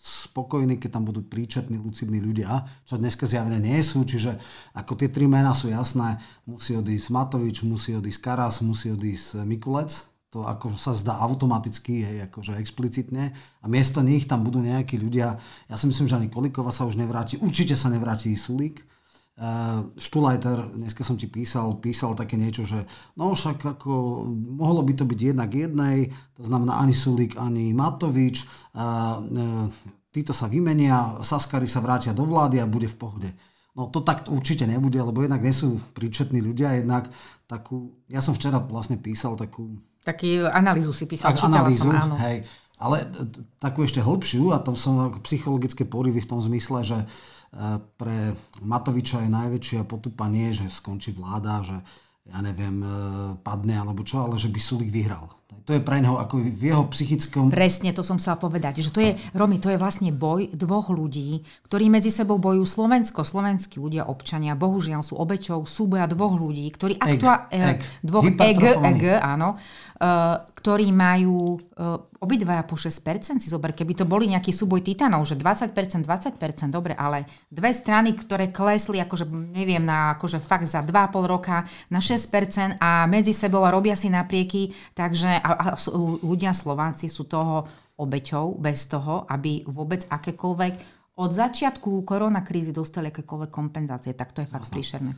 spokojní, 0.00 0.80
keď 0.80 0.96
tam 0.96 1.04
budú 1.04 1.20
príčetní, 1.20 1.76
lucidní 1.76 2.24
ľudia, 2.24 2.64
čo 2.88 2.96
dneska 2.96 3.28
zjavne 3.28 3.60
nie 3.60 3.76
sú, 3.84 4.00
čiže 4.08 4.40
ako 4.72 4.96
tie 4.96 5.12
tri 5.12 5.28
mená 5.28 5.52
sú 5.52 5.68
jasné, 5.68 6.16
musí 6.48 6.72
odísť 6.72 7.12
Matovič, 7.12 7.60
musí 7.68 7.92
odísť 7.92 8.20
Karas, 8.24 8.64
musí 8.64 8.88
odísť 8.88 9.44
Mikulec, 9.44 9.92
to 10.32 10.40
ako 10.46 10.72
sa 10.78 10.96
zdá 10.96 11.20
automaticky, 11.20 12.06
hej, 12.06 12.18
akože 12.30 12.56
explicitne. 12.56 13.34
A 13.60 13.66
miesto 13.68 14.00
nich 14.00 14.24
tam 14.24 14.40
budú 14.40 14.62
nejakí 14.64 14.96
ľudia, 14.96 15.36
ja 15.68 15.76
si 15.76 15.84
myslím, 15.84 16.08
že 16.08 16.16
ani 16.16 16.32
Kolikova 16.32 16.72
sa 16.72 16.88
už 16.88 16.96
nevráti, 16.96 17.36
určite 17.36 17.76
sa 17.76 17.92
nevráti 17.92 18.32
Sulík, 18.32 18.80
Uh, 19.40 19.96
Štulajter, 19.96 20.76
dneska 20.76 21.00
som 21.00 21.16
ti 21.16 21.24
písal, 21.24 21.80
písal 21.80 22.12
také 22.12 22.36
niečo, 22.36 22.68
že 22.68 22.84
no 23.16 23.32
však 23.32 23.72
ako 23.72 24.20
mohlo 24.36 24.84
by 24.84 24.92
to 24.92 25.08
byť 25.08 25.20
jednak 25.32 25.48
jednej, 25.56 26.12
to 26.36 26.44
znamená 26.44 26.76
ani 26.76 26.92
Sulík, 26.92 27.40
ani 27.40 27.72
Matovič, 27.72 28.44
uh, 28.44 29.16
uh, 29.16 29.64
títo 30.12 30.36
sa 30.36 30.44
vymenia, 30.44 31.24
Saskari 31.24 31.64
sa 31.72 31.80
vrátia 31.80 32.12
do 32.12 32.28
vlády 32.28 32.60
a 32.60 32.68
bude 32.68 32.84
v 32.84 33.00
pohode. 33.00 33.30
No 33.72 33.88
to 33.88 34.04
tak 34.04 34.28
určite 34.28 34.68
nebude, 34.68 35.00
lebo 35.00 35.24
jednak 35.24 35.40
nie 35.40 35.56
sú 35.56 35.80
príčetní 35.96 36.44
ľudia, 36.44 36.76
jednak 36.76 37.08
takú, 37.48 37.96
ja 38.12 38.20
som 38.20 38.36
včera 38.36 38.60
vlastne 38.60 39.00
písal 39.00 39.40
takú... 39.40 39.72
Taký 40.04 40.44
analýzu 40.52 40.92
si 40.92 41.08
písal, 41.08 41.32
tak, 41.32 41.48
analýzu, 41.48 41.88
som, 41.88 41.96
áno. 41.96 42.20
Hej, 42.20 42.44
ale 42.76 43.08
takú 43.56 43.88
ešte 43.88 44.04
hĺbšiu 44.04 44.52
a 44.52 44.60
to 44.60 44.76
som 44.76 45.16
psychologické 45.24 45.88
porivy 45.88 46.20
v 46.20 46.28
tom 46.28 46.44
zmysle, 46.44 46.84
že 46.84 46.98
uh, 47.00 47.39
pre 47.98 48.16
Matoviča 48.62 49.26
je 49.26 49.30
najväčšia 49.30 49.82
potupa 49.82 50.30
nie, 50.30 50.54
že 50.54 50.70
skončí 50.70 51.10
vláda, 51.10 51.66
že 51.66 51.76
ja 52.30 52.38
neviem, 52.46 52.78
e, 52.78 52.88
padne 53.42 53.74
alebo 53.74 54.06
čo, 54.06 54.22
ale 54.22 54.38
že 54.38 54.46
by 54.46 54.60
Sulik 54.62 54.90
vyhral. 54.94 55.39
To 55.70 55.78
je 55.78 55.86
pre 55.86 56.02
neho 56.02 56.18
ako 56.18 56.42
v 56.42 56.62
jeho 56.66 56.82
psychickom... 56.90 57.54
Presne, 57.54 57.94
to 57.94 58.02
som 58.02 58.18
chcela 58.18 58.34
povedať. 58.34 58.82
Že 58.82 58.90
to 58.90 59.00
je, 59.06 59.10
Romy, 59.38 59.62
to 59.62 59.70
je 59.70 59.78
vlastne 59.78 60.10
boj 60.10 60.50
dvoch 60.50 60.90
ľudí, 60.90 61.46
ktorí 61.70 61.86
medzi 61.86 62.10
sebou 62.10 62.42
bojujú 62.42 62.66
Slovensko, 62.66 63.22
slovenskí 63.22 63.78
ľudia, 63.78 64.10
občania, 64.10 64.58
bohužiaľ 64.58 65.06
sú 65.06 65.14
obeťou 65.14 65.70
súboja 65.70 66.10
dvoch 66.10 66.34
ľudí, 66.34 66.66
ktorí 66.74 66.98
aktuálne... 66.98 67.78
Dvoch 68.02 68.26
eg, 68.26 68.58
eg, 68.58 69.22
áno, 69.22 69.54
uh, 69.54 70.42
ktorí 70.58 70.90
majú 70.90 71.56
uh, 71.56 72.10
obidvaja 72.20 72.68
po 72.68 72.76
6%, 72.76 73.40
si 73.40 73.48
zober, 73.48 73.72
keby 73.72 73.96
to 73.96 74.04
boli 74.04 74.28
nejaký 74.28 74.52
súboj 74.52 74.84
titanov, 74.84 75.24
že 75.24 75.40
20%, 75.40 75.72
20%, 76.04 76.68
dobre, 76.68 76.92
ale 76.92 77.24
dve 77.48 77.72
strany, 77.72 78.12
ktoré 78.12 78.52
klesli, 78.52 79.00
akože 79.00 79.24
neviem, 79.56 79.80
na 79.80 80.20
akože 80.20 80.36
fakt 80.36 80.68
za 80.68 80.84
2,5 80.84 81.16
roka 81.24 81.64
na 81.88 82.04
6% 82.04 82.76
a 82.76 83.08
medzi 83.08 83.32
sebou 83.32 83.64
a 83.64 83.72
robia 83.72 83.96
si 83.96 84.12
naprieky, 84.12 84.76
takže 84.92 85.40
a, 85.40 85.50
a 85.56 85.59
ľudia 86.24 86.56
Slováci 86.56 87.06
sú 87.06 87.28
toho 87.28 87.68
obeťou 88.00 88.56
bez 88.56 88.88
toho, 88.88 89.28
aby 89.28 89.62
vôbec 89.68 90.08
akékoľvek 90.08 91.00
od 91.20 91.36
začiatku 91.36 92.08
koronakrízy 92.08 92.72
dostali 92.72 93.12
akékoľvek 93.12 93.52
kompenzácie, 93.52 94.16
tak 94.16 94.32
to 94.32 94.40
je 94.40 94.48
fakt 94.48 94.72
príšerné. 94.72 95.12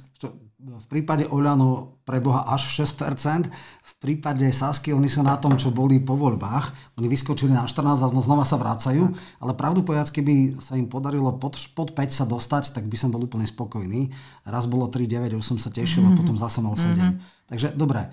V 0.59 0.87
prípade 0.91 1.31
Oľano 1.31 2.03
preboha 2.03 2.43
až 2.51 2.83
6%, 2.83 3.47
v 3.47 3.95
prípade 4.03 4.43
Sasky 4.51 4.91
oni 4.91 5.07
sú 5.07 5.23
na 5.23 5.39
tom, 5.39 5.55
čo 5.55 5.71
boli 5.71 6.03
po 6.03 6.19
voľbách. 6.19 6.99
Oni 6.99 7.07
vyskočili 7.07 7.55
na 7.55 7.71
14 7.71 8.03
a 8.03 8.09
znova 8.19 8.43
sa 8.43 8.59
vracajú, 8.59 9.15
ale 9.39 9.53
pravdu 9.55 9.87
povedať, 9.87 10.19
keby 10.19 10.59
sa 10.59 10.75
im 10.75 10.91
podarilo 10.91 11.39
pod, 11.39 11.55
pod 11.71 11.95
5 11.95 12.11
sa 12.11 12.27
dostať, 12.27 12.75
tak 12.75 12.91
by 12.91 12.97
som 12.99 13.15
bol 13.15 13.23
úplne 13.23 13.47
spokojný. 13.47 14.11
Raz 14.43 14.67
bolo 14.67 14.91
3-9, 14.91 15.39
už 15.39 15.55
som 15.55 15.59
sa 15.63 15.71
tešil 15.71 16.03
mm-hmm. 16.03 16.19
a 16.19 16.19
potom 16.19 16.35
zase 16.35 16.59
mal 16.67 16.75
7. 16.75 16.99
Mm-hmm. 16.99 17.15
Takže 17.47 17.69
dobre, 17.79 18.11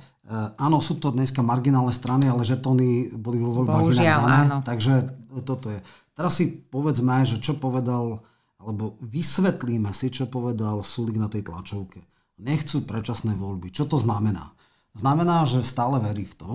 áno, 0.56 0.78
sú 0.80 1.02
to 1.02 1.10
dneska 1.10 1.42
marginálne 1.42 1.90
strany, 1.90 2.30
ale 2.30 2.46
žetóny 2.46 3.10
boli 3.18 3.42
vo 3.42 3.64
voľbách 3.64 3.98
inak 3.98 4.06
dané, 4.06 4.38
takže 4.62 4.94
toto 5.42 5.74
je. 5.74 5.82
Teraz 6.14 6.38
si 6.38 6.52
povedzme, 6.52 7.26
že 7.26 7.42
čo 7.42 7.58
povedal, 7.58 8.22
alebo 8.62 9.00
vysvetlíme 9.02 9.90
si, 9.96 10.14
čo 10.14 10.30
povedal 10.30 10.86
Sulik 10.86 11.18
na 11.18 11.32
tej 11.32 11.50
tlačovke. 11.50 12.06
Nechcú 12.40 12.86
predčasné 12.86 13.34
voľby. 13.34 13.74
Čo 13.74 13.90
to 13.90 13.98
znamená? 13.98 14.54
Znamená, 14.94 15.48
že 15.50 15.66
stále 15.66 15.98
verí 15.98 16.28
v 16.28 16.36
to, 16.38 16.52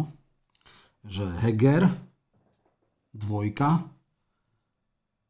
že 1.05 1.25
Heger, 1.45 1.89
dvojka, 3.13 3.85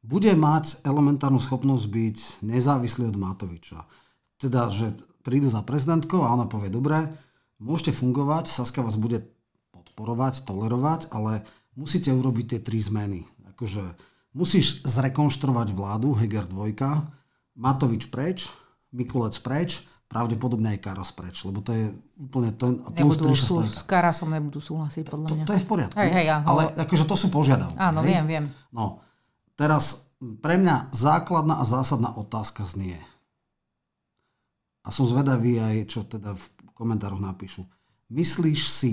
bude 0.04 0.32
mať 0.36 0.84
elementárnu 0.84 1.40
schopnosť 1.40 1.86
byť 1.88 2.18
nezávislý 2.44 3.08
od 3.08 3.16
Matoviča. 3.16 3.88
Teda, 4.36 4.68
že 4.68 4.92
prídu 5.24 5.48
za 5.48 5.64
prezidentkou 5.64 6.20
a 6.20 6.34
ona 6.36 6.44
povie, 6.44 6.68
dobre, 6.68 7.08
môžete 7.64 7.96
fungovať, 7.96 8.52
Saska 8.52 8.84
vás 8.84 9.00
bude 9.00 9.24
podporovať, 9.72 10.44
tolerovať, 10.44 11.08
ale 11.08 11.48
musíte 11.72 12.12
urobiť 12.12 12.44
tie 12.52 12.60
tri 12.60 12.78
zmeny. 12.84 13.24
Akože 13.56 13.96
Musíš 14.34 14.82
zrekonštruovať 14.82 15.70
vládu, 15.70 16.10
Heger 16.18 16.50
2, 16.50 16.74
Matovič 17.54 18.10
preč, 18.10 18.50
Mikulec 18.90 19.38
preč, 19.38 19.86
pravdepodobne 20.10 20.74
aj 20.74 20.82
Karas 20.82 21.14
preč, 21.14 21.46
lebo 21.46 21.62
to 21.62 21.70
je 21.70 21.94
úplne 22.18 22.50
to 22.50 22.82
plus 22.82 23.14
nebudú 23.14 23.30
sú, 23.38 23.62
S 23.62 23.86
Karasom 23.86 24.34
nebudú 24.34 24.58
súhlasiť, 24.58 25.06
podľa 25.06 25.26
mňa. 25.30 25.44
To, 25.46 25.50
to 25.50 25.54
je 25.54 25.62
v 25.62 25.68
poriadku. 25.70 25.96
Hej, 26.02 26.10
hej, 26.18 26.26
ja, 26.26 26.36
ale 26.42 26.74
akože 26.74 27.06
to 27.06 27.14
sú 27.14 27.30
požiadavky. 27.30 27.78
Áno, 27.78 28.02
hej? 28.02 28.10
viem, 28.10 28.24
viem. 28.26 28.44
No, 28.74 28.98
teraz 29.54 30.10
pre 30.42 30.58
mňa 30.58 30.90
základná 30.90 31.62
a 31.62 31.64
zásadná 31.66 32.10
otázka 32.18 32.66
znie. 32.66 32.98
A 34.82 34.90
som 34.90 35.06
zvedavý 35.06 35.62
aj, 35.62 35.94
čo 35.94 36.02
teda 36.02 36.34
v 36.34 36.46
komentároch 36.74 37.22
napíšu. 37.22 37.64
Myslíš 38.10 38.60
si, 38.68 38.92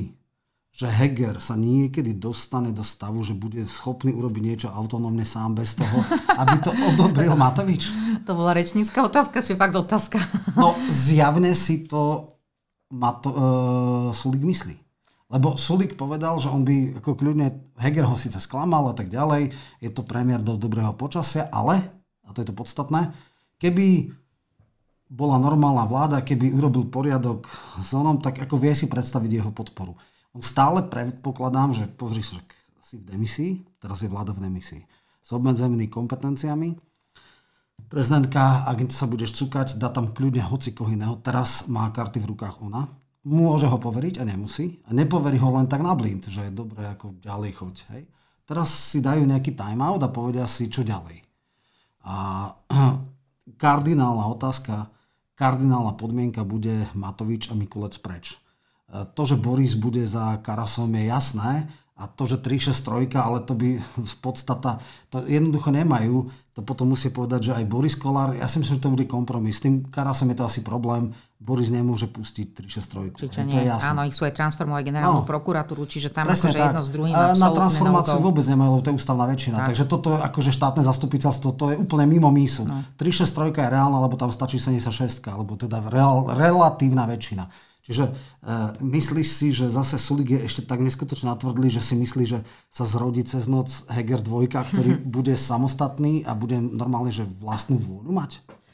že 0.71 0.87
Heger 0.87 1.43
sa 1.43 1.59
niekedy 1.59 2.15
dostane 2.15 2.71
do 2.71 2.79
stavu, 2.79 3.19
že 3.27 3.35
bude 3.35 3.59
schopný 3.67 4.15
urobiť 4.15 4.43
niečo 4.43 4.69
autonómne 4.71 5.27
sám 5.27 5.59
bez 5.59 5.75
toho, 5.75 5.99
aby 6.39 6.55
to 6.63 6.71
odobril 6.71 7.35
Matovič? 7.35 7.91
To 8.21 8.37
bola 8.37 8.53
rečnícka 8.53 9.01
otázka, 9.01 9.41
či 9.41 9.57
fakt 9.57 9.73
otázka? 9.73 10.21
No, 10.61 10.77
zjavne 10.87 11.57
si 11.57 11.89
to 11.89 12.29
Mato, 12.93 13.33
uh, 13.33 14.09
Sulik 14.13 14.45
myslí. 14.45 14.77
Lebo 15.31 15.57
Sulik 15.57 15.97
povedal, 15.97 16.37
že 16.37 16.51
on 16.51 16.61
by 16.61 17.01
ako 17.01 17.17
kľudne, 17.17 17.73
Heger 17.81 18.05
ho 18.05 18.13
síce 18.13 18.37
sklamal 18.37 18.91
a 18.91 18.95
tak 18.95 19.09
ďalej, 19.09 19.49
je 19.81 19.89
to 19.89 20.05
premiér 20.05 20.43
do 20.43 20.53
dobrého 20.53 20.93
počasia, 20.93 21.49
ale, 21.49 21.81
a 22.21 22.29
to 22.29 22.45
je 22.45 22.51
to 22.51 22.55
podstatné, 22.55 23.09
keby 23.57 24.13
bola 25.11 25.35
normálna 25.35 25.83
vláda, 25.83 26.23
keby 26.23 26.55
urobil 26.55 26.87
poriadok 26.87 27.43
s 27.83 27.91
onom, 27.91 28.23
tak 28.23 28.39
ako 28.47 28.55
vie 28.55 28.71
si 28.71 28.87
predstaviť 28.87 29.43
jeho 29.43 29.51
podporu. 29.51 29.99
On 30.31 30.39
stále 30.39 30.87
predpokladám, 30.87 31.75
že 31.75 31.91
pozri 31.91 32.23
sa, 32.23 32.39
si 32.79 32.95
v 32.95 33.03
demisii, 33.11 33.51
teraz 33.83 33.99
je 33.99 34.07
vláda 34.07 34.31
v 34.31 34.47
demisii, 34.47 34.79
s 35.19 35.29
obmedzenými 35.35 35.91
kompetenciami. 35.91 36.79
Prezidentka, 37.91 38.63
ak 38.63 38.87
sa 38.87 39.03
budeš 39.03 39.35
cukať, 39.35 39.75
dá 39.75 39.91
tam 39.91 40.15
kľudne 40.15 40.47
hoci 40.47 40.71
koho 40.71 40.95
iného. 40.95 41.19
Teraz 41.19 41.67
má 41.67 41.91
karty 41.91 42.23
v 42.23 42.31
rukách 42.31 42.63
ona. 42.63 42.87
Môže 43.27 43.67
ho 43.67 43.75
poveriť 43.75 44.23
a 44.23 44.27
nemusí. 44.27 44.79
A 44.87 44.95
nepoverí 44.95 45.35
ho 45.43 45.51
len 45.51 45.67
tak 45.67 45.83
na 45.83 45.91
blind, 45.91 46.31
že 46.31 46.47
je 46.47 46.55
dobré, 46.55 46.87
ako 46.87 47.19
ďalej 47.19 47.51
choď. 47.59 47.75
Hej. 47.91 48.03
Teraz 48.47 48.71
si 48.71 49.03
dajú 49.03 49.27
nejaký 49.27 49.59
timeout 49.59 49.99
a 49.99 50.07
povedia 50.07 50.47
si, 50.47 50.71
čo 50.71 50.87
ďalej. 50.87 51.19
A 52.07 52.47
kardinálna 53.63 54.23
otázka, 54.31 54.87
kardinálna 55.41 55.97
podmienka 55.97 56.45
bude 56.45 56.85
Matovič 56.93 57.49
a 57.49 57.57
Mikulec 57.57 57.97
preč. 57.97 58.37
To, 59.17 59.25
že 59.25 59.41
Boris 59.41 59.73
bude 59.73 60.05
za 60.05 60.37
Karasom 60.45 60.93
je 60.93 61.09
jasné 61.09 61.65
a 62.01 62.09
to, 62.09 62.25
že 62.25 62.41
3-6-3, 62.41 63.13
ale 63.21 63.45
to 63.45 63.53
by 63.53 63.77
v 63.77 64.15
podstata, 64.25 64.81
to 65.13 65.21
jednoducho 65.29 65.69
nemajú. 65.69 66.33
To 66.51 66.65
potom 66.65 66.91
musí 66.91 67.13
povedať, 67.13 67.47
že 67.47 67.51
aj 67.55 67.65
Boris 67.69 67.95
Kolár, 67.95 68.35
ja 68.35 68.43
si 68.49 68.59
myslím, 68.59 68.81
že 68.81 68.83
to 68.83 68.91
bude 68.91 69.05
kompromis. 69.07 69.61
S 69.61 69.69
tým 69.69 69.87
Karasom 69.87 70.27
je 70.33 70.41
to 70.41 70.43
asi 70.49 70.59
problém. 70.65 71.13
Boris 71.39 71.71
nemôže 71.71 72.11
pustiť 72.11 72.57
3-6-3. 72.57 73.15
Čiže 73.15 73.41
nie, 73.47 73.55
to 73.55 73.57
je 73.63 73.69
jasné. 73.71 73.87
áno, 73.87 74.01
ich 74.03 74.17
sú 74.17 74.27
aj 74.27 74.35
transformovať 74.35 74.83
generálnu 74.83 75.23
no, 75.23 75.29
prokuratúru, 75.29 75.87
čiže 75.87 76.11
tam 76.11 76.27
akože 76.27 76.51
tak. 76.51 76.75
jedno 76.75 76.81
s 76.83 76.89
druhým 76.91 77.15
Na 77.15 77.49
transformáciu 77.55 78.19
no 78.19 78.25
vôbec 78.27 78.45
nemajú, 78.45 78.69
lebo 78.77 78.83
to 78.83 78.89
je 78.91 78.97
ústavná 78.99 79.25
väčšina. 79.31 79.57
Tak. 79.63 79.67
Takže 79.71 79.83
toto 79.87 80.09
akože 80.19 80.51
štátne 80.51 80.83
zastupiteľstvo, 80.83 81.49
to 81.55 81.65
je 81.71 81.75
úplne 81.79 82.05
mimo 82.09 82.29
mísu. 82.29 82.67
No. 82.67 82.83
3-6-3 82.99 83.57
je 83.57 83.69
reálna, 83.71 83.97
lebo 84.03 84.19
tam 84.19 84.29
stačí 84.29 84.59
76, 84.59 85.23
alebo 85.31 85.55
teda 85.55 85.79
real, 85.87 86.29
relatívna 86.35 87.07
väčšina. 87.07 87.70
Čiže 87.81 88.05
e, 88.05 88.11
myslíš 88.77 89.27
si, 89.27 89.47
že 89.49 89.65
zase 89.65 89.97
Sulik 89.97 90.37
je 90.37 90.39
ešte 90.45 90.61
tak 90.69 90.85
neskutočne 90.85 91.33
natvrdlý, 91.33 91.73
že 91.73 91.81
si 91.81 91.97
myslí, 91.97 92.23
že 92.29 92.39
sa 92.69 92.85
zrodí 92.85 93.25
cez 93.25 93.49
noc 93.49 93.89
Heger 93.89 94.21
2, 94.21 94.49
ktorý 94.49 94.91
bude 95.17 95.33
samostatný 95.33 96.21
a 96.29 96.37
bude 96.37 96.61
normálne, 96.61 97.09
že 97.09 97.25
vlastnú 97.25 97.81
vôľu 97.81 98.13
mať? 98.13 98.31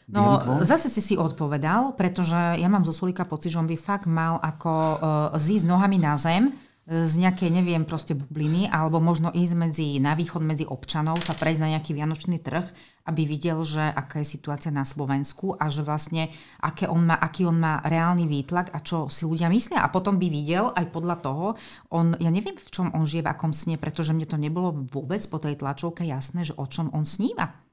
No, 0.07 0.39
zase 0.63 0.87
si 0.87 1.03
si 1.03 1.15
odpovedal, 1.19 1.91
pretože 1.99 2.35
ja 2.35 2.67
mám 2.71 2.87
zo 2.87 2.95
Sulika 2.95 3.27
pocit, 3.27 3.51
že 3.51 3.59
on 3.59 3.67
by 3.67 3.75
fakt 3.75 4.07
mal 4.07 4.39
ako 4.39 4.71
uh, 4.71 4.95
zísť 5.35 5.67
nohami 5.67 5.99
na 5.99 6.15
zem, 6.15 6.55
z 6.87 7.19
nejakej, 7.19 7.51
neviem, 7.51 7.83
proste 7.83 8.15
bubliny, 8.15 8.71
alebo 8.71 9.03
možno 9.03 9.27
ísť 9.35 9.53
medzi, 9.59 9.87
na 9.99 10.15
východ 10.15 10.39
medzi 10.39 10.63
občanov, 10.63 11.19
sa 11.19 11.35
prejsť 11.35 11.59
na 11.59 11.71
nejaký 11.75 11.91
vianočný 11.91 12.39
trh, 12.39 12.63
aby 13.11 13.27
videl, 13.27 13.59
že 13.67 13.83
aká 13.83 14.23
je 14.23 14.31
situácia 14.39 14.71
na 14.71 14.87
Slovensku 14.87 15.59
a 15.59 15.67
že 15.67 15.83
vlastne 15.83 16.31
aké 16.63 16.87
on 16.87 17.03
má, 17.03 17.19
aký 17.19 17.43
on 17.43 17.59
má 17.59 17.83
reálny 17.83 18.23
výtlak 18.31 18.71
a 18.71 18.79
čo 18.79 19.11
si 19.11 19.27
ľudia 19.27 19.51
myslia. 19.51 19.83
A 19.83 19.91
potom 19.91 20.15
by 20.15 20.31
videl 20.31 20.71
aj 20.71 20.87
podľa 20.95 21.19
toho, 21.19 21.45
on, 21.91 22.15
ja 22.23 22.31
neviem, 22.31 22.55
v 22.55 22.71
čom 22.71 22.87
on 22.95 23.03
žije, 23.03 23.27
v 23.27 23.31
akom 23.35 23.51
sne, 23.51 23.75
pretože 23.75 24.15
mne 24.15 24.23
to 24.23 24.39
nebolo 24.39 24.71
vôbec 24.87 25.19
po 25.27 25.43
tej 25.43 25.59
tlačovke 25.59 26.07
jasné, 26.07 26.47
že 26.47 26.55
o 26.55 26.63
čom 26.71 26.87
on 26.95 27.03
sníva. 27.03 27.66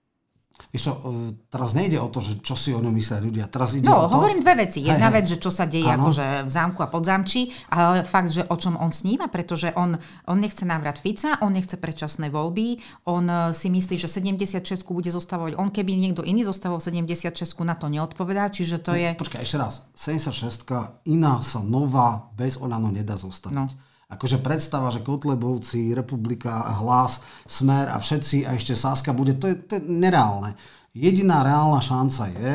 Vieš 0.75 0.83
čo, 0.91 0.93
e, 0.95 1.35
teraz 1.51 1.71
nejde 1.79 2.03
o 2.03 2.11
to, 2.11 2.19
že 2.19 2.43
čo 2.43 2.59
si 2.59 2.75
o 2.75 2.83
ňom 2.83 2.91
myslia 2.95 3.23
ľudia. 3.23 3.47
Teraz 3.47 3.79
ide 3.79 3.87
no, 3.87 4.07
o 4.07 4.11
to... 4.11 4.19
hovorím 4.19 4.43
dve 4.43 4.67
veci. 4.67 4.83
Jedna 4.83 5.07
hej, 5.11 5.15
vec, 5.23 5.25
že 5.31 5.39
čo 5.39 5.51
sa 5.55 5.71
deje 5.71 5.87
akože 5.87 6.47
v 6.47 6.51
zámku 6.51 6.83
a 6.83 6.91
podzamčí, 6.91 7.55
ale 7.71 8.03
fakt, 8.03 8.35
že 8.35 8.43
o 8.47 8.57
čom 8.59 8.75
on 8.75 8.91
sníva, 8.91 9.31
pretože 9.31 9.71
on, 9.79 9.95
on 10.27 10.39
nechce 10.39 10.67
návrat 10.67 10.99
Fica, 10.99 11.39
on 11.47 11.55
nechce 11.55 11.79
predčasné 11.79 12.27
voľby, 12.27 12.83
on 13.07 13.25
e, 13.27 13.55
si 13.55 13.71
myslí, 13.71 13.95
že 13.99 14.11
76 14.11 14.83
bude 14.91 15.15
zostávať. 15.15 15.55
On 15.59 15.71
keby 15.71 15.95
niekto 15.95 16.27
iný 16.27 16.43
zostavoval 16.43 16.83
76 16.83 17.35
na 17.63 17.79
to 17.79 17.87
neodpovedá, 17.87 18.51
čiže 18.51 18.83
to 18.83 18.99
je... 18.99 19.15
Počkaj, 19.15 19.47
ešte 19.47 19.59
raz. 19.63 19.87
76 19.95 20.67
iná 21.07 21.39
sa 21.39 21.63
nová 21.63 22.35
bez 22.35 22.59
Olano 22.59 22.91
nedá 22.91 23.15
zostaviť. 23.15 23.55
No 23.55 23.71
akože 24.13 24.41
predstava, 24.45 24.93
že 24.93 25.01
Kotlebovci, 25.01 25.97
Republika, 25.97 26.53
Hlas, 26.81 27.25
Smer 27.49 27.89
a 27.89 27.97
všetci 27.97 28.45
a 28.45 28.55
ešte 28.55 28.77
Saska 28.77 29.17
bude, 29.17 29.37
to 29.37 29.49
je, 29.49 29.57
to 29.59 29.73
je 29.79 29.83
nereálne. 29.85 30.55
Jediná 30.95 31.43
reálna 31.43 31.83
šanca 31.83 32.31
je, 32.31 32.55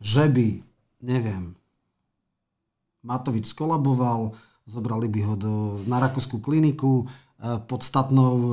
že 0.00 0.24
by, 0.26 0.48
neviem, 1.06 1.54
Matovič 3.00 3.52
skolaboval, 3.52 4.36
zobrali 4.68 5.08
by 5.08 5.20
ho 5.24 5.34
do, 5.36 5.54
na 5.88 6.02
rakúskú 6.02 6.36
kliniku, 6.42 7.04
e, 7.04 7.06
podstatnou 7.64 8.34
e, 8.36 8.48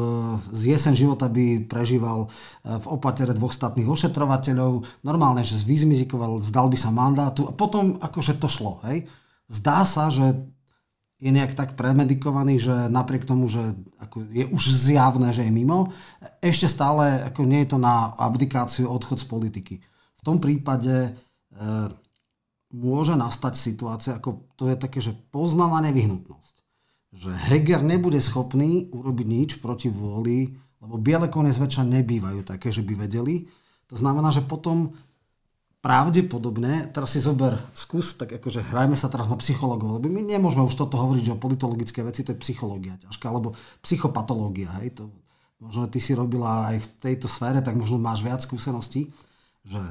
z 0.56 0.62
jesen 0.72 0.96
života 0.96 1.28
by 1.28 1.68
prežíval 1.68 2.28
e, 2.28 2.80
v 2.80 2.86
opatere 2.88 3.36
dvoch 3.36 3.52
statných 3.52 3.88
ošetrovateľov, 3.88 5.04
normálne, 5.04 5.44
že 5.44 5.60
vyzmizikoval, 5.60 6.40
zdal 6.40 6.72
by 6.72 6.78
sa 6.80 6.96
mandátu 6.96 7.44
a 7.50 7.52
potom 7.52 8.00
akože 8.00 8.40
to 8.40 8.48
šlo. 8.48 8.80
Hej. 8.88 9.12
Zdá 9.52 9.84
sa, 9.84 10.08
že 10.08 10.36
je 11.18 11.34
nejak 11.34 11.58
tak 11.58 11.74
premedikovaný, 11.74 12.62
že 12.62 12.76
napriek 12.94 13.26
tomu, 13.26 13.50
že 13.50 13.74
ako 13.98 14.30
je 14.30 14.46
už 14.54 14.64
zjavné, 14.70 15.34
že 15.34 15.50
je 15.50 15.52
mimo, 15.52 15.90
ešte 16.46 16.70
stále 16.70 17.26
ako 17.26 17.42
nie 17.50 17.66
je 17.66 17.74
to 17.74 17.78
na 17.82 18.14
abdikáciu, 18.22 18.86
odchod 18.86 19.18
z 19.18 19.26
politiky. 19.26 19.76
V 20.18 20.22
tom 20.22 20.38
prípade 20.38 20.94
e, 20.94 21.12
môže 22.78 23.18
nastať 23.18 23.54
situácia, 23.58 24.14
ako 24.14 24.46
to 24.54 24.70
je 24.70 24.78
také, 24.78 25.02
že 25.02 25.18
poznaná 25.34 25.82
nevyhnutnosť. 25.90 26.56
Že 27.18 27.32
Heger 27.34 27.82
nebude 27.82 28.22
schopný 28.22 28.94
urobiť 28.94 29.28
nič 29.28 29.52
proti 29.58 29.90
vôli, 29.90 30.54
lebo 30.78 31.02
biele 31.02 31.34
kone 31.34 31.50
zväčša 31.50 31.82
nebývajú 31.82 32.46
také, 32.46 32.70
že 32.70 32.86
by 32.86 33.10
vedeli. 33.10 33.50
To 33.90 33.98
znamená, 33.98 34.30
že 34.30 34.46
potom 34.46 34.94
pravdepodobne, 35.82 36.90
teraz 36.90 37.14
si 37.14 37.22
zober, 37.22 37.54
skús, 37.72 38.18
tak 38.18 38.34
akože 38.42 38.66
hrajme 38.74 38.98
sa 38.98 39.08
teraz 39.08 39.30
na 39.30 39.38
psychologov, 39.38 40.02
lebo 40.02 40.10
my 40.10 40.26
nemôžeme 40.26 40.66
už 40.66 40.76
toto 40.76 40.98
hovoriť, 40.98 41.24
že 41.30 41.36
o 41.38 41.42
politologické 41.42 42.02
veci 42.02 42.26
to 42.26 42.34
je 42.34 42.44
psychológia 42.44 42.98
ťažká, 42.98 43.30
alebo 43.30 43.54
psychopatológia, 43.86 44.74
hej, 44.82 44.98
to 44.98 45.14
možno 45.62 45.90
ty 45.90 46.02
si 46.02 46.18
robila 46.18 46.74
aj 46.74 46.82
v 46.82 46.88
tejto 47.02 47.30
sfére, 47.30 47.62
tak 47.62 47.78
možno 47.78 48.02
máš 48.02 48.26
viac 48.26 48.42
skúseností, 48.42 49.10
že 49.66 49.82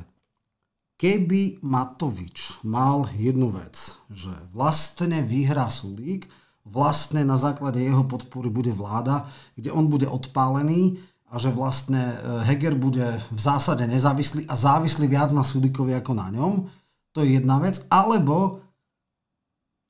keby 0.99 1.63
Matovič 1.63 2.63
mal 2.67 3.11
jednu 3.15 3.55
vec, 3.55 3.99
že 4.11 4.33
vlastne 4.51 5.23
vyhrá 5.23 5.71
Sulík, 5.71 6.27
vlastne 6.67 7.23
na 7.23 7.39
základe 7.39 7.79
jeho 7.79 8.03
podpory 8.03 8.51
bude 8.51 8.75
vláda, 8.75 9.31
kde 9.55 9.71
on 9.71 9.87
bude 9.87 10.11
odpálený, 10.11 10.99
a 11.27 11.35
že 11.43 11.51
vlastne 11.51 11.99
e, 11.99 12.17
Heger 12.47 12.79
bude 12.79 13.19
v 13.35 13.41
zásade 13.41 13.83
nezávislý 13.87 14.47
a 14.47 14.55
závislý 14.55 15.11
viac 15.11 15.35
na 15.35 15.43
Sudikovi 15.43 15.99
ako 15.99 16.13
na 16.15 16.31
ňom. 16.31 16.71
To 17.19 17.27
je 17.27 17.41
jedna 17.43 17.59
vec. 17.59 17.83
Alebo 17.91 18.63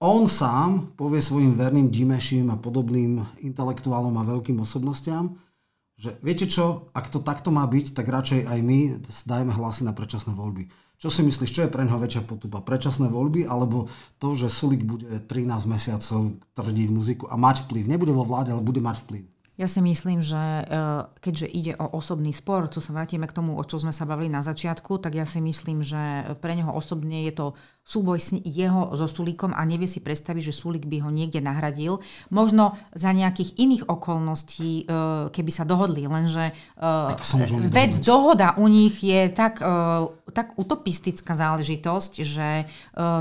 on 0.01 0.29
sám 0.29 0.97
povie 0.97 1.21
svojim 1.21 1.57
verným 1.57 1.93
Dimešim 1.93 2.49
a 2.53 2.61
podobným 2.61 3.21
intelektuálom 3.45 4.13
a 4.17 4.29
veľkým 4.29 4.61
osobnostiam, 4.61 5.37
že 5.97 6.21
viete 6.21 6.45
čo, 6.45 6.93
ak 6.93 7.09
to 7.09 7.25
takto 7.25 7.49
má 7.49 7.65
byť, 7.65 7.97
tak 7.97 8.13
radšej 8.13 8.45
aj 8.45 8.59
my 8.61 9.01
dajme 9.25 9.53
hlasy 9.57 9.89
na 9.89 9.97
predčasné 9.97 10.37
voľby. 10.37 10.69
Čo 10.97 11.13
si 11.13 11.21
myslíš, 11.25 11.53
čo 11.53 11.65
je 11.65 11.73
pre 11.73 11.85
neho 11.85 12.01
väčšia 12.01 12.25
potupa? 12.25 12.65
Predčasné 12.65 13.09
voľby 13.13 13.45
alebo 13.45 13.89
to, 14.17 14.33
že 14.33 14.49
Sulik 14.49 14.85
bude 14.85 15.05
13 15.05 15.69
mesiacov 15.69 16.41
tvrdiť 16.57 16.89
muziku 16.89 17.25
a 17.29 17.37
mať 17.37 17.69
vplyv? 17.69 17.85
Nebude 17.85 18.13
vo 18.17 18.25
vláde, 18.25 18.53
ale 18.53 18.65
bude 18.65 18.81
mať 18.81 19.05
vplyv. 19.05 19.25
Ja 19.57 19.73
si 19.73 19.81
myslím, 19.81 20.21
že 20.21 20.37
e, 20.37 20.63
keďže 21.25 21.49
ide 21.49 21.73
o 21.81 21.89
osobný 21.97 22.29
spor, 22.37 22.69
tu 22.69 22.85
sa 22.85 22.93
vrátime 22.93 23.25
k 23.25 23.33
tomu, 23.33 23.57
o 23.57 23.65
čo 23.65 23.81
sme 23.81 23.89
sa 23.89 24.05
bavili 24.05 24.29
na 24.29 24.45
začiatku, 24.45 25.01
tak 25.01 25.17
ja 25.17 25.25
si 25.25 25.41
myslím, 25.41 25.81
že 25.81 26.37
pre 26.45 26.53
neho 26.53 26.69
osobne 26.69 27.25
je 27.25 27.33
to 27.33 27.47
súboj 27.81 28.21
s 28.21 28.37
jeho 28.45 28.93
so 28.93 29.09
Sulíkom 29.09 29.57
a 29.57 29.65
nevie 29.65 29.89
si 29.89 30.05
predstaviť, 30.05 30.53
že 30.53 30.59
Sulík 30.61 30.85
by 30.85 31.09
ho 31.09 31.09
niekde 31.09 31.41
nahradil. 31.41 32.05
Možno 32.29 32.77
za 32.93 33.17
nejakých 33.17 33.57
iných 33.57 33.89
okolností, 33.89 34.85
e, 34.85 35.33
keby 35.33 35.51
sa 35.51 35.65
dohodli, 35.65 36.05
lenže 36.05 36.53
e, 36.53 37.73
vec 37.73 37.97
dohoda 38.05 38.61
u 38.61 38.69
nich 38.69 39.01
je 39.01 39.33
tak, 39.33 39.65
tak 40.37 40.53
utopistická 40.61 41.33
záležitosť, 41.33 42.13
že 42.21 42.69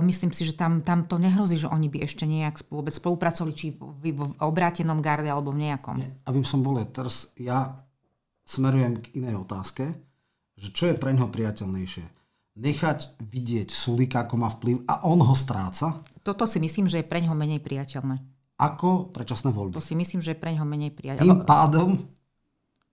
myslím 0.03 0.31
si, 0.35 0.43
že 0.43 0.57
tam, 0.57 0.83
tam 0.83 1.07
to 1.07 1.15
nehrozí, 1.15 1.55
že 1.55 1.71
oni 1.71 1.87
by 1.87 2.03
ešte 2.03 2.27
nejak 2.27 2.59
vôbec 2.67 2.91
spolupracovali, 2.91 3.53
či 3.55 3.71
v, 3.71 3.79
v, 4.01 4.03
v 4.11 4.21
obrátenom 4.41 4.99
garde 4.99 5.29
alebo 5.29 5.55
v 5.55 5.69
nejakom. 5.69 5.95
Nie, 6.01 6.11
aby 6.25 6.41
som 6.45 6.65
bol 6.65 6.77
teraz, 6.89 7.33
ja 7.37 7.85
smerujem 8.45 9.01
k 9.01 9.21
inej 9.21 9.41
otázke, 9.41 9.93
že 10.55 10.69
čo 10.73 10.89
je 10.89 10.95
pre 10.97 11.13
neho 11.13 11.29
priateľnejšie 11.29 12.15
nechať 12.55 13.19
vidieť 13.19 13.69
Sulika, 13.69 14.23
ako 14.23 14.35
má 14.39 14.47
vplyv 14.47 14.87
a 14.87 15.03
on 15.03 15.19
ho 15.19 15.35
stráca? 15.35 15.99
Toto 16.23 16.47
si 16.47 16.57
myslím, 16.63 16.87
že 16.87 17.03
je 17.03 17.05
pre 17.05 17.19
ňoho 17.21 17.35
menej 17.35 17.59
priateľné. 17.59 18.23
Ako 18.55 19.11
predčasné 19.11 19.51
voľby? 19.51 19.75
To 19.75 19.83
si 19.83 19.99
myslím, 19.99 20.23
že 20.23 20.31
je 20.33 20.39
pre 20.39 20.55
ňoho 20.55 20.63
menej 20.63 20.95
priateľné. 20.95 21.27
Tým 21.27 21.43
pádom 21.43 21.99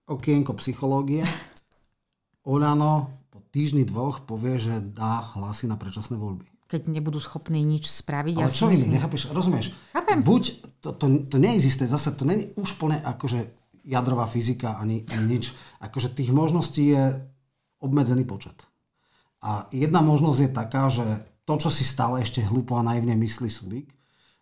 okienko 0.03 0.51
psychológie 0.59 1.23
Olano 2.43 3.23
po 3.31 3.39
týždni 3.55 3.87
dvoch 3.87 4.27
povie, 4.27 4.59
že 4.59 4.83
dá 4.83 5.31
hlasy 5.39 5.71
na 5.71 5.79
predčasné 5.79 6.19
voľby. 6.19 6.43
Keď 6.67 6.91
nebudú 6.91 7.23
schopní 7.23 7.63
nič 7.63 7.87
spraviť. 7.87 8.35
Ale 8.43 8.51
ja 8.51 8.51
čo 8.51 8.67
iné, 8.67 8.99
nechápeš, 8.99 9.31
rozumieš? 9.31 9.71
Chápem. 9.95 10.19
Buď, 10.19 10.59
to, 10.83 10.91
to, 10.91 11.07
to 11.31 11.39
neexistuje, 11.39 11.87
zase 11.87 12.11
to 12.11 12.27
není 12.27 12.51
už 12.59 12.75
plne 12.75 12.99
akože 12.99 13.47
jadrová 13.87 14.27
fyzika 14.27 14.75
ani, 14.83 15.07
ani 15.15 15.39
nič. 15.39 15.55
Akože 15.79 16.11
tých 16.11 16.35
možností 16.35 16.91
je 16.91 17.03
obmedzený 17.79 18.27
počet. 18.27 18.55
A 19.43 19.67
jedna 19.71 20.03
možnosť 20.03 20.39
je 20.39 20.49
taká, 20.51 20.91
že 20.91 21.03
to, 21.47 21.55
čo 21.55 21.71
si 21.71 21.87
stále 21.87 22.19
ešte 22.19 22.43
hlúpo 22.43 22.75
a 22.75 22.83
naivne 22.83 23.15
myslí 23.15 23.47
Sulík, 23.47 23.87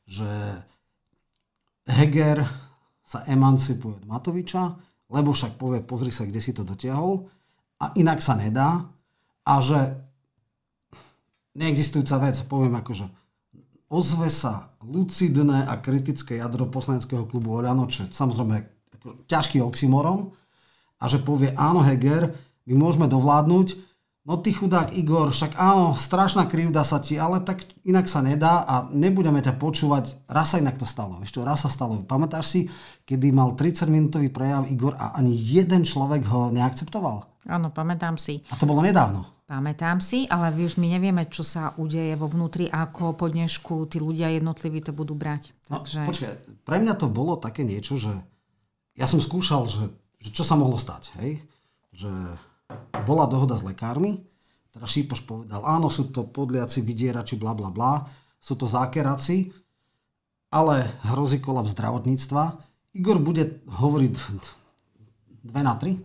že 0.06 0.30
Heger 1.86 2.45
sa 3.06 3.25
emancipuje 3.25 4.01
od 4.01 4.06
Matoviča, 4.06 4.77
lebo 5.13 5.34
však 5.34 5.58
povie, 5.62 5.86
pozri 5.86 6.13
sa, 6.13 6.25
kde 6.25 6.41
si 6.41 6.54
to 6.54 6.65
dotiahol 6.65 7.30
a 7.82 7.93
inak 7.97 8.21
sa 8.21 8.38
nedá 8.38 8.86
a 9.45 9.54
že 9.62 9.77
neexistujúca 11.58 12.21
vec, 12.21 12.38
poviem 12.45 12.77
akože 12.77 13.20
ozve 13.91 14.32
sa 14.32 14.71
lucidné 14.88 15.67
a 15.67 15.77
kritické 15.84 16.39
jadro 16.39 16.71
poslaneckého 16.71 17.27
klubu 17.27 17.60
Oľano, 17.60 17.91
čo 17.91 18.08
samozrejme 18.08 18.56
ako 18.95 19.27
ťažký 19.27 19.60
oxymoron 19.60 20.32
a 20.97 21.04
že 21.12 21.19
povie 21.19 21.51
áno 21.60 21.84
Heger, 21.84 22.32
my 22.65 22.73
môžeme 22.80 23.12
dovládnuť, 23.12 23.91
No 24.21 24.38
ty 24.38 24.54
chudák 24.54 24.93
Igor, 24.93 25.34
však 25.34 25.58
áno, 25.58 25.97
strašná 25.97 26.45
krivda 26.45 26.86
sa 26.86 27.01
ti, 27.01 27.17
ale 27.17 27.41
tak 27.41 27.65
inak 27.89 28.06
sa 28.06 28.21
nedá 28.21 28.62
a 28.69 28.86
nebudeme 28.93 29.41
ťa 29.41 29.58
počúvať. 29.58 30.30
Raz 30.30 30.54
sa 30.54 30.62
inak 30.62 30.77
to 30.77 30.86
stalo. 30.86 31.17
Ešte 31.25 31.41
raz 31.41 31.65
sa 31.65 31.73
stalo. 31.73 32.06
Pamätáš 32.06 32.45
si, 32.45 32.60
kedy 33.10 33.34
mal 33.34 33.58
30 33.58 33.89
minútový 33.89 34.30
prejav 34.30 34.69
Igor 34.69 34.93
a 34.93 35.17
ani 35.17 35.34
jeden 35.34 35.82
človek 35.82 36.21
ho 36.30 36.54
neakceptoval? 36.54 37.49
Áno, 37.49 37.73
pamätám 37.73 38.21
si. 38.21 38.45
A 38.54 38.62
to 38.62 38.69
bolo 38.69 38.86
nedávno. 38.86 39.25
Pamätám 39.51 39.99
si, 39.99 40.31
ale 40.31 40.55
už 40.55 40.79
my 40.79 40.95
nevieme, 40.95 41.27
čo 41.27 41.43
sa 41.43 41.75
udeje 41.75 42.15
vo 42.15 42.31
vnútri, 42.31 42.71
ako 42.71 43.19
po 43.19 43.27
dnešku 43.27 43.83
tí 43.91 43.99
ľudia 43.99 44.31
jednotliví 44.31 44.79
to 44.79 44.95
budú 44.95 45.11
brať. 45.11 45.51
No, 45.67 45.83
Takže... 45.83 46.07
počkaj, 46.07 46.33
pre 46.63 46.79
mňa 46.79 46.95
to 46.95 47.11
bolo 47.11 47.35
také 47.35 47.67
niečo, 47.67 47.99
že 47.99 48.15
ja 48.95 49.03
som 49.03 49.19
skúšal, 49.19 49.67
že, 49.67 49.91
že 50.23 50.31
čo 50.31 50.47
sa 50.47 50.55
mohlo 50.55 50.79
stať, 50.79 51.11
hej? 51.19 51.43
Že 51.91 52.39
bola 53.03 53.27
dohoda 53.27 53.59
s 53.59 53.67
lekármi, 53.67 54.23
teda 54.71 54.87
Šípoš 54.87 55.27
povedal, 55.27 55.67
áno, 55.67 55.91
sú 55.91 56.07
to 56.15 56.23
podliaci, 56.31 56.79
vydierači, 56.79 57.35
bla 57.35 57.51
bla 57.51 57.75
bla, 57.75 58.07
sú 58.39 58.55
to 58.55 58.71
zákeraci, 58.71 59.51
ale 60.55 60.95
hrozí 61.11 61.43
kolaps 61.43 61.75
zdravotníctva. 61.75 62.55
Igor 62.95 63.19
bude 63.19 63.59
hovoriť 63.67 64.11
dve 65.43 65.59
na 65.59 65.75
tri, 65.75 65.99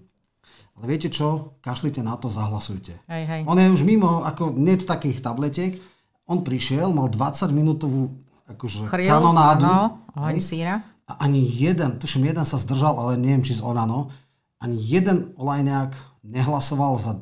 ale 0.77 0.85
viete 0.93 1.09
čo, 1.09 1.57
kašlite 1.65 2.05
na 2.05 2.21
to, 2.21 2.29
zahlasujte. 2.29 3.01
Hej, 3.09 3.25
hej. 3.25 3.41
On 3.49 3.57
je 3.57 3.73
už 3.73 3.83
mimo, 3.83 4.23
ako 4.29 4.53
net 4.53 4.85
takých 4.85 5.25
tabletiek, 5.25 5.81
on 6.29 6.45
prišiel, 6.45 6.93
mal 6.93 7.09
20 7.09 7.49
minútovú 7.55 8.13
akože 8.47 8.87
Chryl, 8.93 9.09
kanonádu. 9.09 9.67
Áno, 10.13 10.39
síra. 10.39 10.85
A 11.07 11.23
ani 11.23 11.41
jeden, 11.41 12.03
tuším, 12.03 12.29
jeden 12.35 12.45
sa 12.45 12.59
zdržal, 12.59 12.99
ale 12.99 13.17
neviem, 13.17 13.47
či 13.47 13.57
z 13.57 13.63
Olano, 13.63 14.11
ani 14.59 14.77
jeden 14.77 15.33
olajňák 15.39 15.95
nehlasoval 16.27 16.99
za 16.99 17.13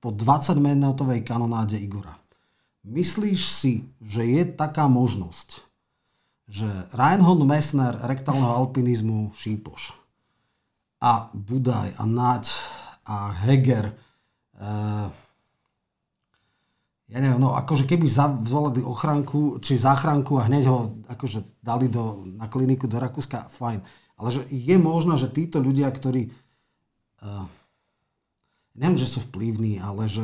po 0.00 0.10
20-minútovej 0.10 1.22
kanonáde 1.22 1.76
Igora. 1.76 2.16
Myslíš 2.82 3.40
si, 3.44 3.72
že 4.00 4.24
je 4.24 4.42
taká 4.48 4.88
možnosť, 4.88 5.62
že 6.48 6.66
Reinhold 6.96 7.44
Messner 7.44 7.94
rektálneho 8.08 8.50
alpinizmu 8.64 9.30
Šípoš 9.36 9.94
a 11.04 11.28
Budaj 11.36 12.00
a 12.00 12.04
Naď 12.08 12.48
a 13.10 13.34
Heger 13.42 13.90
uh, 14.62 15.10
ja 17.10 17.18
neviem, 17.18 17.42
no 17.42 17.58
akože 17.58 17.90
keby 17.90 18.06
zvolili 18.46 18.86
ochránku, 18.86 19.58
či 19.58 19.74
záchranku 19.74 20.38
a 20.38 20.46
hneď 20.46 20.70
ho 20.70 20.94
akože 21.10 21.58
dali 21.58 21.90
do, 21.90 22.22
na 22.38 22.46
kliniku 22.46 22.86
do 22.86 23.02
Rakúska, 23.02 23.50
fajn. 23.50 23.82
Ale 24.14 24.28
že 24.30 24.46
je 24.46 24.76
možné, 24.78 25.18
že 25.18 25.26
títo 25.26 25.58
ľudia, 25.58 25.90
ktorí 25.90 26.30
uh, 26.30 27.50
neviem, 28.78 28.94
že 28.94 29.10
sú 29.10 29.26
vplyvní, 29.26 29.82
ale 29.82 30.06
že 30.06 30.22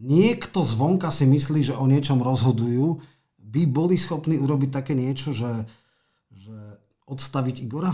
niekto 0.00 0.64
zvonka 0.64 1.12
si 1.12 1.28
myslí, 1.28 1.60
že 1.60 1.76
o 1.76 1.84
niečom 1.84 2.24
rozhodujú, 2.24 3.04
by 3.36 3.62
boli 3.68 4.00
schopní 4.00 4.40
urobiť 4.40 4.70
také 4.72 4.96
niečo, 4.96 5.36
že, 5.36 5.68
že 6.32 6.56
odstaviť 7.04 7.68
Igora? 7.68 7.92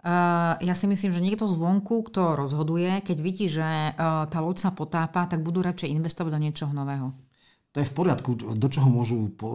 Uh, 0.00 0.56
ja 0.64 0.72
si 0.72 0.88
myslím, 0.88 1.12
že 1.12 1.20
niekto 1.20 1.44
zvonku, 1.44 2.08
kto 2.08 2.32
rozhoduje, 2.32 3.04
keď 3.04 3.18
vidí, 3.20 3.52
že 3.52 3.62
uh, 3.62 4.24
tá 4.24 4.38
loď 4.40 4.56
sa 4.56 4.70
potápa, 4.72 5.28
tak 5.28 5.44
budú 5.44 5.60
radšej 5.60 5.92
investovať 5.92 6.32
do 6.32 6.40
niečoho 6.40 6.72
nového 6.72 7.12
to 7.70 7.78
je 7.78 7.86
v 7.86 7.94
poriadku, 7.94 8.34
do 8.34 8.66
čoho 8.66 8.90
môžu 8.90 9.30
e, 9.30 9.46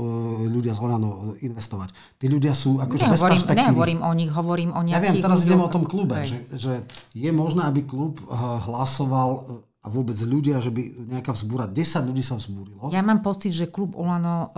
ľudia 0.47 0.71
z 0.71 0.79
Olano 0.79 1.35
investovať. 1.43 1.91
Tí 2.15 2.31
ľudia 2.31 2.55
sú 2.55 2.79
akože 2.79 3.11
bez 3.11 3.19
perspektívy. 3.19 3.75
Nehovorím 3.75 4.01
o 4.07 4.11
nich, 4.15 4.31
hovorím 4.31 4.71
o 4.71 4.79
nejakých... 4.79 5.03
Ja 5.03 5.11
viem, 5.11 5.19
teraz 5.19 5.43
idem 5.43 5.59
o 5.59 5.67
tom 5.67 5.83
klube, 5.83 6.23
že, 6.23 6.39
že 6.55 6.87
je 7.11 7.31
možné, 7.35 7.67
aby 7.67 7.83
klub 7.83 8.23
hlasoval 8.31 9.59
a 9.59 9.87
vôbec 9.91 10.15
ľudia, 10.15 10.63
že 10.63 10.71
by 10.71 11.11
nejaká 11.11 11.35
vzbúra, 11.35 11.67
10 11.67 12.07
ľudí 12.07 12.23
sa 12.23 12.39
vzbúrilo. 12.39 12.87
Ja 12.95 13.03
mám 13.03 13.19
pocit, 13.19 13.51
že 13.51 13.67
klub 13.67 13.99
Olano 13.99 14.55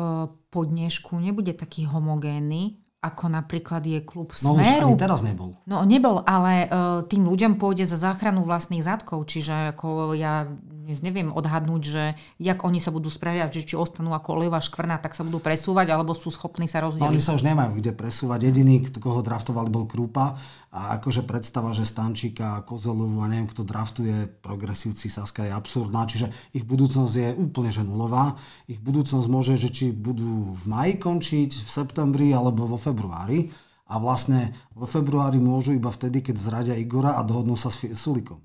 po 0.54 0.62
dnešku 0.62 1.18
nebude 1.18 1.58
taký 1.58 1.90
homogénny, 1.90 2.78
ako 3.10 3.32
napríklad 3.32 3.84
je 3.88 4.00
klub 4.04 4.36
Smeru. 4.36 4.60
No 4.60 4.62
už 4.62 4.70
ani 4.84 4.96
teraz 5.00 5.22
nebol. 5.24 5.56
No 5.64 5.88
nebol, 5.88 6.22
ale 6.28 6.68
uh, 6.68 7.02
tým 7.08 7.24
ľuďom 7.26 7.56
pôjde 7.56 7.88
za 7.88 7.96
záchranu 7.96 8.44
vlastných 8.44 8.84
zadkov, 8.84 9.24
čiže 9.26 9.76
ako 9.76 10.14
ja 10.14 10.46
dnes 10.88 11.04
neviem 11.04 11.36
odhadnúť, 11.36 11.82
že 11.84 12.04
jak 12.40 12.64
oni 12.64 12.80
sa 12.80 12.96
budú 12.96 13.12
spraviať, 13.12 13.60
že 13.60 13.68
či 13.68 13.76
ostanú 13.76 14.16
ako 14.16 14.40
olejová 14.40 14.64
škvrna, 14.64 15.04
tak 15.04 15.20
sa 15.20 15.28
budú 15.28 15.44
presúvať, 15.44 15.92
alebo 15.92 16.16
sú 16.16 16.32
schopní 16.32 16.64
sa 16.72 16.80
rozdeliť. 16.80 17.04
No 17.04 17.12
oni 17.12 17.20
sa 17.20 17.36
už 17.36 17.44
nemajú 17.44 17.76
kde 17.84 17.92
presúvať. 17.92 18.48
Jediný, 18.48 18.88
koho 18.96 19.20
draftovali, 19.20 19.68
bol 19.68 19.84
Krúpa 19.84 20.40
a 20.72 20.96
akože 20.96 21.28
predstava, 21.28 21.76
že 21.76 21.84
Stančíka, 21.84 22.64
Kozelovu 22.64 23.20
a 23.20 23.28
neviem, 23.28 23.52
kto 23.52 23.68
draftuje 23.68 24.32
progresívci 24.40 25.12
Saska 25.12 25.44
je 25.44 25.52
absurdná, 25.52 26.08
čiže 26.08 26.32
ich 26.56 26.64
budúcnosť 26.64 27.14
je 27.20 27.30
úplne 27.36 27.68
že 27.68 27.84
nulová. 27.84 28.40
Ich 28.72 28.80
budúcnosť 28.80 29.28
môže, 29.28 29.60
že 29.60 29.68
či 29.68 29.92
budú 29.92 30.56
v 30.56 30.64
maji 30.72 30.94
končiť, 31.04 31.68
v 31.68 31.70
septembri 31.70 32.32
alebo 32.32 32.64
vo 32.64 32.80
februári 32.80 33.52
a 33.92 34.00
vlastne 34.00 34.56
vo 34.72 34.88
februári 34.88 35.36
môžu 35.36 35.76
iba 35.76 35.92
vtedy, 35.92 36.24
keď 36.24 36.36
zradia 36.40 36.76
Igora 36.80 37.20
a 37.20 37.28
dohodnú 37.28 37.60
sa 37.60 37.68
s 37.68 37.84
Sulikom. 37.92 38.40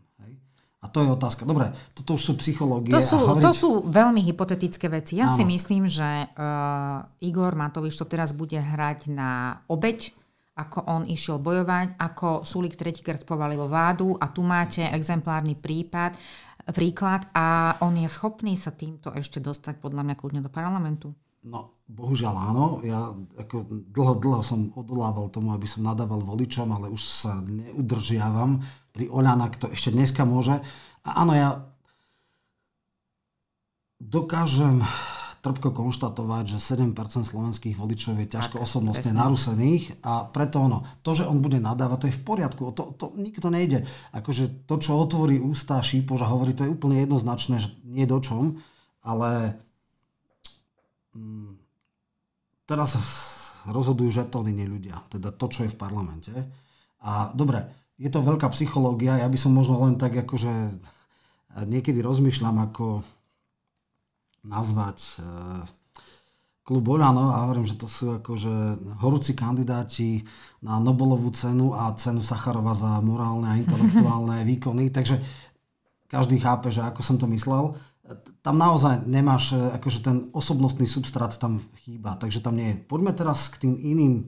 A 0.82 0.90
to 0.90 0.98
je 0.98 1.14
otázka. 1.14 1.46
Dobre, 1.46 1.70
toto 1.94 2.18
už 2.18 2.22
sú 2.22 2.32
psychológie. 2.42 2.90
To 2.90 2.98
sú, 2.98 3.16
hovoriť... 3.22 3.44
to 3.46 3.52
sú 3.54 3.70
veľmi 3.86 4.18
hypotetické 4.26 4.90
veci. 4.90 5.22
Ja 5.22 5.30
Áno. 5.30 5.38
si 5.38 5.46
myslím, 5.46 5.86
že 5.86 6.26
uh, 6.26 7.06
Igor 7.22 7.54
Matovič 7.54 7.94
to 7.94 8.02
teraz 8.02 8.34
bude 8.34 8.58
hrať 8.58 9.06
na 9.14 9.62
obeď, 9.70 10.10
ako 10.58 10.82
on 10.90 11.02
išiel 11.06 11.38
bojovať, 11.38 11.96
ako 11.96 12.42
Sulik 12.42 12.74
tretíkrát 12.74 13.22
povalil 13.22 13.62
vládu 13.64 14.18
a 14.18 14.26
tu 14.28 14.42
máte 14.42 14.82
exemplárny 14.82 15.54
prípad, 15.54 16.18
príklad 16.74 17.30
a 17.30 17.78
on 17.80 17.96
je 17.96 18.10
schopný 18.10 18.58
sa 18.58 18.74
týmto 18.74 19.14
ešte 19.14 19.38
dostať 19.38 19.78
podľa 19.78 20.02
mňa 20.02 20.14
kľudne 20.18 20.42
do 20.42 20.50
parlamentu. 20.50 21.14
No, 21.42 21.82
bohužiaľ 21.90 22.34
áno. 22.38 22.66
Ja 22.86 23.10
ako 23.34 23.66
dlho, 23.90 24.14
dlho 24.22 24.42
som 24.46 24.70
odolával 24.78 25.26
tomu, 25.26 25.50
aby 25.50 25.66
som 25.66 25.82
nadával 25.82 26.22
voličom, 26.22 26.70
ale 26.70 26.86
už 26.86 27.02
sa 27.02 27.42
neudržiavam. 27.42 28.62
Pri 28.94 29.10
Oľana, 29.10 29.50
to 29.50 29.66
ešte 29.66 29.90
dneska 29.90 30.22
môže. 30.22 30.54
A 31.02 31.26
áno, 31.26 31.34
ja 31.34 31.66
dokážem 33.98 34.86
trpko 35.42 35.74
konštatovať, 35.74 36.54
že 36.54 36.58
7% 36.62 36.94
slovenských 37.26 37.74
voličov 37.74 38.14
je 38.22 38.30
ťažko 38.30 38.62
tak, 38.62 38.62
osobnostne 38.62 39.10
presne. 39.10 39.18
narusených 39.18 39.84
a 40.06 40.30
preto 40.30 40.62
ono, 40.62 40.86
to, 41.02 41.18
že 41.18 41.26
on 41.26 41.42
bude 41.42 41.58
nadávať, 41.58 41.98
to 41.98 42.06
je 42.06 42.18
v 42.22 42.22
poriadku, 42.22 42.62
to, 42.70 42.94
to 42.94 43.10
nikto 43.18 43.50
nejde. 43.50 43.82
Akože 44.14 44.70
to, 44.70 44.78
čo 44.78 44.94
otvorí 44.94 45.42
ústa 45.42 45.82
Šípoš 45.82 46.22
a 46.22 46.30
hovorí, 46.30 46.54
to 46.54 46.62
je 46.62 46.70
úplne 46.70 47.02
jednoznačné, 47.02 47.58
že 47.58 47.74
nie 47.82 48.06
do 48.06 48.22
čom, 48.22 48.62
ale 49.02 49.58
Mm, 51.12 51.56
teraz 52.64 52.96
rozhodujú 53.68 54.10
žetóny, 54.10 54.50
nie 54.50 54.66
ľudia. 54.66 54.98
Teda 55.12 55.30
to, 55.30 55.46
čo 55.46 55.64
je 55.66 55.72
v 55.72 55.80
parlamente. 55.80 56.32
A 57.02 57.30
dobre, 57.34 57.62
je 57.98 58.10
to 58.10 58.24
veľká 58.24 58.50
psychológia. 58.50 59.20
Ja 59.20 59.28
by 59.30 59.38
som 59.38 59.54
možno 59.54 59.78
len 59.86 60.00
tak 60.00 60.16
akože 60.16 60.50
niekedy 61.68 62.00
rozmýšľam, 62.00 62.72
ako 62.72 63.04
nazvať 64.42 64.98
e, 64.98 65.10
klub 66.66 66.82
Oľano 66.82 67.30
a 67.30 67.46
hovorím, 67.46 67.66
že 67.68 67.78
to 67.78 67.86
sú 67.86 68.18
akože 68.18 68.50
horúci 68.98 69.38
kandidáti 69.38 70.26
na 70.64 70.82
Nobelovú 70.82 71.30
cenu 71.30 71.74
a 71.74 71.94
cenu 71.94 72.24
Sacharova 72.24 72.74
za 72.74 72.98
morálne 73.04 73.46
a 73.46 73.58
intelektuálne 73.60 74.42
výkony. 74.50 74.90
Takže 74.90 75.22
každý 76.10 76.42
chápe, 76.42 76.74
že 76.74 76.82
ako 76.82 77.00
som 77.06 77.16
to 77.20 77.30
myslel 77.30 77.78
tam 78.42 78.58
naozaj 78.58 79.06
nemáš, 79.06 79.54
e, 79.54 79.60
akože 79.78 80.00
ten 80.02 80.16
osobnostný 80.34 80.90
substrát 80.90 81.30
tam 81.38 81.62
chýba, 81.86 82.18
takže 82.18 82.42
tam 82.42 82.58
nie 82.58 82.74
je. 82.74 82.80
Poďme 82.82 83.14
teraz 83.14 83.46
k 83.46 83.68
tým 83.68 83.74
iným 83.78 84.26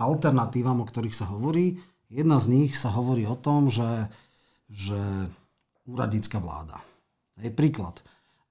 alternatívam, 0.00 0.80
o 0.80 0.88
ktorých 0.88 1.16
sa 1.16 1.28
hovorí. 1.28 1.76
Jedna 2.08 2.40
z 2.40 2.46
nich 2.48 2.72
sa 2.72 2.88
hovorí 2.88 3.28
o 3.28 3.36
tom, 3.36 3.68
že, 3.68 4.08
že 4.72 4.98
úradnícka 5.84 6.40
vláda. 6.40 6.80
Je 7.36 7.52
príklad. 7.52 8.00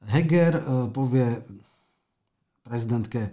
Heger 0.06 0.62
e, 0.62 0.64
povie 0.94 1.26
prezidentke, 2.62 3.22
e, 3.26 3.32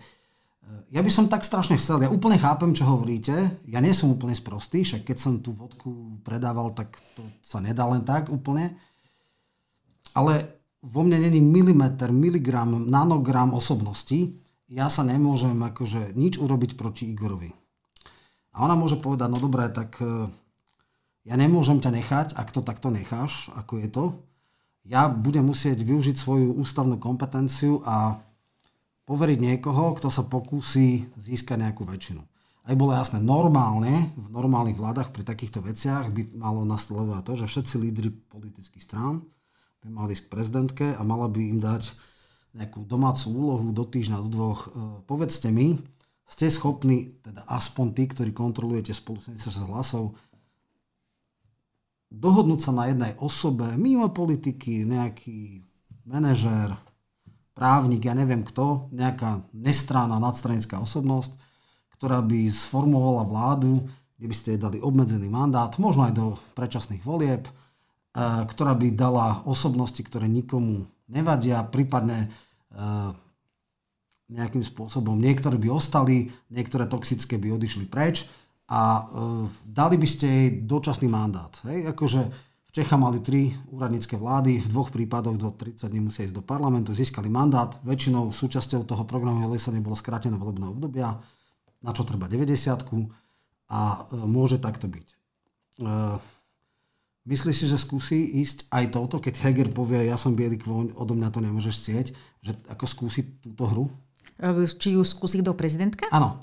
ja 0.97 1.05
by 1.05 1.11
som 1.13 1.29
tak 1.29 1.45
strašne 1.45 1.77
chcel, 1.77 2.01
ja 2.01 2.09
úplne 2.09 2.41
chápem, 2.41 2.73
čo 2.73 2.89
hovoríte, 2.89 3.61
ja 3.69 3.79
nie 3.85 3.93
som 3.93 4.09
úplne 4.09 4.33
sprostý, 4.33 4.89
však 4.89 5.05
keď 5.05 5.17
som 5.21 5.45
tú 5.45 5.53
vodku 5.53 6.17
predával, 6.25 6.73
tak 6.73 6.97
to 7.13 7.21
sa 7.45 7.61
nedá 7.61 7.85
len 7.85 8.01
tak 8.09 8.33
úplne, 8.33 8.73
ale 10.17 10.57
vo 10.81 11.05
mne 11.05 11.29
není 11.29 11.45
milimeter, 11.45 12.09
miligram, 12.09 12.89
nanogram 12.89 13.53
osobnosti, 13.53 14.33
ja 14.67 14.89
sa 14.89 15.05
nemôžem 15.05 15.55
akože 15.61 16.17
nič 16.17 16.41
urobiť 16.41 16.81
proti 16.81 17.13
Igorovi. 17.13 17.53
A 18.57 18.65
ona 18.65 18.73
môže 18.73 18.97
povedať, 18.97 19.29
no 19.29 19.39
dobré, 19.39 19.69
tak 19.69 20.01
e, 20.01 20.33
ja 21.29 21.37
nemôžem 21.37 21.79
ťa 21.79 21.91
nechať, 21.93 22.29
ak 22.35 22.49
to 22.51 22.65
takto 22.65 22.89
necháš, 22.89 23.53
ako 23.53 23.83
je 23.85 23.89
to. 23.93 24.05
Ja 24.89 25.13
budem 25.13 25.45
musieť 25.45 25.85
využiť 25.85 26.17
svoju 26.17 26.57
ústavnú 26.57 26.97
kompetenciu 26.97 27.85
a 27.85 28.17
poveriť 29.05 29.39
niekoho, 29.39 29.95
kto 30.01 30.09
sa 30.09 30.25
pokúsi 30.25 31.05
získať 31.21 31.63
nejakú 31.63 31.85
väčšinu. 31.85 32.23
Aj 32.67 32.75
bolo 32.75 32.91
jasné, 32.91 33.23
normálne, 33.23 34.11
v 34.19 34.27
normálnych 34.35 34.75
vládach 34.75 35.15
pri 35.15 35.23
takýchto 35.23 35.63
veciach 35.63 36.11
by 36.11 36.35
malo 36.35 36.67
nastavovať 36.67 37.23
to, 37.23 37.33
že 37.45 37.47
všetci 37.47 37.75
lídry 37.79 38.11
politických 38.11 38.83
strán 38.83 39.23
mali 39.89 40.15
ísť 40.15 40.27
k 40.27 40.33
prezidentke 40.33 40.87
a 40.95 41.03
mala 41.07 41.31
by 41.31 41.41
im 41.41 41.59
dať 41.63 41.95
nejakú 42.57 42.89
domácu 42.89 43.27
úlohu 43.31 43.69
do 43.71 43.85
týždňa, 43.85 44.25
do 44.27 44.31
dvoch. 44.33 44.61
E, 44.67 44.69
povedzte 45.05 45.53
mi, 45.53 45.77
ste 46.27 46.51
schopní, 46.51 47.21
teda 47.23 47.47
aspoň 47.47 47.87
tí, 47.95 48.05
ktorí 48.11 48.31
kontrolujete 48.35 48.97
spolu 48.97 49.23
76 49.23 49.71
hlasov, 49.71 50.19
dohodnúť 52.11 52.61
sa 52.65 52.73
na 52.75 52.91
jednej 52.91 53.13
osobe, 53.23 53.77
mimo 53.79 54.11
politiky, 54.11 54.83
nejaký 54.89 55.63
manažér, 56.07 56.75
právnik, 57.57 58.05
ja 58.05 58.13
neviem 58.13 58.45
kto, 58.45 58.93
nejaká 58.93 59.49
nestranná 59.57 60.21
nadstranická 60.21 60.77
osobnosť, 60.77 61.41
ktorá 61.97 62.21
by 62.21 62.53
sformovala 62.53 63.25
vládu, 63.25 63.89
kde 64.21 64.27
by 64.29 64.37
ste 64.37 64.49
jej 64.55 64.61
dali 64.61 64.79
obmedzený 64.81 65.29
mandát, 65.33 65.73
možno 65.81 66.05
aj 66.05 66.15
do 66.17 66.27
predčasných 66.53 67.01
volieb, 67.05 67.49
ktorá 68.17 68.73
by 68.73 68.97
dala 68.97 69.45
osobnosti, 69.45 70.01
ktoré 70.01 70.25
nikomu 70.25 70.89
nevadia, 71.05 71.61
prípadne 71.69 72.33
nejakým 74.27 74.65
spôsobom. 74.65 75.21
Niektoré 75.21 75.61
by 75.61 75.69
ostali, 75.71 76.33
niektoré 76.51 76.89
toxické 76.89 77.37
by 77.37 77.61
odišli 77.61 77.87
preč 77.87 78.27
a 78.67 79.07
dali 79.63 80.01
by 80.01 80.09
ste 80.09 80.27
jej 80.27 80.49
dočasný 80.67 81.07
mandát. 81.07 81.53
Hej? 81.69 81.93
Akože 81.95 82.21
v 82.67 82.71
Čecha 82.75 82.99
mali 82.99 83.23
tri 83.23 83.55
úradnícke 83.71 84.19
vlády, 84.19 84.59
v 84.59 84.71
dvoch 84.73 84.91
prípadoch 84.91 85.39
do 85.39 85.55
30 85.55 85.87
dní 85.87 86.11
musia 86.11 86.27
ísť 86.27 86.41
do 86.41 86.45
parlamentu, 86.45 86.91
získali 86.91 87.31
mandát, 87.31 87.71
väčšinou 87.87 88.35
súčasťou 88.35 88.83
toho 88.83 89.05
programu 89.07 89.47
lesenia 89.47 89.79
bolo 89.79 89.95
skrátené 89.95 90.35
volebné 90.35 90.67
obdobia, 90.67 91.15
na 91.85 91.91
čo 91.95 92.03
treba 92.03 92.27
90 92.27 92.51
a 93.71 93.81
e, 93.95 93.99
môže 94.27 94.59
takto 94.59 94.91
byť. 94.91 95.09
E, 97.27 97.31
myslíš 97.31 97.57
si, 97.59 97.67
že 97.67 97.77
skúsi 97.77 98.19
ísť 98.39 98.71
aj 98.71 98.95
touto, 98.95 99.19
keď 99.19 99.35
Heger 99.43 99.69
povie, 99.75 100.07
ja 100.07 100.15
som 100.15 100.39
bielý 100.39 100.63
kvoň, 100.63 100.95
odo 100.95 101.19
mňa 101.19 101.29
to 101.35 101.43
nemôžeš 101.43 101.77
cieť, 101.83 102.07
že 102.41 102.55
ako 102.71 102.85
skúsi 102.87 103.27
túto 103.43 103.67
hru? 103.67 103.85
E, 104.39 104.65
či 104.71 104.95
ju 104.95 105.03
skúsi 105.03 105.43
do 105.43 105.53
prezidentka? 105.53 106.07
Áno. 106.15 106.39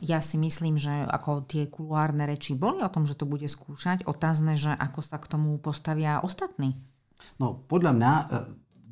Ja 0.00 0.24
si 0.24 0.40
myslím, 0.40 0.80
že 0.80 0.88
ako 0.88 1.44
tie 1.44 1.68
kuluárne 1.68 2.24
reči 2.24 2.56
boli 2.56 2.80
o 2.80 2.88
tom, 2.88 3.04
že 3.04 3.12
to 3.12 3.28
bude 3.28 3.44
skúšať. 3.44 4.08
Otázne, 4.08 4.56
že 4.56 4.72
ako 4.72 5.04
sa 5.04 5.20
k 5.20 5.28
tomu 5.28 5.52
postavia 5.60 6.16
ostatní. 6.24 6.80
No, 7.36 7.60
podľa 7.68 7.92
mňa 7.92 8.12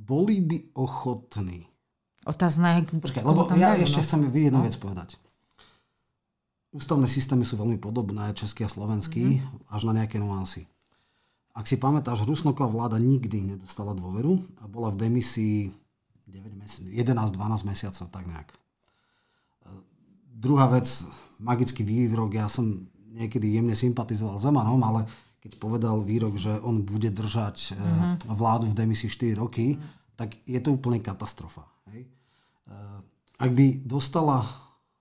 boli 0.04 0.44
by 0.44 0.76
ochotní. 0.76 1.64
Otázne, 2.28 2.84
Počkaj, 2.84 3.24
lebo 3.24 3.48
ja 3.56 3.80
dajú, 3.80 3.88
ešte 3.88 4.00
no? 4.00 4.04
chcem 4.04 4.20
jednu 4.28 4.60
no? 4.60 4.66
vec 4.68 4.76
povedať. 4.76 5.16
Ústavné 6.76 7.08
systémy 7.08 7.48
sú 7.48 7.56
veľmi 7.56 7.80
podobné, 7.80 8.36
český 8.36 8.64
a 8.64 8.72
slovenský, 8.72 9.40
mm-hmm. 9.40 9.72
až 9.72 9.88
na 9.88 10.04
nejaké 10.04 10.20
nuancy. 10.20 10.68
Ak 11.58 11.66
si 11.66 11.74
pamätáš, 11.74 12.22
Rusnoková 12.22 12.70
vláda 12.70 13.02
nikdy 13.02 13.58
nedostala 13.58 13.90
dôveru 13.90 14.38
a 14.62 14.70
bola 14.70 14.94
v 14.94 15.10
demisii 15.10 15.74
11-12 16.30 17.34
mesiacov, 17.66 18.06
tak 18.14 18.24
nejak. 18.30 18.48
Druhá 20.38 20.70
vec, 20.70 20.86
magický 21.42 21.82
výrok, 21.82 22.38
ja 22.38 22.46
som 22.46 22.86
niekedy 23.10 23.58
jemne 23.58 23.74
sympatizoval 23.74 24.38
Zemanom, 24.38 24.78
ale 24.86 25.02
keď 25.42 25.58
povedal 25.58 26.06
výrok, 26.06 26.38
že 26.38 26.54
on 26.62 26.86
bude 26.86 27.10
držať 27.10 27.74
mm-hmm. 27.74 28.30
vládu 28.30 28.70
v 28.70 28.78
demisii 28.78 29.10
4 29.10 29.34
roky, 29.34 29.74
mm-hmm. 29.74 30.14
tak 30.14 30.38
je 30.46 30.58
to 30.62 30.78
úplne 30.78 31.02
katastrofa. 31.02 31.66
Hej? 31.90 32.06
Eh, 32.06 32.98
ak 33.42 33.50
by 33.50 33.82
dostala 33.82 34.46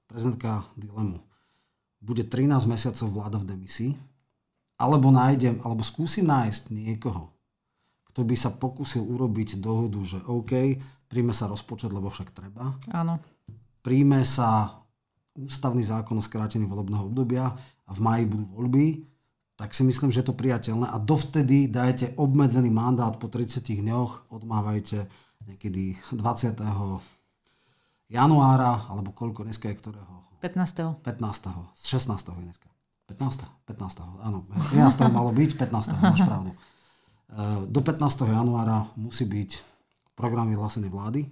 prezidentka 0.09 0.65
dilemu, 0.73 1.21
bude 2.01 2.25
13 2.25 2.65
mesiacov 2.65 3.07
vláda 3.13 3.37
v 3.41 3.49
demisii, 3.53 3.91
alebo 4.77 5.09
nájdem, 5.09 5.57
alebo 5.65 5.81
skúsim 5.81 6.29
nájsť 6.29 6.69
niekoho, 6.69 7.33
kto 8.13 8.21
by 8.21 8.35
sa 8.37 8.53
pokusil 8.53 9.01
urobiť 9.01 9.57
dohodu, 9.57 9.99
že 10.05 10.21
OK, 10.25 10.77
príjme 11.09 11.33
sa 11.33 11.49
rozpočet, 11.49 11.89
lebo 11.89 12.13
však 12.13 12.29
treba. 12.29 12.77
Áno. 12.93 13.17
Príjme 13.81 14.21
sa 14.21 14.77
ústavný 15.37 15.81
zákon 15.85 16.17
o 16.17 16.23
skrátení 16.25 16.65
volebného 16.65 17.09
obdobia 17.09 17.49
a 17.85 17.91
v 17.93 17.99
maji 18.01 18.23
budú 18.25 18.45
voľby, 18.57 18.85
tak 19.57 19.73
si 19.73 19.81
myslím, 19.81 20.13
že 20.13 20.21
je 20.21 20.27
to 20.29 20.37
priateľné 20.37 20.85
a 20.85 20.97
dovtedy 21.01 21.65
dajte 21.65 22.13
obmedzený 22.21 22.69
mandát 22.69 23.17
po 23.17 23.25
30 23.25 23.65
dňoch, 23.65 24.29
odmávajte 24.29 25.09
niekedy 25.49 25.97
20. 26.13 26.61
januára, 28.13 28.85
alebo 28.85 29.09
koľko 29.17 29.49
dneska 29.49 29.69
je 29.73 29.75
ktorého? 29.81 30.13
15. 30.45 31.01
15. 31.01 31.73
16. 31.73 32.37
je 32.37 32.43
dneska. 32.45 32.66
15. 33.07 33.47
15. 33.65 34.23
Áno, 34.23 34.43
13. 34.71 35.07
malo 35.09 35.31
byť, 35.31 35.51
15. 35.55 35.95
máš 35.99 36.21
pravdu. 36.27 36.51
Eh, 36.53 37.67
do 37.67 37.79
15. 37.79 38.27
januára 38.27 38.87
musí 38.99 39.23
byť 39.27 39.49
program 40.15 40.51
vyhlásený 40.51 40.91
vlády 40.91 41.27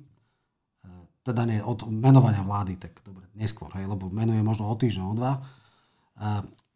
teda 1.26 1.42
nie 1.50 1.58
od 1.66 1.90
menovania 1.90 2.46
vlády, 2.46 2.78
tak 2.78 3.02
dobre, 3.02 3.26
neskôr, 3.34 3.74
hej, 3.74 3.90
lebo 3.90 4.14
menuje 4.14 4.46
možno 4.46 4.70
o 4.70 4.78
týždeň, 4.78 5.04
o 5.10 5.18
dva, 5.18 5.34
e, 5.34 5.42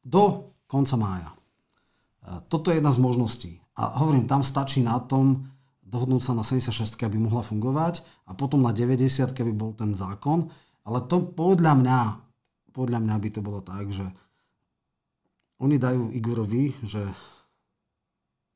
do 0.02 0.50
konca 0.66 0.98
mája. 0.98 1.30
E, 1.30 1.38
toto 2.50 2.74
je 2.74 2.82
jedna 2.82 2.90
z 2.90 2.98
možností. 2.98 3.52
A 3.78 4.02
hovorím, 4.02 4.26
tam 4.26 4.42
stačí 4.42 4.82
na 4.82 4.98
tom 4.98 5.46
dohodnúť 5.86 6.22
sa 6.26 6.34
na 6.34 6.42
76, 6.42 6.98
aby 7.06 7.22
mohla 7.22 7.46
fungovať 7.46 8.02
a 8.26 8.34
potom 8.34 8.66
na 8.66 8.74
90, 8.74 9.38
aby 9.38 9.54
bol 9.54 9.78
ten 9.78 9.94
zákon. 9.94 10.50
Ale 10.82 11.06
to 11.06 11.22
podľa 11.22 11.78
mňa, 11.78 12.00
podľa 12.74 13.00
mňa 13.06 13.16
by 13.22 13.30
to 13.30 13.42
bolo 13.46 13.62
tak, 13.62 13.94
že 13.94 14.06
oni 15.60 15.76
dajú 15.76 16.16
Igorovi, 16.16 16.72
že 16.84 17.04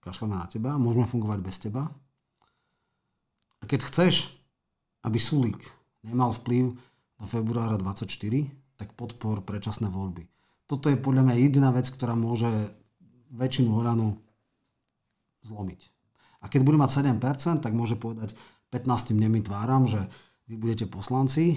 kašleme 0.03 0.35
na 0.35 0.47
teba, 0.47 0.79
môžeme 0.79 1.07
fungovať 1.07 1.39
bez 1.43 1.55
teba. 1.59 1.87
A 3.59 3.63
keď 3.63 3.87
chceš, 3.87 4.35
aby 5.03 5.19
Sulík 5.19 5.59
nemal 6.03 6.35
vplyv 6.35 6.75
do 7.19 7.25
februára 7.27 7.79
24, 7.79 8.07
tak 8.75 8.91
podpor 8.99 9.43
predčasné 9.43 9.87
voľby. 9.87 10.27
Toto 10.67 10.91
je 10.91 10.99
podľa 10.99 11.27
mňa 11.27 11.35
jediná 11.39 11.69
vec, 11.71 11.87
ktorá 11.87 12.15
môže 12.15 12.49
väčšinu 13.31 13.75
Oranu 13.75 14.19
zlomiť. 15.43 15.91
A 16.43 16.51
keď 16.51 16.61
bude 16.67 16.79
mať 16.79 17.03
7%, 17.03 17.63
tak 17.63 17.71
môže 17.71 17.95
povedať 17.95 18.35
15 18.71 19.15
dňmi 19.15 19.39
tváram, 19.47 19.87
že 19.87 20.07
vy 20.51 20.59
budete 20.59 20.91
poslanci. 20.91 21.55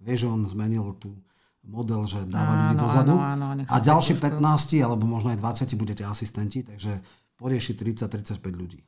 Vieš, 0.00 0.24
že 0.24 0.32
on 0.32 0.48
zmenil 0.48 0.96
tú 0.96 1.16
model, 1.62 2.02
že 2.10 2.26
dáva 2.26 2.52
áno, 2.54 2.60
ľudí 2.66 2.76
dozadu. 2.78 3.14
Áno, 3.16 3.46
áno, 3.54 3.64
a 3.66 3.76
ďalší 3.78 4.18
15, 4.18 4.82
alebo 4.82 5.06
možno 5.06 5.30
aj 5.30 5.38
20 5.38 5.78
budete 5.78 6.02
asistenti, 6.02 6.66
takže 6.66 6.98
porieši 7.38 7.78
30-35 7.78 8.38
ľudí. 8.54 8.80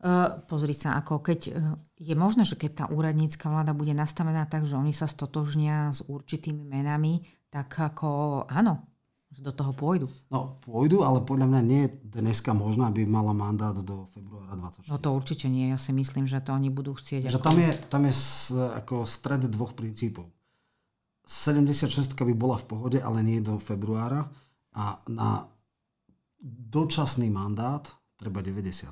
Uh, 0.00 0.40
pozri 0.48 0.72
sa, 0.72 0.96
ako 0.96 1.20
keď 1.20 1.40
uh, 1.52 1.76
je 2.00 2.16
možné, 2.16 2.48
že 2.48 2.56
keď 2.56 2.70
tá 2.72 2.84
úradnícka 2.88 3.52
vláda 3.52 3.76
bude 3.76 3.92
nastavená 3.92 4.48
tak, 4.48 4.64
že 4.64 4.72
oni 4.72 4.96
sa 4.96 5.04
stotožnia 5.04 5.92
s 5.92 6.00
určitými 6.08 6.64
menami, 6.64 7.20
tak 7.52 7.76
ako 7.76 8.44
áno, 8.48 8.80
do 9.28 9.52
toho 9.52 9.76
pôjdu. 9.76 10.08
No 10.32 10.56
pôjdu, 10.64 11.04
ale 11.04 11.20
podľa 11.20 11.52
mňa 11.52 11.62
nie 11.62 11.82
je 11.84 11.90
dneska 12.16 12.56
možné, 12.56 12.88
aby 12.88 13.04
mala 13.04 13.36
mandát 13.36 13.76
do 13.76 14.08
februára 14.10 14.56
24. 14.56 14.88
No 14.88 14.96
to 14.96 15.08
určite 15.12 15.46
nie, 15.52 15.68
ja 15.68 15.76
si 15.76 15.92
myslím, 15.92 16.24
že 16.24 16.40
to 16.40 16.56
oni 16.56 16.72
budú 16.72 16.96
chcieť. 16.96 17.28
Že 17.28 17.38
ako... 17.38 17.46
tam 17.46 17.58
je, 17.60 17.70
tam 17.92 18.02
je 18.08 18.14
ako 18.80 18.94
stred 19.04 19.44
dvoch 19.52 19.76
princípov. 19.76 20.32
76 21.30 22.18
by 22.18 22.34
bola 22.34 22.58
v 22.58 22.66
pohode, 22.66 22.98
ale 22.98 23.22
nie 23.22 23.38
do 23.38 23.62
februára 23.62 24.26
a 24.74 24.98
na 25.06 25.46
dočasný 26.42 27.30
mandát 27.30 27.86
treba 28.18 28.42
90 28.42 28.90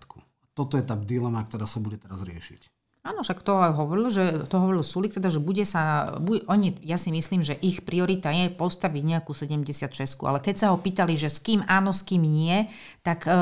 toto 0.58 0.74
je 0.74 0.82
tá 0.82 0.98
dilema, 0.98 1.38
ktorá 1.46 1.70
sa 1.70 1.78
bude 1.78 2.02
teraz 2.02 2.26
riešiť. 2.26 2.74
Áno, 3.06 3.22
však 3.22 3.46
to 3.46 3.54
hovoril, 3.54 4.10
že 4.10 4.50
to 4.50 4.58
hovoril 4.58 4.82
Sulik, 4.82 5.14
teda, 5.14 5.30
že 5.30 5.38
bude 5.38 5.62
sa, 5.62 6.10
bude, 6.18 6.42
oni, 6.50 6.74
ja 6.82 6.98
si 6.98 7.14
myslím, 7.14 7.46
že 7.46 7.54
ich 7.62 7.86
priorita 7.86 8.34
je 8.34 8.50
postaviť 8.50 9.02
nejakú 9.06 9.30
76, 9.30 9.94
ale 10.26 10.42
keď 10.42 10.54
sa 10.58 10.66
ho 10.74 10.82
pýtali, 10.82 11.14
že 11.14 11.30
s 11.30 11.38
kým 11.38 11.62
áno, 11.70 11.94
s 11.94 12.02
kým 12.02 12.26
nie, 12.26 12.66
tak 13.06 13.30
e, 13.30 13.32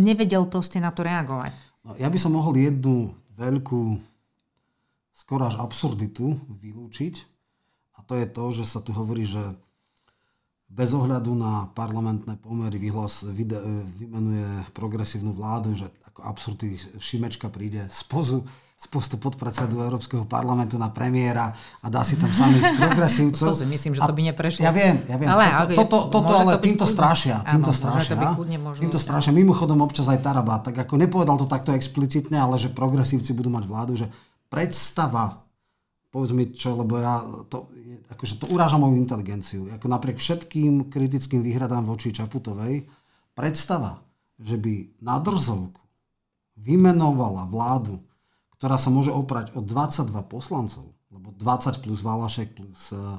nevedel 0.00 0.48
proste 0.48 0.80
na 0.80 0.96
to 0.96 1.04
reagovať. 1.04 1.52
No, 1.84 1.92
ja 2.00 2.08
by 2.08 2.16
som 2.16 2.32
mohol 2.32 2.56
jednu 2.56 3.12
veľkú, 3.36 4.00
skoro 5.12 5.44
až 5.44 5.60
absurditu 5.60 6.40
vylúčiť 6.48 7.29
to 8.10 8.18
je 8.18 8.26
to, 8.26 8.44
že 8.50 8.64
sa 8.66 8.82
tu 8.82 8.90
hovorí, 8.90 9.22
že 9.22 9.38
bez 10.66 10.90
ohľadu 10.90 11.30
na 11.38 11.70
parlamentné 11.78 12.42
pomery 12.42 12.74
vyhlas, 12.82 13.22
vyde, 13.22 13.62
vymenuje 14.02 14.66
progresívnu 14.74 15.30
vládu, 15.30 15.78
že 15.78 15.86
ako 16.10 16.26
absurdný 16.26 16.74
Šimečka 16.98 17.46
príde 17.54 17.86
z 17.86 18.02
pozu 18.10 18.42
z 18.80 18.88
postu 18.88 19.20
podpredsedu 19.20 19.76
Európskeho 19.76 20.24
parlamentu 20.24 20.80
na 20.80 20.88
premiéra 20.88 21.52
a 21.84 21.86
dá 21.92 22.00
si 22.00 22.16
tam 22.16 22.32
samých 22.32 22.64
progresívcov. 22.80 23.52
To 23.52 23.60
si 23.60 23.68
myslím, 23.68 23.92
že 23.92 24.00
to 24.00 24.16
by 24.16 24.24
neprešlo. 24.32 24.64
Ja 24.64 24.72
viem, 24.72 25.04
ja 25.04 25.20
viem. 25.20 25.28
Ale, 25.28 25.76
toto, 25.76 26.08
toto, 26.08 26.24
toto 26.24 26.32
ale 26.40 26.56
to 26.56 26.64
týmto 26.64 26.88
strašia. 26.88 27.44
Týmto 27.44 27.76
strašia. 27.76 28.16
Týmto 28.80 28.96
strašia. 28.96 29.36
Mimochodom 29.36 29.84
občas 29.84 30.08
aj 30.08 30.24
Taraba, 30.24 30.64
tak 30.64 30.80
ako 30.80 30.96
nepovedal 30.96 31.36
to 31.36 31.44
takto 31.44 31.76
explicitne, 31.76 32.40
ale 32.40 32.56
že 32.56 32.72
progresívci 32.72 33.36
budú 33.36 33.52
mať 33.52 33.68
vládu, 33.68 34.00
že 34.00 34.08
predstava 34.48 35.44
povedz 36.10 36.34
mi 36.34 36.50
čo, 36.50 36.74
lebo 36.74 36.98
ja 36.98 37.22
to, 37.46 37.70
akože 38.10 38.42
to 38.42 38.46
uráža 38.50 38.76
moju 38.76 38.98
inteligenciu. 38.98 39.70
Ako 39.70 39.86
napriek 39.86 40.18
všetkým 40.18 40.90
kritickým 40.90 41.40
výhradám 41.40 41.86
voči 41.86 42.10
Čaputovej, 42.10 42.90
predstava, 43.32 44.02
že 44.36 44.58
by 44.58 45.00
na 45.00 45.22
drzovku 45.22 45.80
vymenovala 46.58 47.46
vládu, 47.48 48.02
ktorá 48.58 48.76
sa 48.76 48.92
môže 48.92 49.14
oprať 49.14 49.54
o 49.56 49.64
22 49.64 50.10
poslancov, 50.28 50.92
lebo 51.08 51.32
20 51.32 51.80
plus 51.80 52.04
Valašek 52.04 52.48
plus 52.52 52.92
uh, 52.92 53.16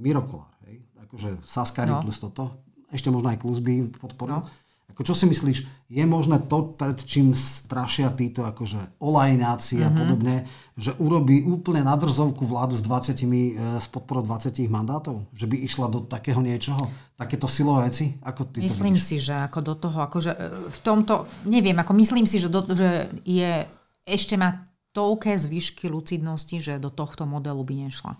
Miro 0.00 0.24
Kolár, 0.24 0.54
hej? 0.70 0.86
akože 1.04 1.44
Saskari 1.44 1.92
no. 1.92 2.00
plus 2.00 2.16
toto, 2.16 2.64
ešte 2.88 3.12
možno 3.12 3.30
aj 3.30 3.38
Klusby 3.42 3.92
podporil. 4.00 4.40
No 4.40 4.48
ako 4.92 5.02
čo 5.06 5.14
si 5.14 5.24
myslíš, 5.26 5.58
je 5.90 6.04
možné 6.06 6.42
to, 6.46 6.74
pred 6.74 6.98
čím 7.02 7.34
strašia 7.34 8.12
títo 8.14 8.46
akože 8.46 9.00
olajnáci 9.02 9.80
mm-hmm. 9.80 9.86
a 9.86 9.90
mhm. 9.90 9.98
podobne, 9.98 10.36
že 10.78 10.92
urobí 11.00 11.44
úplne 11.44 11.84
nadrzovku 11.84 12.46
vládu 12.46 12.78
s 12.78 12.82
20, 12.84 13.14
e, 13.14 13.78
s 13.78 13.86
podporou 13.90 14.22
20 14.22 14.54
mandátov? 14.70 15.26
Že 15.34 15.46
by 15.50 15.56
išla 15.66 15.86
do 15.90 16.04
takého 16.04 16.40
niečoho? 16.40 16.88
Takéto 17.18 17.50
silové 17.50 17.92
veci? 17.92 18.16
Ako 18.24 18.48
ty 18.48 18.64
myslím 18.64 18.96
to 18.96 19.02
si, 19.02 19.16
že 19.20 19.36
ako 19.36 19.58
do 19.60 19.74
toho, 19.76 19.98
akože 20.06 20.32
e, 20.32 20.38
v 20.70 20.78
tomto, 20.80 21.28
neviem, 21.46 21.76
ako 21.76 21.92
myslím 21.98 22.24
si, 22.24 22.40
že, 22.40 22.48
do, 22.48 22.64
že 22.70 23.10
je, 23.26 23.66
ešte 24.06 24.38
má 24.38 24.70
toľké 24.90 25.38
zvyšky 25.38 25.86
lucidnosti, 25.86 26.58
že 26.58 26.82
do 26.82 26.90
tohto 26.90 27.26
modelu 27.26 27.62
by 27.62 27.74
nešla. 27.86 28.18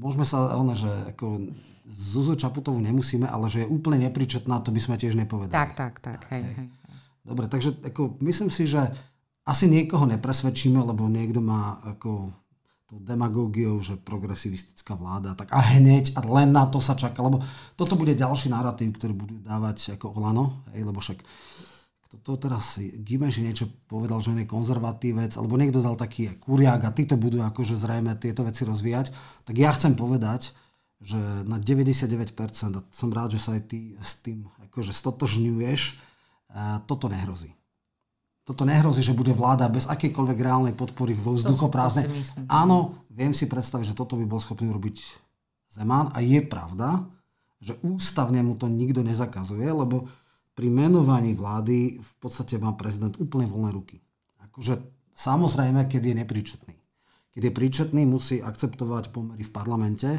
Môžeme 0.00 0.24
sa, 0.24 0.56
ono, 0.56 0.72
že 0.72 0.88
ako 1.12 1.44
Zuzu 1.90 2.38
Čaputovú 2.38 2.78
nemusíme, 2.78 3.26
ale 3.26 3.50
že 3.50 3.66
je 3.66 3.70
úplne 3.70 4.06
nepričetná, 4.06 4.62
to 4.62 4.70
by 4.70 4.78
sme 4.78 4.94
tiež 4.94 5.18
nepovedali. 5.18 5.58
Tak, 5.58 5.74
tak, 5.74 5.94
tak. 5.98 6.22
tak 6.22 6.30
hej, 6.38 6.46
hej. 6.46 6.68
Dobre, 7.26 7.50
takže 7.50 7.76
ako, 7.82 8.16
myslím 8.22 8.48
si, 8.48 8.64
že 8.70 8.80
asi 9.44 9.66
niekoho 9.66 10.06
nepresvedčíme, 10.06 10.78
lebo 10.80 11.10
niekto 11.10 11.42
má 11.42 11.82
ako 11.82 12.30
tú 12.90 12.98
demagógiou, 12.98 13.78
že 13.78 13.94
progresivistická 13.94 14.98
vláda, 14.98 15.38
tak 15.38 15.54
a 15.54 15.62
hneď 15.78 16.18
a 16.18 16.26
len 16.26 16.50
na 16.50 16.66
to 16.66 16.82
sa 16.82 16.98
čaká, 16.98 17.22
lebo 17.22 17.38
toto 17.78 17.94
bude 17.94 18.18
ďalší 18.18 18.50
narratív, 18.50 18.98
ktorý 18.98 19.14
budú 19.14 19.36
dávať 19.38 19.94
ako 19.94 20.18
Olano, 20.18 20.66
hej, 20.74 20.82
lebo 20.82 20.98
však 20.98 21.22
to, 22.10 22.16
to 22.18 22.32
teraz 22.34 22.82
Gimeši 22.82 23.46
niečo 23.46 23.70
povedal, 23.86 24.18
že 24.18 24.34
on 24.34 24.42
je 24.42 24.50
konzervatívec, 24.50 25.38
alebo 25.38 25.54
niekto 25.54 25.78
dal 25.78 25.94
taký 25.94 26.34
kuriak 26.42 26.82
a 26.82 26.90
títo 26.90 27.14
budú 27.14 27.38
akože 27.46 27.78
zrejme 27.78 28.18
tieto 28.18 28.42
veci 28.42 28.66
rozvíjať, 28.66 29.14
tak 29.46 29.54
ja 29.54 29.70
chcem 29.70 29.94
povedať, 29.94 30.50
že 31.00 31.16
na 31.48 31.56
99%, 31.56 32.76
a 32.76 32.80
som 32.92 33.08
rád, 33.08 33.32
že 33.36 33.40
sa 33.40 33.56
aj 33.56 33.62
ty 33.72 33.96
s 33.96 34.20
tým 34.20 34.44
akože 34.68 34.92
stotožňuješ, 34.92 35.96
toto 36.84 37.08
nehrozí. 37.08 37.56
Toto 38.44 38.68
nehrozí, 38.68 39.00
že 39.00 39.16
bude 39.16 39.32
vláda 39.32 39.70
bez 39.70 39.88
akejkoľvek 39.88 40.38
reálnej 40.42 40.74
podpory 40.76 41.16
vo 41.16 41.38
vzduchoprázdne. 41.38 42.10
Áno, 42.50 43.06
viem 43.08 43.32
si 43.32 43.48
predstaviť, 43.48 43.94
že 43.94 43.98
toto 43.98 44.18
by 44.20 44.26
bol 44.28 44.42
schopný 44.42 44.68
urobiť 44.68 44.96
Zeman 45.70 46.10
a 46.10 46.18
je 46.18 46.42
pravda, 46.42 47.06
že 47.62 47.78
ústavne 47.86 48.42
mu 48.42 48.58
to 48.58 48.66
nikto 48.66 49.06
nezakazuje, 49.06 49.70
lebo 49.70 50.10
pri 50.58 50.66
menovaní 50.66 51.32
vlády 51.32 52.02
v 52.02 52.12
podstate 52.18 52.58
má 52.58 52.74
prezident 52.74 53.14
úplne 53.22 53.46
voľné 53.46 53.70
ruky. 53.70 54.02
Akože 54.50 54.82
samozrejme, 55.14 55.86
keď 55.86 56.10
je 56.10 56.14
nepríčetný. 56.24 56.74
Keď 57.30 57.42
je 57.46 57.52
príčetný, 57.54 58.02
musí 58.02 58.42
akceptovať 58.42 59.14
pomery 59.14 59.46
v 59.46 59.54
parlamente 59.54 60.10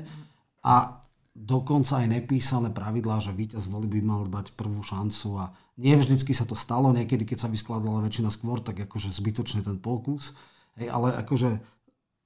a 0.61 1.01
dokonca 1.31 2.03
aj 2.03 2.07
nepísané 2.11 2.69
pravidlá, 2.69 3.23
že 3.23 3.33
víťaz 3.33 3.65
voli 3.65 3.87
by 3.87 3.99
mal 4.03 4.21
mať 4.27 4.53
prvú 4.53 4.83
šancu 4.83 5.27
a 5.41 5.45
nie 5.81 5.97
vždycky 5.97 6.35
sa 6.35 6.45
to 6.45 6.53
stalo, 6.53 6.93
niekedy 6.93 7.25
keď 7.25 7.47
sa 7.47 7.49
vyskladala 7.49 8.03
väčšina 8.05 8.29
skôr, 8.29 8.61
tak 8.61 8.77
akože 8.83 9.09
zbytočne 9.09 9.65
ten 9.65 9.81
pokus. 9.81 10.37
Hej, 10.77 10.93
ale 10.93 11.17
akože 11.19 11.59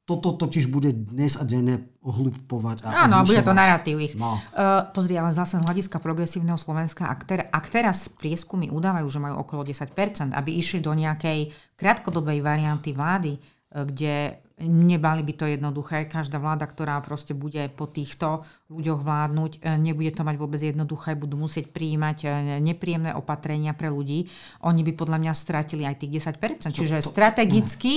toto 0.05 0.37
totiž 0.37 0.69
bude 0.69 0.93
dnes 0.93 1.33
a 1.33 1.41
denne 1.41 1.89
ohlupovať. 2.05 2.85
A 2.85 3.09
Áno, 3.09 3.25
bude 3.25 3.41
to 3.41 3.57
narratív 3.57 3.97
ich. 4.05 4.13
No. 4.13 4.37
Uh, 4.53 4.85
pozri, 4.93 5.17
ale 5.17 5.33
zase 5.33 5.57
z 5.57 5.65
hľadiska 5.65 5.97
progresívneho 5.97 6.61
Slovenska, 6.61 7.09
ak, 7.09 7.21
ter, 7.25 7.41
ak 7.49 7.65
teraz 7.73 8.05
prieskumy 8.13 8.69
udávajú, 8.69 9.07
že 9.09 9.17
majú 9.17 9.41
okolo 9.41 9.65
10%, 9.65 10.29
aby 10.29 10.51
išli 10.61 10.77
do 10.85 10.93
nejakej 10.93 11.49
krátkodobej 11.73 12.37
varianty 12.45 12.93
vlády, 12.93 13.41
kde 13.75 14.39
Nebali 14.63 15.19
by 15.19 15.33
to 15.35 15.51
jednoduché. 15.51 16.07
Každá 16.07 16.39
vláda, 16.39 16.63
ktorá 16.63 17.03
proste 17.03 17.35
bude 17.35 17.67
po 17.75 17.91
týchto 17.91 18.47
ľuďoch 18.71 19.03
vládnuť, 19.03 19.51
e, 19.59 19.75
nebude 19.75 20.15
to 20.15 20.23
mať 20.23 20.35
vôbec 20.39 20.63
jednoduché, 20.63 21.19
budú 21.19 21.35
musieť 21.35 21.75
prijímať 21.75 22.17
e, 22.23 22.27
nepríjemné 22.63 23.11
opatrenia 23.19 23.75
pre 23.75 23.91
ľudí. 23.91 24.31
Oni 24.63 24.79
by 24.87 24.95
podľa 24.95 25.19
mňa 25.19 25.33
stratili 25.35 25.83
aj 25.83 25.99
tých 25.99 26.23
10%. 26.23 26.71
Čiže 26.71 26.95
to, 26.95 27.03
to, 27.03 27.11
strategicky 27.11 27.93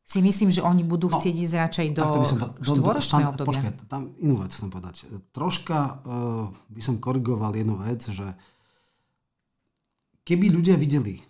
si 0.00 0.18
myslím, 0.24 0.48
že 0.48 0.64
oni 0.64 0.80
budú 0.80 1.12
no, 1.12 1.20
chcieť 1.20 1.34
ísť 1.44 1.54
radšej 1.60 1.88
do, 1.92 2.06
štvoročného 2.64 3.28
obdobia. 3.28 3.60
Počkaj, 3.60 3.72
tam 3.92 4.16
inú 4.24 4.40
vec 4.40 4.56
chcem 4.56 4.72
povedať. 4.72 5.04
Troška 5.36 5.76
uh, 5.76 6.48
by 6.72 6.80
som 6.80 6.96
korigoval 6.96 7.52
jednu 7.52 7.76
vec, 7.76 8.00
že 8.08 8.24
keby 10.24 10.48
ľudia 10.48 10.80
videli 10.80 11.20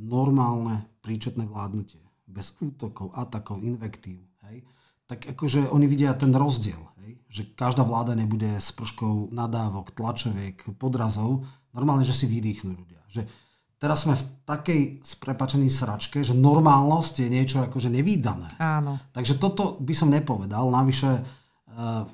normálne 0.00 0.88
príčetné 1.04 1.44
vládnutie, 1.44 2.00
bez 2.32 2.56
útokov, 2.64 3.12
atakov, 3.12 3.60
invektív, 3.60 4.24
hej, 4.48 4.64
tak 5.04 5.28
akože 5.28 5.68
oni 5.68 5.84
vidia 5.84 6.16
ten 6.16 6.32
rozdiel, 6.32 6.80
hej, 7.04 7.20
že 7.28 7.42
každá 7.52 7.84
vláda 7.84 8.16
nebude 8.16 8.48
s 8.56 8.72
prškou 8.72 9.28
nadávok, 9.28 9.92
tlačoviek, 9.92 10.72
podrazov, 10.80 11.44
normálne, 11.76 12.08
že 12.08 12.16
si 12.16 12.24
vydýchnú 12.24 12.72
ľudia. 12.72 13.04
Že 13.12 13.28
teraz 13.76 14.08
sme 14.08 14.16
v 14.16 14.24
takej 14.48 14.80
sprepačenej 15.04 15.68
sračke, 15.68 16.24
že 16.24 16.32
normálnosť 16.32 17.14
je 17.24 17.28
niečo 17.28 17.58
akože 17.60 17.92
nevýdané. 17.92 18.56
Áno. 18.56 18.96
Takže 19.12 19.36
toto 19.36 19.76
by 19.82 19.92
som 19.92 20.08
nepovedal. 20.08 20.72
Navyše 20.72 21.41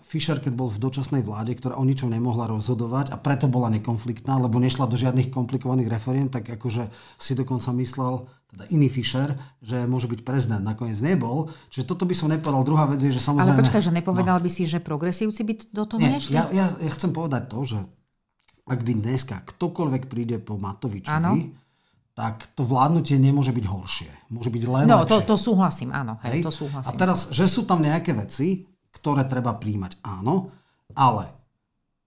Fischer, 0.06 0.38
keď 0.38 0.54
bol 0.54 0.70
v 0.70 0.78
dočasnej 0.78 1.26
vláde, 1.26 1.50
ktorá 1.58 1.74
o 1.76 1.84
ničom 1.84 2.14
nemohla 2.14 2.46
rozhodovať 2.46 3.10
a 3.10 3.18
preto 3.18 3.50
bola 3.50 3.66
nekonfliktná, 3.74 4.38
lebo 4.38 4.62
nešla 4.62 4.86
do 4.86 4.94
žiadnych 4.94 5.34
komplikovaných 5.34 5.90
reforiem, 5.90 6.30
tak 6.30 6.46
akože 6.46 6.86
si 7.18 7.32
dokonca 7.34 7.74
myslel, 7.74 8.22
teda 8.48 8.64
iný 8.70 8.86
Fischer, 8.86 9.34
že 9.58 9.82
môže 9.90 10.06
byť 10.06 10.22
prezident. 10.22 10.62
Nakoniec 10.62 10.96
nebol. 11.02 11.50
Čiže 11.74 11.90
toto 11.90 12.06
by 12.06 12.14
som 12.14 12.30
nepovedal. 12.30 12.62
Druhá 12.62 12.86
vec 12.86 13.02
je, 13.02 13.10
že 13.10 13.18
samozrejme... 13.18 13.58
Ale 13.58 13.62
počkaj, 13.66 13.82
že 13.82 13.92
nepovedal 13.92 14.38
no. 14.38 14.44
by 14.46 14.50
si, 14.52 14.62
že 14.62 14.78
progresívci 14.78 15.42
by 15.42 15.52
do 15.74 15.84
toho 15.90 15.98
Nie, 16.00 16.16
nešli? 16.16 16.38
Ja, 16.38 16.46
ja, 16.54 16.66
ja 16.78 16.90
chcem 16.94 17.10
povedať 17.10 17.50
to, 17.50 17.58
že 17.66 17.78
ak 18.68 18.80
by 18.84 18.92
dneska 18.94 19.42
ktokoľvek 19.42 20.02
príde 20.06 20.38
po 20.38 20.54
Matovičovi, 20.54 21.18
ano. 21.18 21.34
tak 22.14 22.46
to 22.54 22.62
vládnutie 22.62 23.18
nemôže 23.18 23.50
byť 23.50 23.64
horšie. 23.66 24.10
Môže 24.30 24.54
byť 24.54 24.62
len 24.68 24.86
No, 24.86 25.02
lepšie. 25.02 25.24
to, 25.24 25.34
to 25.34 25.36
súhlasím, 25.40 25.90
áno. 25.90 26.20
Hej, 26.22 26.44
to 26.44 26.52
súhlasím. 26.52 26.88
A 26.88 26.90
teraz, 26.94 27.32
že 27.34 27.48
sú 27.48 27.64
tam 27.64 27.80
nejaké 27.80 28.12
veci, 28.12 28.67
ktoré 28.92 29.24
treba 29.28 29.56
príjmať, 29.56 30.00
áno, 30.04 30.52
ale 30.96 31.30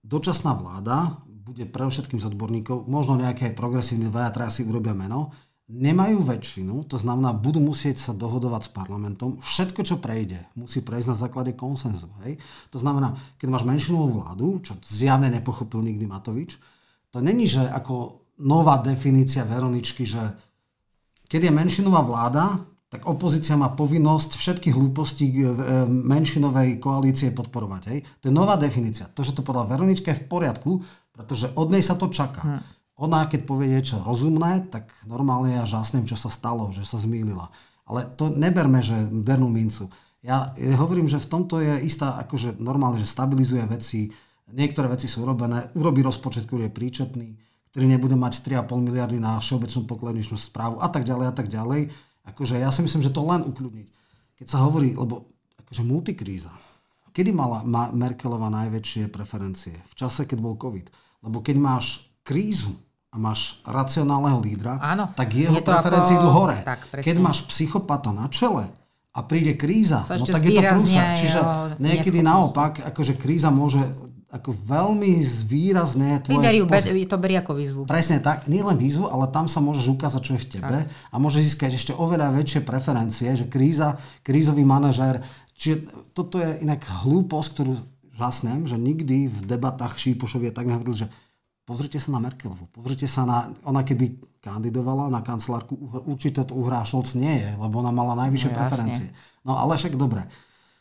dočasná 0.02 0.54
vláda 0.58 1.22
bude 1.26 1.66
pre 1.66 1.86
všetkým 1.86 2.22
z 2.22 2.28
odborníkov, 2.30 2.86
možno 2.86 3.18
nejaké 3.18 3.50
progresívne 3.50 4.08
dvaja, 4.08 4.50
si 4.50 4.62
urobia 4.62 4.94
meno, 4.94 5.34
nemajú 5.72 6.20
väčšinu, 6.20 6.84
to 6.84 7.00
znamená, 7.00 7.32
budú 7.32 7.62
musieť 7.62 7.96
sa 7.98 8.12
dohodovať 8.12 8.68
s 8.68 8.70
parlamentom. 8.74 9.40
Všetko, 9.40 9.80
čo 9.86 9.96
prejde, 9.98 10.44
musí 10.58 10.84
prejsť 10.84 11.08
na 11.08 11.16
základe 11.16 11.56
konsenzu. 11.56 12.12
Hej? 12.26 12.36
To 12.74 12.78
znamená, 12.78 13.16
keď 13.40 13.48
máš 13.48 13.64
menšinovú 13.64 14.20
vládu, 14.20 14.60
čo 14.60 14.76
zjavne 14.84 15.32
nepochopil 15.32 15.80
nikdy 15.80 16.04
Matovič, 16.04 16.60
to 17.12 17.18
není, 17.24 17.48
že 17.48 17.64
ako 17.72 18.26
nová 18.44 18.80
definícia 18.80 19.48
Veroničky, 19.48 20.04
že 20.04 20.20
keď 21.28 21.48
je 21.48 21.52
menšinová 21.56 22.04
vláda, 22.04 22.60
tak 22.92 23.08
opozícia 23.08 23.56
má 23.56 23.72
povinnosť 23.72 24.36
všetky 24.36 24.68
hlúposti 24.68 25.32
e, 25.32 25.48
menšinovej 25.88 26.76
koalície 26.76 27.32
podporovať. 27.32 27.82
Hej? 27.88 27.98
To 28.20 28.24
je 28.28 28.34
nová 28.36 28.60
definícia. 28.60 29.08
To, 29.16 29.24
že 29.24 29.32
to 29.32 29.40
podľa 29.40 29.72
Veronička 29.72 30.12
je 30.12 30.20
v 30.20 30.28
poriadku, 30.28 30.84
pretože 31.08 31.48
od 31.56 31.72
nej 31.72 31.80
sa 31.80 31.96
to 31.96 32.12
čaká. 32.12 32.44
Hm 32.44 32.82
ona 33.02 33.26
keď 33.26 33.48
povie 33.48 33.72
niečo 33.72 34.04
rozumné, 34.04 34.68
tak 34.68 34.92
normálne 35.08 35.56
ja 35.56 35.64
žasnem, 35.64 36.04
čo 36.04 36.14
sa 36.14 36.28
stalo, 36.28 36.70
že 36.70 36.84
sa 36.84 37.00
zmýlila. 37.00 37.48
Ale 37.88 38.06
to 38.14 38.28
neberme, 38.30 38.84
že 38.84 38.94
bernú 39.10 39.48
mincu. 39.48 39.88
Ja 40.22 40.54
hovorím, 40.78 41.10
že 41.10 41.18
v 41.18 41.26
tomto 41.26 41.58
je 41.58 41.82
istá, 41.82 42.14
akože 42.22 42.62
normálne, 42.62 43.02
že 43.02 43.10
stabilizuje 43.10 43.64
veci, 43.66 44.12
niektoré 44.54 44.86
veci 44.86 45.10
sú 45.10 45.26
urobené, 45.26 45.74
urobí 45.74 45.98
rozpočet, 45.98 46.46
ktorý 46.46 46.70
je 46.70 46.76
príčetný, 46.78 47.28
ktorý 47.74 47.84
nebude 47.90 48.14
mať 48.14 48.38
3,5 48.44 48.70
miliardy 48.86 49.18
na 49.18 49.40
všeobecnú 49.42 49.82
pokladničnú 49.88 50.38
správu 50.38 50.78
a 50.78 50.86
tak 50.86 51.02
ďalej 51.02 51.26
a 51.26 51.34
tak 51.34 51.50
ďalej. 51.50 51.90
Akože 52.26 52.58
ja 52.58 52.70
si 52.70 52.80
myslím, 52.86 53.02
že 53.02 53.14
to 53.14 53.22
len 53.26 53.42
ukľudniť. 53.46 53.88
Keď 54.38 54.46
sa 54.46 54.62
hovorí, 54.62 54.94
lebo 54.94 55.26
akože 55.66 55.82
multikríza, 55.82 56.52
kedy 57.10 57.30
mala 57.34 57.62
Merkelová 57.92 58.48
najväčšie 58.48 59.10
preferencie? 59.10 59.74
V 59.90 59.94
čase, 59.98 60.24
keď 60.24 60.38
bol 60.40 60.54
COVID. 60.56 60.86
Lebo 61.22 61.38
keď 61.44 61.56
máš 61.58 62.06
krízu, 62.26 62.74
a 63.12 63.16
máš 63.20 63.60
racionálneho 63.68 64.40
lídra, 64.40 64.80
Áno, 64.80 65.12
tak 65.12 65.36
jeho 65.36 65.60
preferencie 65.60 66.16
ako... 66.16 66.20
idú 66.24 66.28
hore. 66.32 66.58
Tak, 66.64 66.88
Keď 67.04 67.16
máš 67.20 67.44
psychopata 67.44 68.08
na 68.08 68.24
čele 68.32 68.72
a 69.12 69.20
príde 69.20 69.52
kríza, 69.52 70.00
no 70.08 70.24
tak 70.24 70.40
je 70.40 70.56
to 70.56 70.62
prúsa. 70.64 71.12
Čiže 71.12 71.40
niekedy 71.76 72.24
naopak, 72.24 72.80
akože 72.80 73.20
kríza 73.20 73.52
môže 73.52 73.84
ako 74.32 74.50
veľmi 74.56 75.20
zvýrazne 75.20 76.24
tvoje... 76.24 76.40
Líder 76.40 76.56
ju 76.56 76.64
poz... 76.64 76.84
to 76.88 77.16
berie 77.20 77.36
ako 77.36 77.52
výzvu. 77.52 77.80
Presne 77.84 78.18
tak, 78.24 78.48
nie 78.48 78.64
len 78.64 78.80
výzvu, 78.80 79.04
ale 79.04 79.28
tam 79.28 79.44
sa 79.44 79.60
môžeš 79.60 79.92
ukázať, 79.92 80.20
čo 80.24 80.32
je 80.34 80.40
v 80.40 80.50
tebe 80.56 80.78
tak. 80.82 80.88
a 80.88 81.14
môže 81.20 81.44
získať 81.44 81.76
ešte 81.76 81.92
oveľa 81.92 82.32
väčšie 82.32 82.64
preferencie, 82.64 83.28
že 83.36 83.44
kríza, 83.44 84.00
krízový 84.24 84.64
manažér, 84.64 85.20
čiže 85.52 85.84
toto 86.16 86.40
je 86.40 86.64
inak 86.64 86.80
hlúposť, 87.04 87.48
ktorú 87.52 87.72
žasnem, 88.16 88.64
že 88.64 88.80
nikdy 88.80 89.28
v 89.28 89.38
debatách 89.44 90.00
Šípošovie 90.00 90.48
tak 90.48 90.64
nehovoril, 90.64 91.04
že 91.04 91.12
Pozrite 91.62 92.02
sa 92.02 92.10
na 92.10 92.18
Merkelovu, 92.18 92.66
pozrite 92.74 93.06
sa 93.06 93.22
na, 93.22 93.46
ona 93.62 93.86
keby 93.86 94.18
kandidovala 94.42 95.06
na 95.06 95.22
kancelárku, 95.22 95.78
určite 96.10 96.42
to 96.42 96.58
uhrá 96.58 96.82
Šolc 96.82 97.14
nie 97.14 97.38
je, 97.38 97.54
lebo 97.54 97.78
ona 97.78 97.94
mala 97.94 98.18
najvyššie 98.18 98.50
no, 98.50 98.56
preferencie. 98.58 99.08
No 99.46 99.54
ale 99.54 99.78
však 99.78 99.94
dobre. 99.94 100.26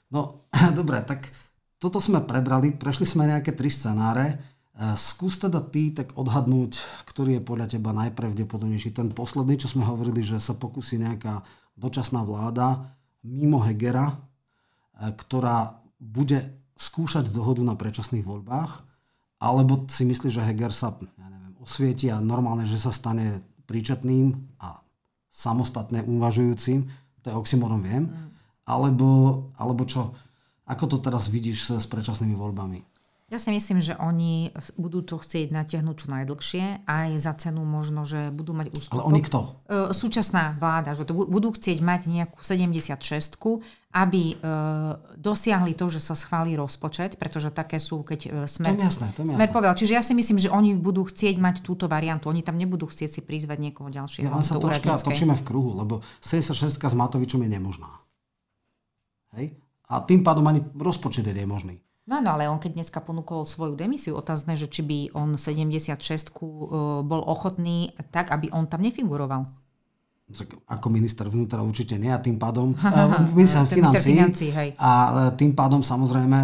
No 0.10 0.50
dobre, 0.80 1.06
tak 1.06 1.30
toto 1.82 1.98
sme 1.98 2.22
prebrali, 2.22 2.78
prešli 2.78 3.10
sme 3.10 3.26
nejaké 3.26 3.58
tri 3.58 3.74
scenáre. 3.74 4.26
E, 4.30 4.36
skús 4.94 5.42
teda 5.42 5.66
ty 5.66 5.90
tak 5.90 6.14
odhadnúť, 6.14 6.78
ktorý 7.10 7.42
je 7.42 7.48
podľa 7.48 7.68
teba 7.74 7.90
najpravdepodobnejší. 7.98 8.94
Ten 8.94 9.10
posledný, 9.10 9.58
čo 9.58 9.66
sme 9.66 9.90
hovorili, 9.90 10.22
že 10.22 10.38
sa 10.38 10.54
pokusí 10.54 11.02
nejaká 11.02 11.42
dočasná 11.74 12.22
vláda 12.22 12.94
mimo 13.26 13.58
Hegera, 13.66 14.14
e, 14.14 15.10
ktorá 15.10 15.82
bude 15.98 16.70
skúšať 16.78 17.34
dohodu 17.34 17.66
na 17.66 17.74
predčasných 17.74 18.26
voľbách 18.26 18.92
alebo 19.42 19.90
si 19.90 20.06
myslíš, 20.06 20.38
že 20.38 20.46
Heger 20.46 20.70
sa 20.70 20.94
ja 21.02 21.28
neviem, 21.28 21.58
osvieti 21.58 22.14
a 22.14 22.22
normálne, 22.22 22.70
že 22.70 22.78
sa 22.78 22.94
stane 22.94 23.42
príčetným 23.66 24.38
a 24.62 24.86
samostatne 25.34 26.06
uvažujúcim, 26.06 26.86
to 27.26 27.34
je 27.34 27.36
oxymoron, 27.36 27.82
viem. 27.82 28.06
Mm. 28.06 28.30
Alebo, 28.70 29.10
alebo 29.58 29.82
čo, 29.90 30.14
ako 30.72 30.96
to 30.96 30.98
teraz 31.04 31.28
vidíš 31.28 31.84
s 31.84 31.86
predčasnými 31.92 32.34
voľbami? 32.40 32.80
Ja 33.32 33.40
si 33.40 33.48
myslím, 33.48 33.80
že 33.80 33.96
oni 33.96 34.52
budú 34.76 35.08
to 35.08 35.16
chcieť 35.16 35.56
natiahnuť 35.56 35.96
čo 35.96 36.08
najdlhšie, 36.12 36.84
aj 36.84 37.10
za 37.16 37.32
cenu 37.40 37.64
možno, 37.64 38.04
že 38.04 38.28
budú 38.28 38.52
mať 38.52 38.76
ústupok. 38.76 39.00
Ale 39.00 39.08
oni 39.08 39.24
kto? 39.24 39.40
E, 39.72 39.96
súčasná 39.96 40.60
vláda, 40.60 40.92
že 41.00 41.08
to 41.08 41.16
budú 41.16 41.56
chcieť 41.56 41.80
mať 41.80 42.12
nejakú 42.12 42.44
76 42.44 43.00
aby 43.92 44.36
e, 44.36 44.46
dosiahli 45.16 45.80
to, 45.80 45.88
že 45.88 46.04
sa 46.04 46.12
schválí 46.12 46.60
rozpočet, 46.60 47.16
pretože 47.16 47.56
také 47.56 47.80
sú, 47.80 48.04
keď 48.04 48.20
e, 48.20 48.30
Smer, 48.52 48.76
to 48.76 48.84
jasné, 48.84 49.08
to 49.16 49.24
smer 49.24 49.48
povedal. 49.48 49.80
Čiže 49.80 49.96
ja 49.96 50.04
si 50.04 50.12
myslím, 50.12 50.36
že 50.36 50.52
oni 50.52 50.76
budú 50.76 51.08
chcieť 51.08 51.40
mať 51.40 51.64
túto 51.64 51.88
variantu. 51.88 52.28
Oni 52.28 52.44
tam 52.44 52.60
nebudú 52.60 52.92
chcieť 52.92 53.16
si 53.16 53.22
prizvať 53.24 53.64
niekoho 53.64 53.88
ďalšieho. 53.88 54.28
Ja 54.28 54.36
len 54.36 54.44
sa 54.44 54.60
troška 54.60 55.00
točíme 55.00 55.40
v 55.40 55.44
kruhu, 55.48 55.80
lebo 55.80 56.04
76 56.20 56.84
s 56.84 56.96
Matovičom 57.00 57.40
je 57.48 57.50
nemožná. 57.52 57.88
Hej? 59.40 59.56
A 59.92 60.00
tým 60.08 60.24
pádom 60.24 60.48
ani 60.48 60.64
rozpočet 60.72 61.28
je 61.28 61.36
nemožný. 61.36 61.84
No, 62.08 62.24
no, 62.24 62.34
ale 62.34 62.50
on 62.50 62.58
keď 62.58 62.82
dneska 62.82 63.00
ponúkol 63.04 63.46
svoju 63.46 63.78
demisiu, 63.78 64.18
otázne, 64.18 64.58
že 64.58 64.72
či 64.72 64.82
by 64.82 64.98
on 65.14 65.38
76 65.38 66.00
e, 66.00 66.40
bol 67.04 67.22
ochotný 67.28 67.94
tak, 68.10 68.34
aby 68.34 68.50
on 68.56 68.66
tam 68.66 68.82
nefiguroval. 68.82 69.46
Ako 70.72 70.88
minister 70.88 71.28
vnútra 71.28 71.60
určite 71.60 72.00
nie 72.00 72.08
a 72.08 72.24
tým 72.24 72.40
pádom 72.40 72.72
uh, 72.80 73.20
minister 73.36 73.68
financí, 73.68 74.16
financí 74.16 74.48
hej. 74.50 74.80
a 74.80 74.92
e, 74.92 75.12
tým 75.36 75.52
pádom 75.52 75.84
samozrejme 75.84 76.40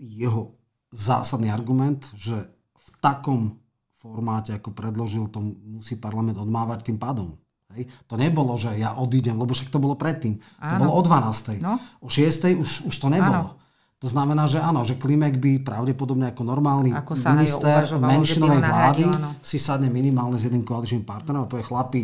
jeho 0.00 0.58
zásadný 0.90 1.52
argument, 1.54 2.10
že 2.18 2.34
v 2.74 2.88
takom 2.98 3.60
formáte, 3.98 4.52
ako 4.52 4.76
predložil, 4.76 5.32
to 5.32 5.40
musí 5.64 5.96
parlament 5.96 6.36
odmávať 6.36 6.92
tým 6.92 6.98
pádom. 7.00 7.34
Hej. 7.74 7.90
To 8.08 8.14
nebolo, 8.14 8.54
že 8.54 8.74
ja 8.78 8.94
odídem, 8.96 9.34
lebo 9.34 9.52
však 9.52 9.68
to 9.68 9.82
bolo 9.82 9.98
predtým. 9.98 10.38
Áno. 10.62 10.70
To 10.70 10.74
bolo 10.86 10.92
o 10.96 11.02
12. 11.02 11.58
No. 11.60 11.78
O 12.00 12.08
6. 12.08 12.54
už, 12.54 12.70
už 12.88 12.94
to 12.94 13.08
nebolo. 13.10 13.54
Áno. 13.54 13.62
To 14.04 14.12
znamená, 14.12 14.44
že 14.44 14.60
áno, 14.60 14.84
že 14.84 15.00
Klimek 15.00 15.40
by 15.40 15.64
pravdepodobne 15.64 16.28
ako 16.28 16.44
normálny 16.44 16.92
ako 16.92 17.16
minister 17.32 17.88
menšinovej 17.96 18.60
vlády 18.60 19.04
si 19.40 19.56
sadne 19.56 19.88
minimálne 19.88 20.36
s 20.36 20.44
jedným 20.44 20.60
koaličným 20.60 21.08
partnerom 21.08 21.48
a 21.48 21.48
povie 21.48 21.64
chlapi, 21.64 22.02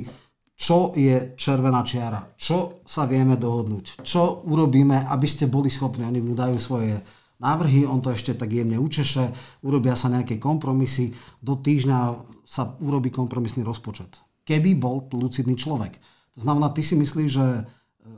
čo 0.56 0.96
je 0.96 1.36
červená 1.36 1.84
čiara, 1.84 2.24
čo 2.40 2.80
sa 2.88 3.04
vieme 3.04 3.36
dohodnúť, 3.36 4.00
čo 4.00 4.44
urobíme, 4.48 5.12
aby 5.12 5.26
ste 5.28 5.48
boli 5.52 5.68
schopní, 5.68 6.08
oni 6.08 6.24
mu 6.24 6.32
dajú 6.32 6.56
svoje 6.56 7.00
návrhy, 7.40 7.84
on 7.84 8.00
to 8.00 8.12
ešte 8.12 8.36
tak 8.36 8.52
jemne 8.52 8.76
učeše, 8.76 9.32
urobia 9.64 9.96
sa 9.96 10.12
nejaké 10.12 10.36
kompromisy, 10.36 11.12
do 11.40 11.56
týždňa 11.60 11.98
sa 12.44 12.76
urobí 12.80 13.12
kompromisný 13.12 13.64
rozpočet. 13.64 14.20
Keby 14.44 14.74
bol 14.76 15.06
lucidný 15.12 15.54
človek. 15.54 16.00
To 16.36 16.40
znamená, 16.42 16.72
ty 16.72 16.82
si 16.82 16.96
myslíš, 16.96 17.30
že, 17.30 17.48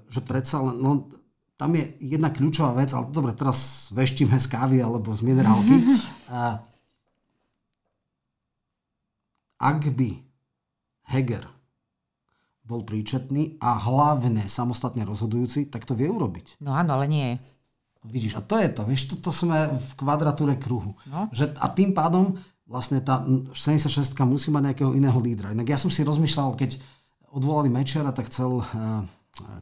že 0.08 0.20
predsa 0.22 0.62
len, 0.62 0.78
no, 0.78 1.10
tam 1.56 1.78
je 1.78 1.84
jedna 2.02 2.34
kľúčová 2.34 2.74
vec, 2.74 2.90
ale 2.90 3.06
dobre, 3.14 3.32
teraz 3.38 3.86
veštíme 3.94 4.34
z 4.34 4.46
kávy 4.50 4.82
alebo 4.82 5.14
z 5.14 5.22
minerálky. 5.22 5.76
Ak 9.62 9.86
by 9.94 10.10
Heger 11.06 11.46
bol 12.66 12.82
príčetný 12.82 13.62
a 13.62 13.78
hlavne 13.78 14.46
samostatne 14.50 15.06
rozhodujúci, 15.06 15.70
tak 15.70 15.86
to 15.86 15.94
vie 15.94 16.10
urobiť. 16.10 16.58
No 16.62 16.74
áno, 16.74 16.98
ale 16.98 17.06
nie. 17.06 17.38
Vidíš, 18.02 18.38
a 18.38 18.42
to 18.42 18.58
je 18.58 18.66
to, 18.66 18.82
vieš, 18.82 19.14
toto 19.14 19.30
sme 19.30 19.70
v 19.70 19.90
kvadratúre 19.94 20.58
kruhu. 20.58 20.98
No. 21.06 21.30
Že, 21.30 21.54
a 21.62 21.70
tým 21.70 21.94
pádom 21.94 22.34
vlastne 22.66 23.02
tá 23.02 23.22
76 23.54 24.14
musí 24.24 24.48
mať 24.54 24.62
nejakého 24.72 24.92
iného 24.94 25.18
lídra. 25.18 25.52
Inak 25.52 25.68
ja 25.68 25.78
som 25.78 25.90
si 25.90 26.06
rozmýšľal, 26.06 26.54
keď 26.56 26.78
odvolali 27.32 27.72
Mečera, 27.72 28.12
tak 28.12 28.28
chcel 28.28 28.60
uh, 28.60 29.02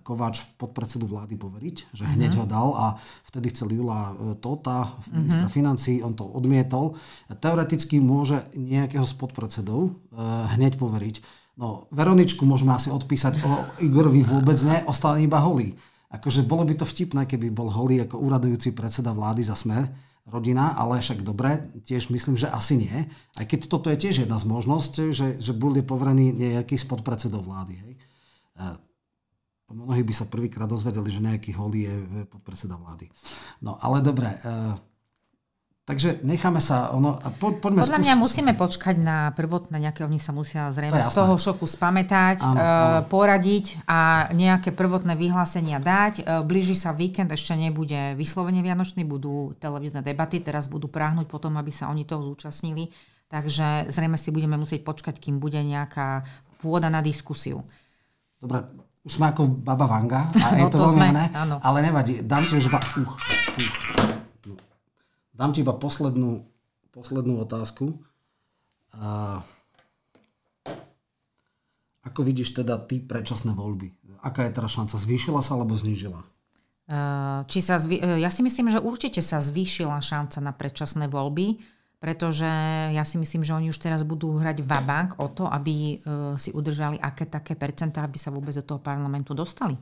Kováč 0.02 0.42
podpredsedu 0.58 1.06
vlády 1.06 1.38
poveriť, 1.38 1.94
že 1.94 2.02
hneď 2.02 2.34
uh-huh. 2.34 2.42
ho 2.42 2.46
dal 2.50 2.68
a 2.74 2.86
vtedy 3.30 3.54
chcel 3.54 3.70
Jula 3.70 4.10
e, 4.10 4.12
Tota, 4.42 4.98
ministra 5.14 5.46
uh-huh. 5.46 5.54
financí, 5.54 6.02
on 6.02 6.10
to 6.10 6.26
odmietol. 6.26 6.98
Teoreticky 7.30 8.02
môže 8.02 8.42
nejakého 8.58 9.06
z 9.06 9.14
podpredsedov 9.14 9.80
uh, 9.86 10.50
hneď 10.58 10.74
poveriť. 10.74 11.22
No, 11.54 11.86
Veroničku 11.94 12.42
môžeme 12.42 12.74
asi 12.74 12.90
odpísať 12.90 13.46
o 13.46 13.52
Igorovi 13.78 14.26
vôbec 14.26 14.58
ne, 14.66 14.82
ostane 14.90 15.22
iba 15.22 15.38
holý. 15.38 15.78
Akože 16.10 16.42
bolo 16.42 16.66
by 16.66 16.74
to 16.74 16.86
vtipné, 16.88 17.30
keby 17.30 17.54
bol 17.54 17.70
holý 17.70 18.02
ako 18.02 18.18
uradujúci 18.18 18.74
predseda 18.74 19.14
vlády 19.14 19.46
za 19.46 19.54
smer, 19.54 19.86
rodina, 20.26 20.76
ale 20.76 21.00
však 21.00 21.24
dobre, 21.24 21.70
tiež 21.86 22.12
myslím, 22.12 22.36
že 22.36 22.50
asi 22.50 22.76
nie. 22.76 22.96
Aj 23.38 23.44
keď 23.44 23.70
toto 23.70 23.88
je 23.88 23.98
tiež 23.98 24.26
jedna 24.26 24.36
z 24.36 24.48
možností, 24.48 25.14
že, 25.14 25.40
že 25.40 25.56
bude 25.56 25.80
poverený 25.86 26.36
nejaký 26.36 26.76
z 26.76 26.84
podpredsedov 26.84 27.46
vlády. 27.46 27.74
Hej. 27.78 27.92
Uh, 28.60 28.76
mnohí 29.72 30.02
by 30.02 30.14
sa 30.14 30.28
prvýkrát 30.28 30.68
dozvedeli, 30.68 31.08
že 31.08 31.24
nejaký 31.24 31.56
holý 31.56 31.88
je 31.88 31.94
podpredseda 32.28 32.76
vlády. 32.76 33.08
No 33.64 33.78
ale 33.80 34.02
dobre, 34.02 34.28
uh, 34.44 34.74
Takže 35.90 36.22
necháme 36.22 36.62
sa... 36.62 36.94
Ono, 36.94 37.18
a 37.18 37.34
po, 37.34 37.50
poďme 37.58 37.82
Podľa 37.82 37.98
skús... 37.98 38.06
mňa 38.06 38.14
musíme 38.14 38.52
počkať 38.54 38.94
na 38.94 39.34
prvotné 39.34 39.74
nejaké, 39.82 40.06
oni 40.06 40.22
sa 40.22 40.30
musia 40.30 40.70
zrejme 40.70 41.02
z 41.02 41.10
toho 41.10 41.34
šoku 41.34 41.66
spamätať, 41.66 42.46
áno, 42.46 42.54
e, 42.54 42.62
áno. 42.62 43.10
poradiť 43.10 43.82
a 43.90 44.30
nejaké 44.30 44.70
prvotné 44.70 45.18
vyhlásenia 45.18 45.82
dať. 45.82 46.22
E, 46.22 46.46
blíži 46.46 46.78
sa 46.78 46.94
víkend, 46.94 47.34
ešte 47.34 47.58
nebude 47.58 48.14
vyslovene 48.14 48.62
vianočný, 48.62 49.02
budú 49.02 49.58
televízne 49.58 50.06
debaty, 50.06 50.38
teraz 50.38 50.70
budú 50.70 50.86
práhnuť 50.86 51.26
potom, 51.26 51.58
aby 51.58 51.74
sa 51.74 51.90
oni 51.90 52.06
toho 52.06 52.22
zúčastnili. 52.22 52.86
Takže 53.26 53.90
zrejme 53.90 54.14
si 54.14 54.30
budeme 54.30 54.54
musieť 54.54 54.86
počkať, 54.86 55.18
kým 55.18 55.42
bude 55.42 55.58
nejaká 55.58 56.22
pôda 56.62 56.86
na 56.86 57.02
diskusiu. 57.02 57.66
Dobre, 58.38 58.62
už 59.02 59.18
sme 59.18 59.34
ako 59.34 59.42
baba 59.58 59.90
Vanga 59.90 60.30
a 60.38 60.54
no, 60.54 60.58
je 60.60 60.64
to, 60.70 60.78
to 60.78 60.86
veľmi 60.86 61.08
sme, 61.10 61.22
ale 61.66 61.78
nevadí. 61.82 62.22
Dám 62.22 62.46
ti 62.46 62.54
už 62.62 62.70
iba, 62.70 62.78
uh, 62.78 63.02
uh, 63.02 64.09
dám 65.40 65.56
ti 65.56 65.64
iba 65.64 65.72
poslednú, 65.72 66.44
poslednú 66.92 67.40
otázku. 67.40 67.96
Uh, 68.92 69.40
ako 72.04 72.20
vidíš 72.20 72.52
teda 72.52 72.76
ty 72.84 73.00
predčasné 73.00 73.56
voľby? 73.56 73.88
Aká 74.20 74.44
je 74.44 74.52
teraz 74.52 74.76
šanca? 74.76 75.00
Zvýšila 75.00 75.40
sa 75.40 75.56
alebo 75.56 75.72
znížila? 75.72 76.20
Či 77.46 77.58
sa 77.62 77.78
zvý... 77.78 78.02
Ja 78.02 78.34
si 78.34 78.42
myslím, 78.42 78.66
že 78.66 78.82
určite 78.82 79.22
sa 79.22 79.38
zvýšila 79.38 80.02
šanca 80.02 80.42
na 80.44 80.52
predčasné 80.52 81.08
voľby 81.08 81.80
pretože 82.00 82.48
ja 82.96 83.04
si 83.04 83.20
myslím, 83.20 83.44
že 83.44 83.52
oni 83.52 83.68
už 83.68 83.76
teraz 83.76 84.00
budú 84.08 84.40
hrať 84.40 84.64
vabank 84.64 85.20
o 85.20 85.28
to, 85.36 85.44
aby 85.44 86.00
uh, 86.00 86.32
si 86.40 86.48
udržali 86.48 86.96
aké 86.96 87.28
také 87.28 87.52
percentá, 87.60 88.00
aby 88.08 88.16
sa 88.16 88.32
vôbec 88.32 88.56
do 88.56 88.64
toho 88.64 88.80
parlamentu 88.80 89.36
dostali. 89.36 89.76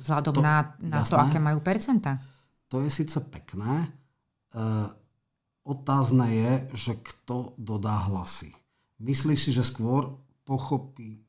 Vzhľadom 0.00 0.32
to, 0.32 0.40
na, 0.40 0.72
na 0.80 1.04
to, 1.04 1.20
aké 1.20 1.36
majú 1.36 1.60
percentá. 1.60 2.16
To 2.72 2.80
je 2.80 2.88
síce 2.88 3.20
pekné. 3.28 3.84
Uh, 4.56 4.88
otázne 5.68 6.32
je, 6.32 6.52
že 6.72 6.92
kto 6.96 7.52
dodá 7.60 8.08
hlasy. 8.08 8.56
Myslíš 9.04 9.38
si, 9.38 9.50
že 9.52 9.60
skôr 9.60 10.16
pochopí 10.48 11.20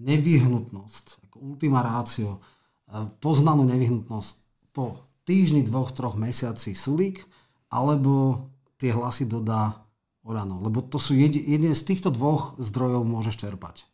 nevyhnutnosť, 0.00 1.28
ako 1.28 1.36
ultima 1.52 1.84
ratio, 1.84 2.40
uh, 2.40 3.12
poznanú 3.20 3.68
nevyhnutnosť 3.68 4.32
po 4.72 5.04
týždni, 5.28 5.68
dvoch, 5.68 5.92
troch 5.92 6.16
mesiaci 6.16 6.72
Sulík, 6.72 7.28
alebo 7.68 8.48
tie 8.80 8.96
hlasy 8.96 9.28
dodá 9.28 9.84
Orano. 10.22 10.62
Lebo 10.62 10.80
to 10.80 11.02
sú 11.02 11.18
jedi, 11.18 11.42
jeden 11.42 11.74
z 11.74 11.82
týchto 11.82 12.08
dvoch 12.08 12.54
zdrojov 12.56 13.02
môžeš 13.04 13.36
čerpať. 13.36 13.84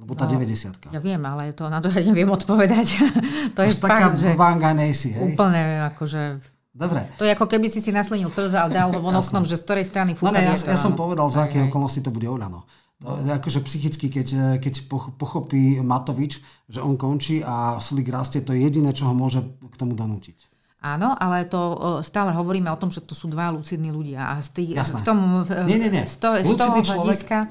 Lebo 0.00 0.18
tá 0.18 0.26
no, 0.26 0.34
90 0.34 0.90
Ja 0.90 1.00
viem, 1.00 1.22
ale 1.22 1.54
to 1.54 1.70
na 1.70 1.78
to 1.78 1.86
ja 1.92 2.02
neviem 2.02 2.26
odpovedať. 2.26 2.86
to 3.56 3.62
Až 3.62 3.76
je 3.76 3.80
taká 3.80 4.10
fakt, 4.10 4.18
že... 4.18 4.34
Úplne 5.14 5.88
akože... 5.94 6.22
Dobre. 6.72 7.04
To 7.20 7.28
je 7.28 7.36
ako 7.36 7.44
keby 7.44 7.68
si 7.68 7.84
si 7.84 7.92
naslnil 7.92 8.32
plza 8.32 8.64
a 8.64 8.68
dal 8.72 8.88
von 9.04 9.12
oknom, 9.12 9.44
že 9.44 9.60
z 9.60 9.62
ktorej 9.68 9.84
strany 9.84 10.16
fúka. 10.16 10.32
No, 10.32 10.40
ne, 10.40 10.48
ja, 10.48 10.56
ja 10.56 10.78
som 10.80 10.96
povedal, 10.96 11.28
za 11.28 11.44
aké 11.44 11.60
okolnosti 11.68 12.00
to 12.00 12.08
bude 12.08 12.24
Olano. 12.24 12.64
To, 13.04 13.18
akože 13.18 13.60
psychicky, 13.66 14.08
keď, 14.08 14.58
keď 14.62 14.88
pochopí 15.18 15.82
Matovič, 15.82 16.40
že 16.70 16.80
on 16.80 16.94
končí 16.96 17.42
a 17.42 17.76
Sulik 17.82 18.08
rastie, 18.08 18.40
to 18.40 18.54
je 18.54 18.62
jediné, 18.62 18.94
čo 18.94 19.10
ho 19.10 19.14
môže 19.14 19.42
k 19.42 19.74
tomu 19.74 19.92
donútiť. 19.98 20.38
Áno, 20.82 21.14
ale 21.14 21.46
to 21.46 21.78
stále 22.02 22.34
hovoríme 22.34 22.66
o 22.66 22.78
tom, 22.78 22.90
že 22.90 23.06
to 23.06 23.14
sú 23.14 23.30
dva 23.30 23.54
lucidní 23.54 23.94
ľudia. 23.94 24.34
A 24.34 24.42
z 24.42 24.50
tých, 24.50 24.70
v 24.74 25.02
tom, 25.06 25.46
nie, 25.70 25.78
nie, 25.78 25.90
nie. 25.94 26.02
Z, 26.02 26.18
to, 26.18 26.28
z 26.42 26.58
toho 26.58 26.74
hľadiska 26.74 27.46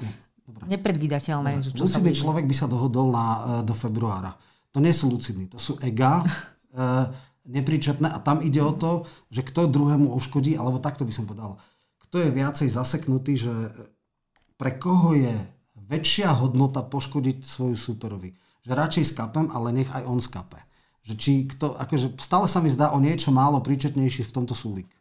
nepredvídateľné. 0.67 1.63
Že 1.63 1.69
čo 1.80 1.84
lucidný 1.88 2.11
človek 2.11 2.45
by 2.45 2.55
sa 2.55 2.67
dohodol 2.67 3.07
na, 3.07 3.26
e, 3.26 3.39
do 3.63 3.72
februára. 3.72 4.36
To 4.72 4.84
nie 4.84 4.91
sú 4.91 5.07
lucidní, 5.07 5.47
to 5.47 5.59
sú 5.59 5.80
ega, 5.80 6.24
e, 6.76 7.30
nepríčetné 7.45 8.09
a 8.09 8.21
tam 8.21 8.41
ide 8.45 8.61
o 8.61 8.73
to, 8.73 9.09
že 9.33 9.41
kto 9.41 9.69
druhému 9.69 10.13
uškodí, 10.13 10.53
alebo 10.57 10.81
takto 10.81 11.05
by 11.07 11.13
som 11.13 11.25
povedal, 11.25 11.57
kto 12.05 12.21
je 12.21 12.29
viacej 12.29 12.69
zaseknutý, 12.69 13.39
že 13.39 13.53
pre 14.59 14.77
koho 14.77 15.17
je 15.17 15.33
väčšia 15.73 16.37
hodnota 16.37 16.85
poškodiť 16.85 17.43
svoju 17.43 17.75
superovi. 17.75 18.37
Že 18.61 18.71
radšej 18.77 19.05
skapem, 19.15 19.49
ale 19.49 19.73
nech 19.73 19.89
aj 19.89 20.05
on 20.05 20.21
skape. 20.21 20.61
Že 21.01 21.13
či 21.17 21.31
kto, 21.49 21.73
akože 21.81 22.13
stále 22.21 22.45
sa 22.45 22.61
mi 22.61 22.69
zdá 22.69 22.93
o 22.93 23.01
niečo 23.01 23.33
málo 23.33 23.57
príčetnejší 23.59 24.21
v 24.21 24.35
tomto 24.37 24.53
súlik. 24.53 24.91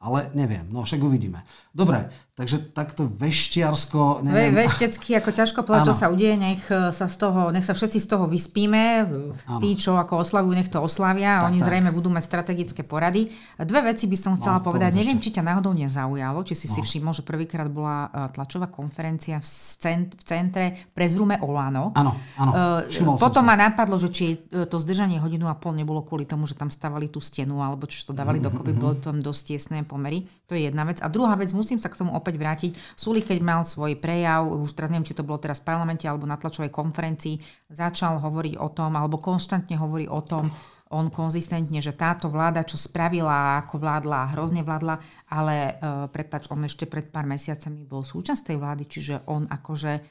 Ale 0.00 0.32
neviem, 0.32 0.64
no 0.72 0.86
však 0.86 1.02
uvidíme. 1.02 1.44
Dobre, 1.76 2.08
takže 2.40 2.72
takto 2.72 3.04
veštiarsko... 3.04 4.24
Neviem. 4.24 4.56
Ve, 4.56 4.64
veštecky, 4.64 5.12
ako 5.20 5.30
ťažko 5.36 5.60
povedať, 5.60 5.92
čo 5.92 5.96
sa 6.00 6.08
udieje, 6.08 6.40
nech 6.40 6.64
e, 6.72 6.88
sa, 6.88 7.04
z 7.04 7.16
toho, 7.20 7.52
nech 7.52 7.68
sa 7.68 7.76
všetci 7.76 8.00
z 8.00 8.06
toho 8.08 8.24
vyspíme. 8.24 9.04
Ano. 9.44 9.60
Tí, 9.60 9.76
čo 9.76 10.00
ako 10.00 10.24
oslavujú, 10.24 10.56
nech 10.56 10.72
to 10.72 10.80
oslavia. 10.80 11.44
Tak, 11.44 11.52
Oni 11.52 11.60
tak. 11.60 11.68
zrejme 11.68 11.92
budú 11.92 12.08
mať 12.08 12.24
strategické 12.24 12.80
porady. 12.80 13.28
Dve 13.60 13.92
veci 13.92 14.08
by 14.08 14.16
som 14.16 14.32
chcela 14.40 14.56
no, 14.56 14.64
povedať. 14.64 14.96
Neviem, 14.96 15.20
ešte. 15.20 15.28
či 15.28 15.36
ťa 15.36 15.52
náhodou 15.52 15.76
nezaujalo, 15.76 16.40
či 16.48 16.56
si 16.56 16.66
no. 16.72 16.74
si 16.74 16.80
všimol, 16.80 17.12
že 17.12 17.28
prvýkrát 17.28 17.68
bola 17.68 18.08
e, 18.08 18.32
tlačová 18.32 18.72
konferencia 18.72 19.36
v, 19.36 19.46
cent, 19.76 20.16
v 20.16 20.22
centre 20.24 20.64
pre 20.96 21.04
zrume 21.12 21.36
Olano. 21.44 21.92
Áno, 21.92 22.16
áno. 22.40 22.52
Uh, 22.88 23.20
potom 23.20 23.44
ma 23.44 23.52
napadlo, 23.52 24.00
že 24.00 24.08
či 24.08 24.40
to 24.48 24.80
zdržanie 24.80 25.20
hodinu 25.20 25.44
a 25.44 25.58
pol 25.60 25.76
nebolo 25.76 26.00
kvôli 26.00 26.24
tomu, 26.24 26.48
že 26.48 26.56
tam 26.56 26.72
stavali 26.72 27.12
tú 27.12 27.20
stenu, 27.20 27.60
alebo 27.60 27.84
čo 27.84 28.08
to 28.08 28.12
dávali 28.16 28.40
mm-hmm. 28.40 28.56
dokopy, 28.64 28.72
bolo 28.72 28.94
tam 28.96 29.20
dosť 29.20 29.42
tiesné 29.52 29.84
pomery. 29.84 30.24
To 30.48 30.56
je 30.56 30.70
jedna 30.72 30.88
vec. 30.88 31.04
A 31.04 31.12
druhá 31.12 31.36
vec, 31.36 31.52
musím 31.52 31.76
sa 31.76 31.92
k 31.92 32.00
tomu 32.00 32.16
opäť 32.16 32.29
vrátiť. 32.36 32.70
Suli, 32.98 33.24
keď 33.24 33.38
mal 33.40 33.62
svoj 33.64 33.96
prejav, 33.96 34.46
už 34.46 34.76
teraz 34.76 34.90
neviem, 34.92 35.08
či 35.08 35.16
to 35.16 35.26
bolo 35.26 35.40
teraz 35.40 35.62
v 35.62 35.72
parlamente 35.72 36.04
alebo 36.04 36.28
na 36.28 36.36
tlačovej 36.36 36.70
konferencii, 36.70 37.40
začal 37.72 38.20
hovoriť 38.20 38.54
o 38.60 38.68
tom, 38.70 38.94
alebo 38.94 39.18
konštantne 39.18 39.78
hovorí 39.80 40.06
o 40.06 40.20
tom, 40.20 40.52
on 40.90 41.06
konzistentne, 41.06 41.78
že 41.78 41.94
táto 41.94 42.26
vláda, 42.26 42.66
čo 42.66 42.74
spravila, 42.74 43.62
ako 43.62 43.78
vládla, 43.78 44.34
hrozne 44.34 44.66
vládla, 44.66 44.98
ale 45.30 45.54
e, 45.54 45.72
prepač, 46.10 46.50
on 46.50 46.66
ešte 46.66 46.90
pred 46.90 47.06
pár 47.06 47.30
mesiacami 47.30 47.86
bol 47.86 48.02
súčasť 48.02 48.50
tej 48.50 48.56
vlády, 48.58 48.84
čiže 48.90 49.14
on 49.30 49.46
akože 49.46 50.02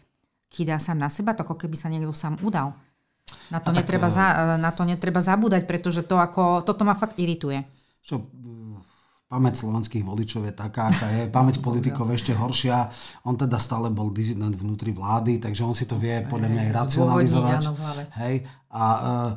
kýdá 0.47 0.79
sám 0.79 1.03
na 1.03 1.11
seba, 1.11 1.35
to 1.35 1.43
ako 1.43 1.59
keby 1.59 1.75
sa 1.75 1.91
niekto 1.91 2.15
sám 2.15 2.39
udal. 2.47 2.79
Na 3.51 3.59
to, 3.59 3.75
netreba, 3.75 4.07
tak, 4.07 4.15
za, 4.15 4.25
e, 4.31 4.55
na 4.55 4.71
to 4.71 4.87
netreba 4.87 5.19
zabúdať, 5.19 5.67
pretože 5.67 6.01
to 6.07 6.15
ako, 6.15 6.63
toto 6.63 6.87
ma 6.87 6.95
fakt 6.95 7.19
irituje. 7.19 7.59
Čo, 7.99 8.23
pamäť 9.29 9.61
slovenských 9.61 10.01
voličov 10.01 10.49
je 10.49 10.53
taká, 10.57 10.89
aká 10.89 11.07
je. 11.13 11.29
Pamäť 11.29 11.61
politikov 11.65 12.09
ešte 12.09 12.33
horšia. 12.33 12.89
On 13.29 13.37
teda 13.37 13.61
stále 13.61 13.93
bol 13.93 14.09
dizident 14.09 14.57
vnútri 14.57 14.89
vlády, 14.89 15.37
takže 15.37 15.61
on 15.61 15.77
si 15.77 15.85
to 15.85 15.95
vie 16.01 16.25
podľa 16.25 16.49
mňa 16.49 16.61
aj 16.65 16.71
racionalizovať. 16.73 17.61
Hej. 18.25 18.35
A 18.73 18.83
uh, 18.83 19.29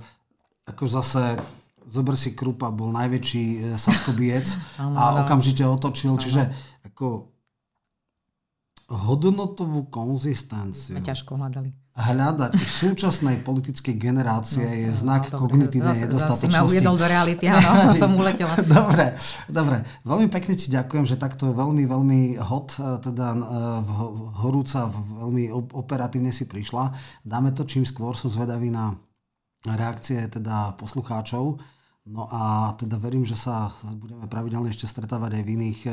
ako 0.65 0.85
zase 0.89 1.37
zober 1.85 2.17
si 2.17 2.33
Krupa, 2.33 2.73
bol 2.73 2.89
najväčší 2.97 3.45
uh, 3.45 3.63
saskobiec 3.77 4.49
a 4.99 5.29
okamžite 5.29 5.61
otočil. 5.69 6.17
Čiže 6.17 6.49
ako 6.89 7.29
hodnotovú 8.89 9.93
konzistenciu. 9.93 10.97
Sme 10.97 11.05
ťažko 11.05 11.37
hľadali 11.37 11.82
hľadať 11.93 12.57
v 12.57 12.65
súčasnej 12.73 13.37
politickej 13.45 14.01
generácie 14.01 14.65
no, 14.65 14.81
je 14.81 14.89
no, 14.89 14.97
znak 14.97 15.29
no, 15.29 15.45
kognitívnej 15.45 15.93
zase, 15.93 16.05
nedostatočnosti. 16.09 16.81
Zase 16.81 16.89
ma 16.89 16.97
do 16.97 17.05
reality, 17.05 17.45
áno, 17.53 17.93
som 18.01 18.13
uletela. 18.17 18.57
dobre, 18.81 19.13
dobre. 19.45 19.77
Veľmi 20.09 20.29
pekne 20.33 20.57
ti 20.57 20.73
ďakujem, 20.73 21.05
že 21.05 21.21
takto 21.21 21.53
veľmi, 21.53 21.85
veľmi 21.85 22.21
hot, 22.41 22.81
e, 22.81 22.97
teda 23.05 23.37
e, 23.37 23.41
horúca, 24.41 24.89
veľmi 24.89 25.53
operatívne 25.53 26.33
si 26.33 26.49
prišla. 26.49 26.97
Dáme 27.29 27.53
to 27.53 27.69
čím 27.69 27.85
skôr, 27.85 28.17
som 28.17 28.33
zvedavý 28.33 28.73
na 28.73 28.97
reakcie 29.69 30.25
teda 30.33 30.73
poslucháčov. 30.81 31.61
No 32.09 32.27
a 32.33 32.73
teda 32.81 32.97
verím, 32.99 33.23
že 33.23 33.37
sa 33.37 33.71
budeme 34.01 34.27
pravidelne 34.27 34.73
ešte 34.73 34.89
stretávať 34.89 35.39
aj 35.39 35.43
v 35.45 35.53
iných 35.61 35.81
e, 35.87 35.93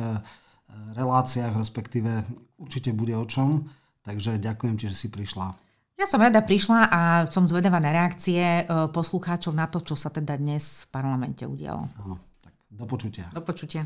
reláciách, 0.96 1.60
respektíve 1.60 2.24
určite 2.56 2.96
bude 2.96 3.20
o 3.20 3.28
čom. 3.28 3.68
Takže 4.08 4.40
ďakujem 4.40 4.80
ti, 4.80 4.88
že 4.88 4.96
si 4.96 5.12
prišla. 5.12 5.69
Ja 6.00 6.08
som 6.08 6.24
rada 6.24 6.40
prišla 6.40 6.80
a 6.88 7.00
som 7.28 7.44
zvedavá 7.44 7.76
na 7.84 7.92
reakcie 7.92 8.40
e, 8.40 8.64
poslucháčov 8.96 9.52
na 9.52 9.68
to, 9.68 9.84
čo 9.84 10.00
sa 10.00 10.08
teda 10.08 10.40
dnes 10.40 10.88
v 10.88 10.96
parlamente 10.96 11.44
udialo. 11.44 11.92
Áno, 12.00 12.16
tak 12.40 12.56
do 12.72 12.88
počutia. 12.88 13.28
Do 13.36 13.44
počutia. 13.44 13.84